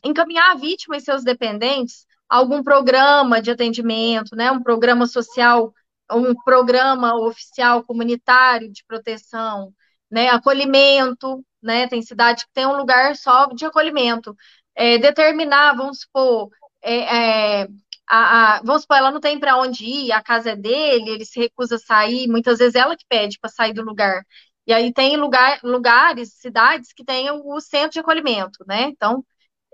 [0.03, 4.51] encaminhar a vítima e seus dependentes algum programa de atendimento, né?
[4.51, 5.75] Um programa social,
[6.11, 9.71] um programa oficial comunitário de proteção,
[10.11, 10.31] né?
[10.31, 11.87] Acolhimento, né?
[11.89, 14.35] Tem cidade que tem um lugar só de acolhimento.
[14.75, 16.49] É, determinar, vamos supor,
[16.81, 17.69] é, é,
[18.09, 21.25] a, a, vamos supor, ela não tem para onde ir, a casa é dele, ele
[21.27, 24.23] se recusa a sair, muitas vezes ela que pede para sair do lugar.
[24.67, 28.85] E aí tem lugar, lugares, cidades que têm o centro de acolhimento, né?
[28.85, 29.23] Então,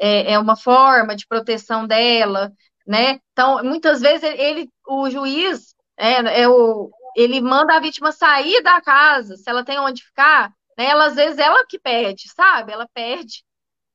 [0.01, 2.53] é, é uma forma de proteção dela,
[2.87, 3.21] né?
[3.33, 8.81] Então, muitas vezes ele, o juiz, é, é o, ele manda a vítima sair da
[8.81, 10.87] casa, se ela tem onde ficar, né?
[10.87, 12.73] Ela, às vezes ela que pede, sabe?
[12.73, 13.45] Ela pede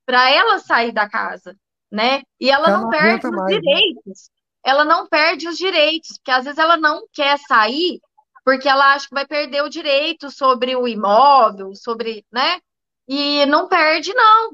[0.05, 1.55] para ela sair da casa,
[1.91, 2.21] né?
[2.39, 3.61] E ela Ela não não perde os mais, né?
[3.61, 4.30] direitos.
[4.65, 7.99] Ela não perde os direitos, porque às vezes ela não quer sair
[8.43, 12.59] porque ela acha que vai perder o direito sobre o imóvel, sobre, né?
[13.07, 14.51] E não perde, não,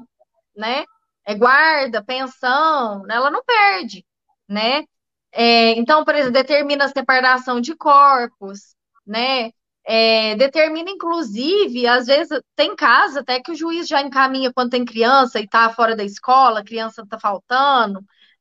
[0.56, 0.84] né?
[1.26, 3.14] É guarda, pensão, né?
[3.14, 4.04] ela não perde,
[4.48, 4.84] né?
[5.32, 8.74] É, então, por exemplo, determina a separação de corpos,
[9.06, 9.52] né?
[9.84, 14.84] é, determina, inclusive, às vezes tem casos até que o juiz já encaminha quando tem
[14.84, 18.00] criança e está fora da escola, a criança está faltando,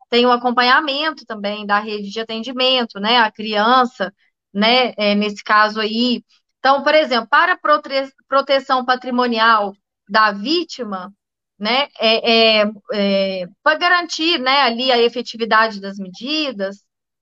[0.09, 3.17] tem o acompanhamento também da rede de atendimento, né?
[3.17, 4.13] A criança,
[4.53, 4.93] né?
[4.97, 6.23] É, nesse caso aí.
[6.59, 7.89] Então, por exemplo, para prote
[8.27, 9.73] proteção patrimonial
[10.09, 11.11] da vítima,
[11.59, 11.87] né?
[11.99, 14.61] É, é, é para garantir, né?
[14.61, 16.77] Ali a efetividade das medidas,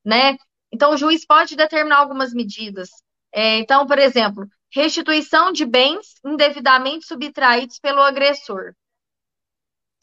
[0.06, 0.38] né?
[0.72, 2.90] Então, o juiz pode determinar algumas medidas.
[3.34, 8.74] É, então, por exemplo, restituição de bens indevidamente subtraídos pelo agressor.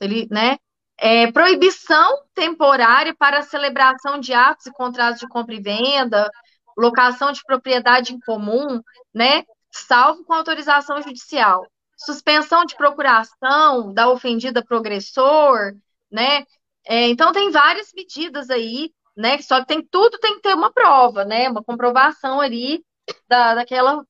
[0.00, 0.56] Ele, né?
[0.96, 6.30] É, proibição temporária para celebração de atos e contratos de compra e venda,
[6.76, 8.80] locação de propriedade em comum,
[9.12, 9.44] né?
[9.72, 11.66] Salvo com autorização judicial.
[12.04, 15.74] Suspensão de procuração da ofendida progressor,
[16.10, 16.44] né?
[16.86, 19.40] É, então tem várias medidas aí, né?
[19.42, 21.48] Só que tem tudo tem que ter uma prova, né?
[21.48, 22.84] Uma comprovação ali
[23.28, 24.04] da, daquela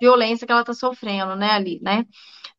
[0.00, 1.50] violência que ela está sofrendo, né?
[1.50, 2.04] Ali, né?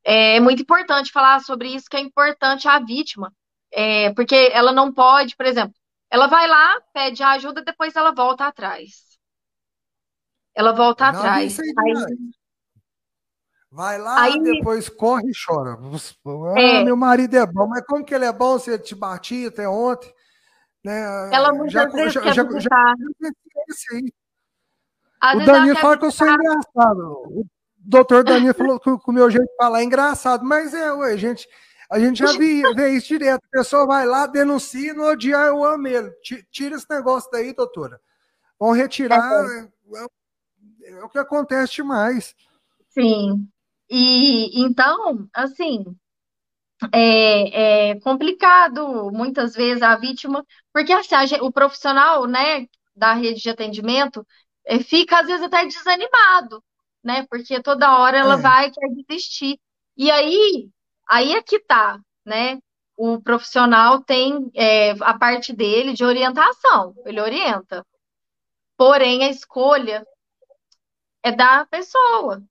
[0.03, 3.33] É muito importante falar sobre isso, que é importante a vítima,
[3.71, 5.75] é, porque ela não pode, por exemplo,
[6.09, 9.09] ela vai lá, pede ajuda, depois ela volta atrás.
[10.55, 11.59] Ela volta não, atrás.
[11.59, 11.95] Aí,
[13.71, 15.77] vai lá, aí, depois corre e chora.
[16.55, 18.95] Ah, é, meu marido é bom, mas como que ele é bom se ele te
[18.95, 20.13] batia até ontem?
[20.83, 21.29] Né?
[21.31, 22.95] Ela muitas já, vezes já, quer já, já, já,
[25.35, 27.23] o Danilo fala que eu sou engraçado.
[27.27, 27.45] O
[27.77, 31.47] doutor Danilo falou que o meu jeito de falar é engraçado, mas é, ué, gente,
[31.91, 33.43] a gente já vê, vê isso direto.
[33.45, 36.11] A pessoa vai lá, denuncia, no dia eu amo ele.
[36.51, 37.99] Tira esse negócio daí, doutora.
[38.57, 39.45] Vão retirar.
[39.45, 39.69] É,
[40.83, 42.35] é, é o que acontece demais.
[42.89, 43.47] Sim.
[43.89, 45.83] E então, assim,
[46.93, 53.41] é, é, complicado muitas vezes a vítima, porque assim, a, o profissional, né, da rede
[53.41, 54.25] de atendimento,
[54.65, 56.63] é, fica às vezes até desanimado,
[57.03, 57.25] né?
[57.29, 58.37] Porque toda hora ela é.
[58.37, 59.59] vai quer desistir.
[59.97, 60.69] E aí,
[61.07, 62.59] aí é que tá, né?
[62.95, 67.85] O profissional tem é, a parte dele de orientação, ele orienta.
[68.77, 70.05] Porém, a escolha
[71.23, 72.41] é da pessoa,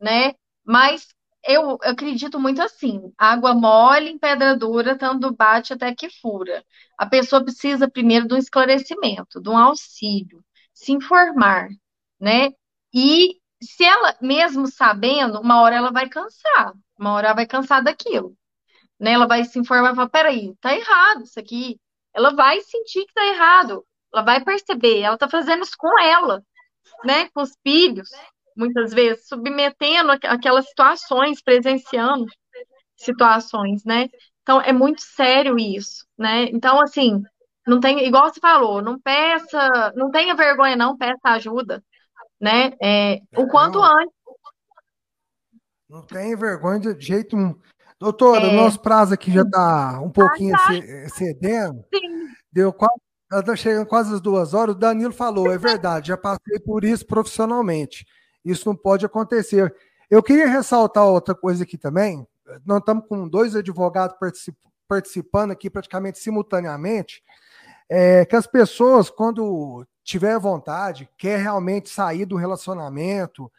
[0.00, 0.34] né?
[0.66, 1.08] Mas
[1.44, 6.64] eu acredito muito assim: água mole em pedra dura, tanto bate até que fura.
[6.98, 10.44] A pessoa precisa primeiro de um esclarecimento, de um auxílio
[10.76, 11.68] se informar,
[12.20, 12.50] né?
[12.92, 17.82] E se ela, mesmo sabendo, uma hora ela vai cansar, uma hora ela vai cansar
[17.82, 18.36] daquilo,
[19.00, 19.12] né?
[19.12, 21.80] Ela vai se informar e falar, peraí, tá errado isso aqui.
[22.14, 26.42] Ela vai sentir que tá errado, ela vai perceber, ela tá fazendo isso com ela,
[27.04, 27.28] né?
[27.30, 28.10] Com os filhos,
[28.56, 32.26] muitas vezes, submetendo aquelas situações, presenciando
[32.96, 34.08] situações, né?
[34.42, 36.44] Então, é muito sério isso, né?
[36.44, 37.22] Então, assim,
[37.66, 41.82] não tem, igual você falou, não peça, não tenha vergonha, não, peça ajuda,
[42.40, 42.72] né?
[42.80, 44.14] É, o quanto não, antes.
[45.88, 47.54] Não tenha vergonha de jeito nenhum.
[47.98, 48.48] Doutora, é...
[48.48, 51.08] o nosso prazo aqui já está um pouquinho ah, tá.
[51.14, 51.84] cedendo.
[51.92, 52.28] Sim.
[52.52, 52.94] Deu quase,
[53.32, 54.74] está chegando quase as duas horas.
[54.74, 58.04] O Danilo falou, é verdade, já passei por isso profissionalmente.
[58.50, 59.74] Isso não pode acontecer.
[60.10, 62.26] Eu queria ressaltar outra coisa aqui também.
[62.64, 64.16] Nós estamos com dois advogados
[64.88, 67.22] participando aqui praticamente simultaneamente
[67.88, 73.50] é, que as pessoas, quando tiver vontade, quer realmente sair do relacionamento,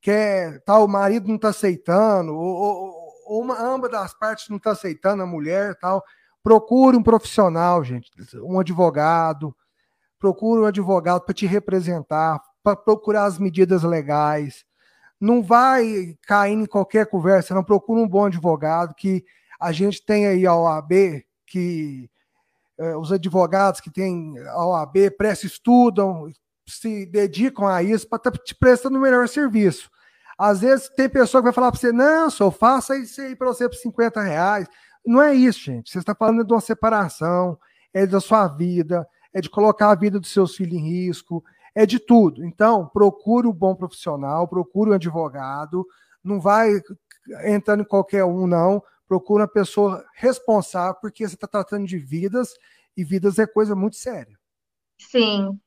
[0.00, 2.92] quer tal, o marido não está aceitando, ou,
[3.26, 6.04] ou uma, ambas das partes não está aceitando a mulher tal,
[6.42, 8.10] procure um profissional, gente,
[8.42, 9.54] um advogado,
[10.18, 14.64] procure um advogado para te representar, para procurar as medidas legais.
[15.20, 19.24] Não vai cair em qualquer conversa, não procura um bom advogado que
[19.60, 22.10] a gente tem aí a OAB que
[22.78, 26.32] eh, os advogados que têm a OAB prestam, estudam,
[26.66, 29.90] se dedicam a isso para estar tá te prestando o melhor serviço.
[30.38, 33.46] Às vezes tem pessoa que vai falar para você, não, só faça isso aí para
[33.46, 34.66] você por 50 reais.
[35.06, 35.90] Não é isso, gente.
[35.90, 37.58] Você está falando de uma separação,
[37.92, 41.44] é da sua vida, é de colocar a vida dos seus filhos em risco,
[41.74, 42.44] é de tudo.
[42.44, 45.86] Então, procure um bom profissional, procure um advogado,
[46.22, 46.70] não vai
[47.44, 52.50] entrando em qualquer um, não procura uma pessoa responsável, porque você está tratando de vidas
[52.96, 54.36] e vidas é coisa muito séria.
[54.98, 55.58] Sim.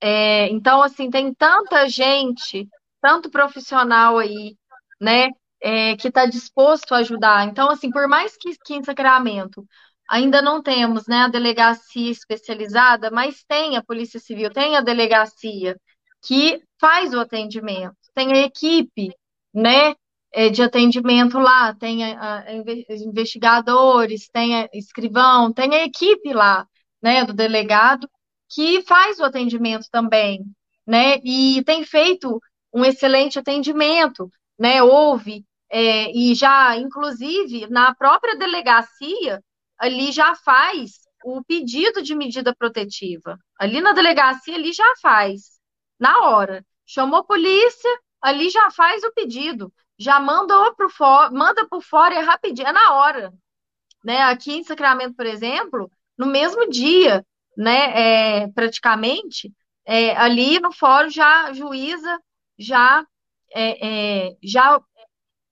[0.00, 2.68] É, então, assim, tem tanta gente,
[3.00, 4.56] tanto profissional aí,
[5.00, 5.30] né,
[5.60, 7.46] é, que está disposto a ajudar.
[7.48, 9.66] Então, assim, por mais que, que em Sacramento
[10.08, 15.76] ainda não temos, né, a delegacia especializada, mas tem a Polícia Civil, tem a delegacia
[16.22, 19.14] que faz o atendimento, tem a equipe,
[19.52, 19.94] né,
[20.32, 22.52] é, de atendimento lá, tem a, a,
[22.90, 26.66] investigadores, tem a escrivão, tem a equipe lá,
[27.02, 28.08] né, do delegado,
[28.50, 30.44] que faz o atendimento também,
[30.86, 32.40] né, e tem feito
[32.74, 34.28] um excelente atendimento,
[34.58, 34.82] né?
[34.82, 39.40] Houve, é, e já, inclusive, na própria delegacia,
[39.78, 43.38] ali já faz o pedido de medida protetiva.
[43.58, 45.58] Ali na delegacia, ali já faz,
[45.98, 46.64] na hora.
[46.86, 47.90] Chamou a polícia,
[48.20, 52.72] ali já faz o pedido, já manda por fora, manda por fora, é rapidinho, é
[52.72, 53.32] na hora.
[54.04, 54.20] Né?
[54.22, 57.24] Aqui em Sacramento, por exemplo, no mesmo dia,
[57.56, 59.52] né, é, praticamente,
[59.86, 62.20] é, ali no fórum já juíza
[62.58, 63.06] já,
[63.52, 64.80] é, é, já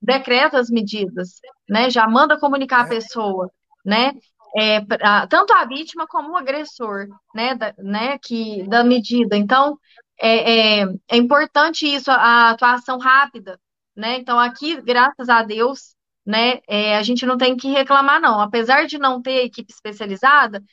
[0.01, 1.39] decreta as medidas,
[1.69, 2.89] né, já manda comunicar a é.
[2.89, 3.51] pessoa,
[3.83, 4.13] né,
[4.55, 9.35] é, pra, tanto a vítima como o agressor, né, da, né, que, da medida.
[9.35, 9.77] Então,
[10.19, 13.59] é, é, é importante isso, a atuação rápida,
[13.95, 15.95] né, então aqui, graças a Deus,
[16.25, 18.39] né, é, a gente não tem que reclamar, não.
[18.39, 20.63] Apesar de não ter equipe especializada,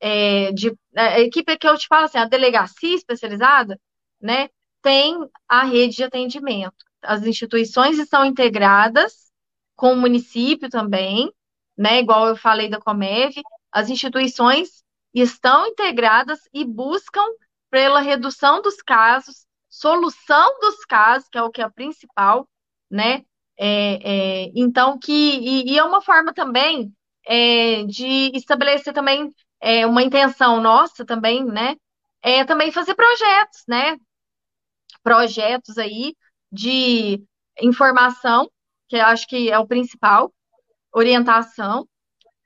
[0.00, 3.78] é, de, a equipe que eu te falo assim, a delegacia especializada,
[4.20, 4.48] né,
[4.82, 5.18] tem
[5.48, 6.76] a rede de atendimento.
[7.02, 9.30] As instituições estão integradas
[9.74, 11.30] com o município também,
[11.76, 13.34] né, igual eu falei da Comev,
[13.70, 14.82] as instituições
[15.14, 17.24] estão integradas e buscam
[17.70, 22.48] pela redução dos casos, solução dos casos, que é o que é principal,
[22.90, 23.24] né,
[23.58, 26.92] é, é, então, que, e, e, é uma forma também
[27.26, 31.76] é, de estabelecer também é, uma intenção nossa também, né?
[32.22, 33.96] É também fazer projetos, né?
[35.02, 36.14] Projetos aí
[36.52, 37.22] de
[37.60, 38.50] informação,
[38.88, 40.32] que eu acho que é o principal,
[40.96, 41.86] orientação,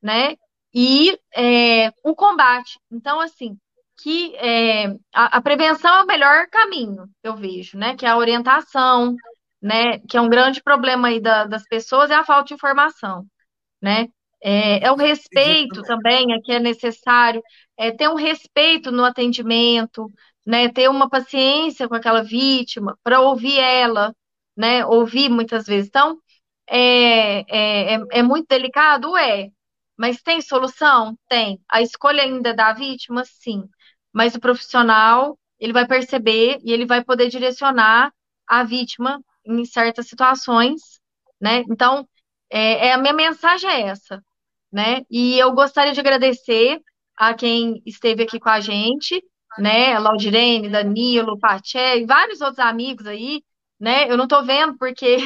[0.02, 0.34] né?
[0.74, 2.78] E é, o combate.
[2.90, 3.56] Então, assim,
[4.02, 7.96] que é, a, a, prevenção é o melhor caminho, eu vejo, né?
[7.96, 9.14] Que é a orientação,
[9.62, 9.98] né?
[10.00, 13.26] Que é um grande problema aí da, das pessoas, é a falta de informação,
[13.82, 14.08] né?
[14.42, 17.42] É, é o respeito também, é que é necessário,
[17.78, 20.06] é ter um respeito no atendimento,
[20.46, 20.68] né?
[20.70, 24.14] Ter uma paciência com aquela vítima para ouvir ela,
[24.56, 24.84] né?
[24.86, 25.88] Ouvir muitas vezes.
[25.88, 26.18] Então,
[26.70, 29.16] é, é, é, é muito delicado?
[29.16, 29.50] É.
[29.96, 31.18] Mas tem solução?
[31.28, 31.60] Tem.
[31.68, 33.24] A escolha ainda da vítima?
[33.24, 33.68] Sim.
[34.12, 38.12] Mas o profissional, ele vai perceber e ele vai poder direcionar
[38.46, 41.00] a vítima em certas situações,
[41.40, 41.64] né?
[41.70, 42.08] Então,
[42.50, 44.22] é, é, a minha mensagem é essa,
[44.72, 45.02] né?
[45.10, 46.80] E eu gostaria de agradecer
[47.16, 49.22] a quem esteve aqui com a gente,
[49.58, 49.98] né?
[49.98, 53.42] Laudirene, Danilo, Paché e vários outros amigos aí,
[53.78, 54.10] né?
[54.10, 55.16] Eu não tô vendo porque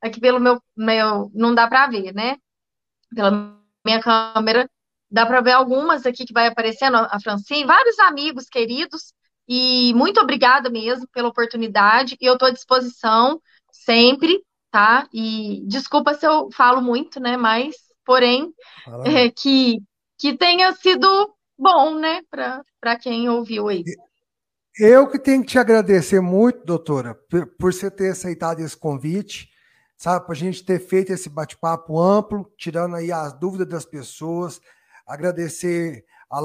[0.00, 2.36] aqui pelo meu, meu não dá para ver, né?
[3.14, 4.68] Pela minha câmera
[5.10, 9.12] dá para ver algumas aqui que vai aparecendo, a Francine, vários amigos queridos,
[9.48, 13.40] e muito obrigada mesmo pela oportunidade, e eu estou à disposição
[13.72, 14.40] sempre,
[14.70, 15.08] tá?
[15.12, 17.36] E desculpa se eu falo muito, né?
[17.36, 17.74] Mas,
[18.04, 18.52] porém,
[19.04, 19.82] é, que,
[20.16, 23.84] que tenha sido bom, né, para quem ouviu aí.
[24.78, 29.49] Eu que tenho que te agradecer muito, doutora, por, por você ter aceitado esse convite,
[30.00, 34.58] sabe, para a gente ter feito esse bate-papo amplo, tirando aí as dúvidas das pessoas,
[35.06, 36.40] agradecer a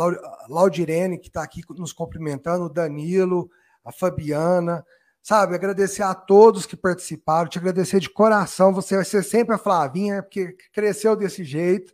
[0.50, 3.50] Laudirene, que está aqui nos cumprimentando, o Danilo,
[3.86, 4.86] a Fabiana,
[5.24, 5.56] sabe?
[5.56, 8.74] Agradecer a todos que participaram, te agradecer de coração.
[8.74, 11.94] Você vai ser sempre a Flavinha, porque cresceu desse jeito.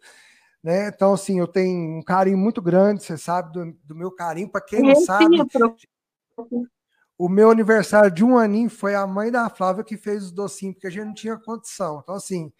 [0.63, 0.87] Né?
[0.87, 4.49] Então, assim, eu tenho um carinho muito grande, você sabe do, do meu carinho.
[4.49, 5.37] Para quem não sabe,
[7.21, 10.73] o meu aniversário de um aninho foi a mãe da Flávia que fez os docinhos,
[10.73, 11.99] porque a gente não tinha condição.
[12.01, 12.51] Então, assim,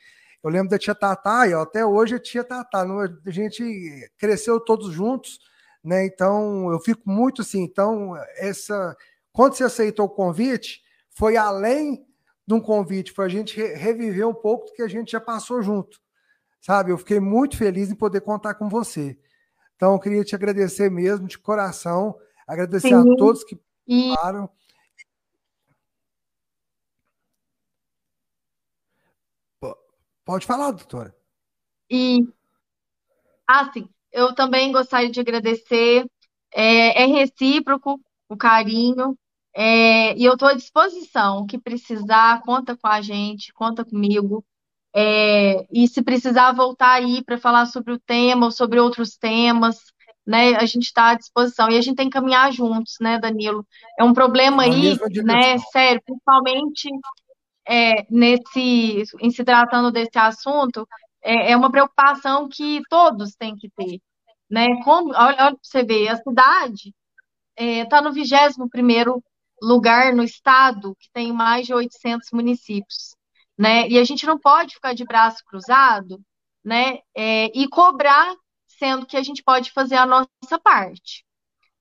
[0.43, 3.63] eu lembro da tia Tatá, e até hoje a tia Tatá, a gente
[4.19, 5.39] cresceu todos juntos,
[5.83, 6.05] né?
[6.05, 7.63] Então eu fico muito assim.
[7.63, 8.95] Então, essa.
[9.33, 12.05] Quando você aceitou o convite, foi além
[12.45, 15.63] de um convite, foi a gente reviver um pouco do que a gente já passou
[15.63, 15.99] junto.
[16.59, 16.91] Sabe?
[16.91, 19.17] Eu fiquei muito feliz em poder contar com você.
[19.75, 22.15] Então, eu queria te agradecer mesmo, de coração,
[22.47, 22.93] agradecer Sim.
[22.93, 23.59] a todos que
[23.91, 24.49] participaram.
[30.23, 31.15] Pode falar, doutora.
[31.89, 32.19] E,
[33.45, 36.05] assim, eu também gostaria de agradecer.
[36.53, 37.99] É, é recíproco
[38.29, 39.17] o carinho.
[39.53, 41.39] É, e eu estou à disposição.
[41.39, 44.45] O que precisar, conta com a gente, conta comigo.
[44.93, 49.79] É, e se precisar voltar aí para falar sobre o tema ou sobre outros temas,
[50.25, 51.69] né, a gente está à disposição.
[51.69, 53.65] E a gente tem que caminhar juntos, né, Danilo?
[53.99, 56.89] É um problema aí, né, sério, principalmente
[57.67, 60.87] é, nesse, em se tratando desse assunto,
[61.23, 63.99] é, é uma preocupação que todos têm que ter.
[64.49, 64.67] Né?
[64.83, 66.93] Como, olha, olha você ver, a cidade
[67.57, 69.21] está é, no 21
[69.61, 73.15] lugar no estado, que tem mais de 800 municípios.
[73.57, 73.87] Né?
[73.89, 76.19] E a gente não pode ficar de braço cruzado
[76.63, 76.99] né?
[77.15, 78.33] É, e cobrar,
[78.81, 81.23] sendo que a gente pode fazer a nossa parte.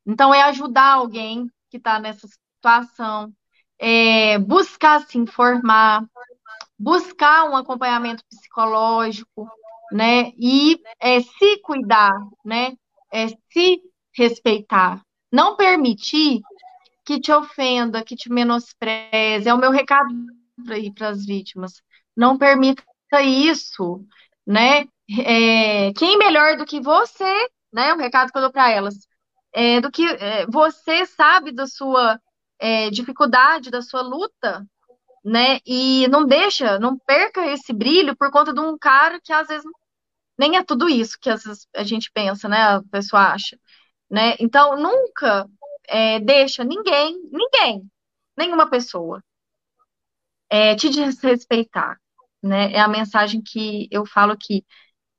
[0.06, 3.32] Então, é ajudar alguém que está nessa situação,
[3.78, 6.04] é, buscar se informar,
[6.78, 9.48] buscar um acompanhamento psicológico,
[9.90, 10.32] né?
[10.38, 12.12] E é, se cuidar,
[12.44, 12.76] né?
[13.10, 13.80] É, se
[14.14, 15.00] respeitar.
[15.32, 16.42] Não permitir
[17.02, 19.48] que te ofenda, que te menospreze.
[19.48, 20.14] É o meu recado
[20.94, 21.80] para as vítimas.
[22.14, 22.84] Não permita
[23.22, 24.04] isso,
[24.46, 24.86] né?
[25.26, 27.92] É, quem melhor do que você, né?
[27.94, 28.94] O recado que eu dou para elas.
[29.52, 32.20] É, do que é, você sabe da sua
[32.58, 34.64] é, dificuldade, da sua luta,
[35.24, 35.60] né?
[35.66, 39.66] E não deixa, não perca esse brilho por conta de um cara que às vezes
[40.38, 42.58] nem é tudo isso que às vezes a gente pensa, né?
[42.58, 43.58] A pessoa acha,
[44.10, 44.36] né?
[44.40, 45.48] Então nunca
[45.88, 47.90] é, deixa ninguém, ninguém,
[48.36, 49.22] nenhuma pessoa
[50.48, 51.98] é, te desrespeitar,
[52.42, 52.72] né?
[52.72, 54.64] É a mensagem que eu falo aqui.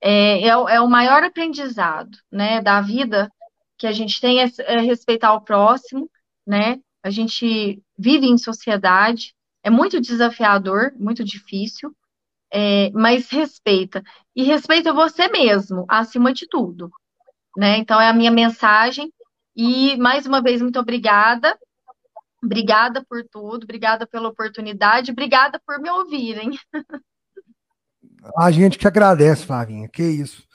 [0.01, 3.31] É, é, é, o maior aprendizado, né, da vida
[3.77, 6.09] que a gente tem é, é respeitar o próximo,
[6.45, 6.79] né?
[7.03, 9.33] A gente vive em sociedade,
[9.63, 11.95] é muito desafiador, muito difícil,
[12.51, 14.03] é, mas respeita.
[14.35, 16.91] E respeita você mesmo, acima de tudo.
[17.57, 17.77] Né?
[17.77, 19.11] Então, é a minha mensagem.
[19.55, 21.57] E, mais uma vez, muito obrigada.
[22.43, 26.51] Obrigada por tudo, obrigada pela oportunidade, obrigada por me ouvirem.
[28.38, 30.48] A gente que agradece, Flavinha, que isso.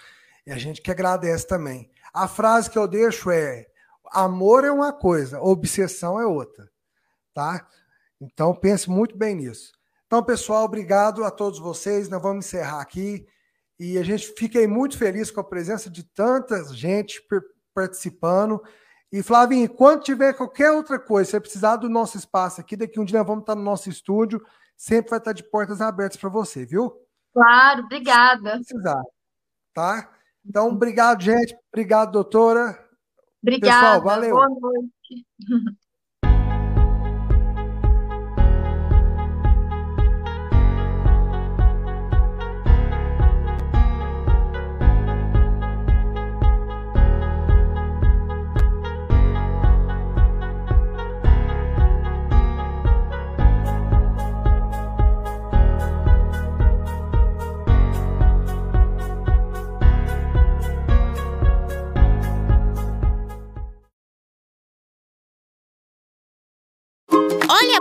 [0.47, 1.91] E a gente que agradece também.
[2.15, 3.67] A frase que eu deixo é:
[4.13, 6.71] amor é uma coisa, obsessão é outra.
[7.35, 7.67] Tá?
[8.21, 9.73] Então pense muito bem nisso.
[10.07, 12.09] Então, pessoal, obrigado a todos vocês.
[12.09, 13.27] Nós vamos encerrar aqui.
[13.79, 17.21] E a gente fiquei muito feliz com a presença de tanta gente
[17.75, 18.63] participando.
[19.13, 23.05] E, Flavinho, quando tiver qualquer outra coisa, você precisar do nosso espaço aqui, daqui um
[23.05, 24.43] dia nós vamos estar no nosso estúdio,
[24.77, 27.06] sempre vai estar de portas abertas para você, viu?
[27.37, 28.57] Claro, obrigada.
[28.57, 29.03] Se precisar,
[29.75, 30.11] tá?
[30.43, 31.55] Então, obrigado, gente.
[31.71, 32.83] Obrigado, doutora.
[33.43, 34.01] Obrigada.
[34.01, 34.31] Pessoal, valeu.
[34.31, 35.27] Boa noite.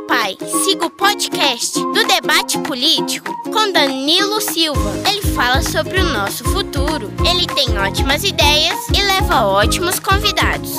[0.02, 4.94] Pai, siga o podcast do debate político com Danilo Silva.
[5.10, 7.12] Ele fala sobre o nosso futuro.
[7.28, 10.76] Ele tem ótimas ideias e leva ótimos convidados.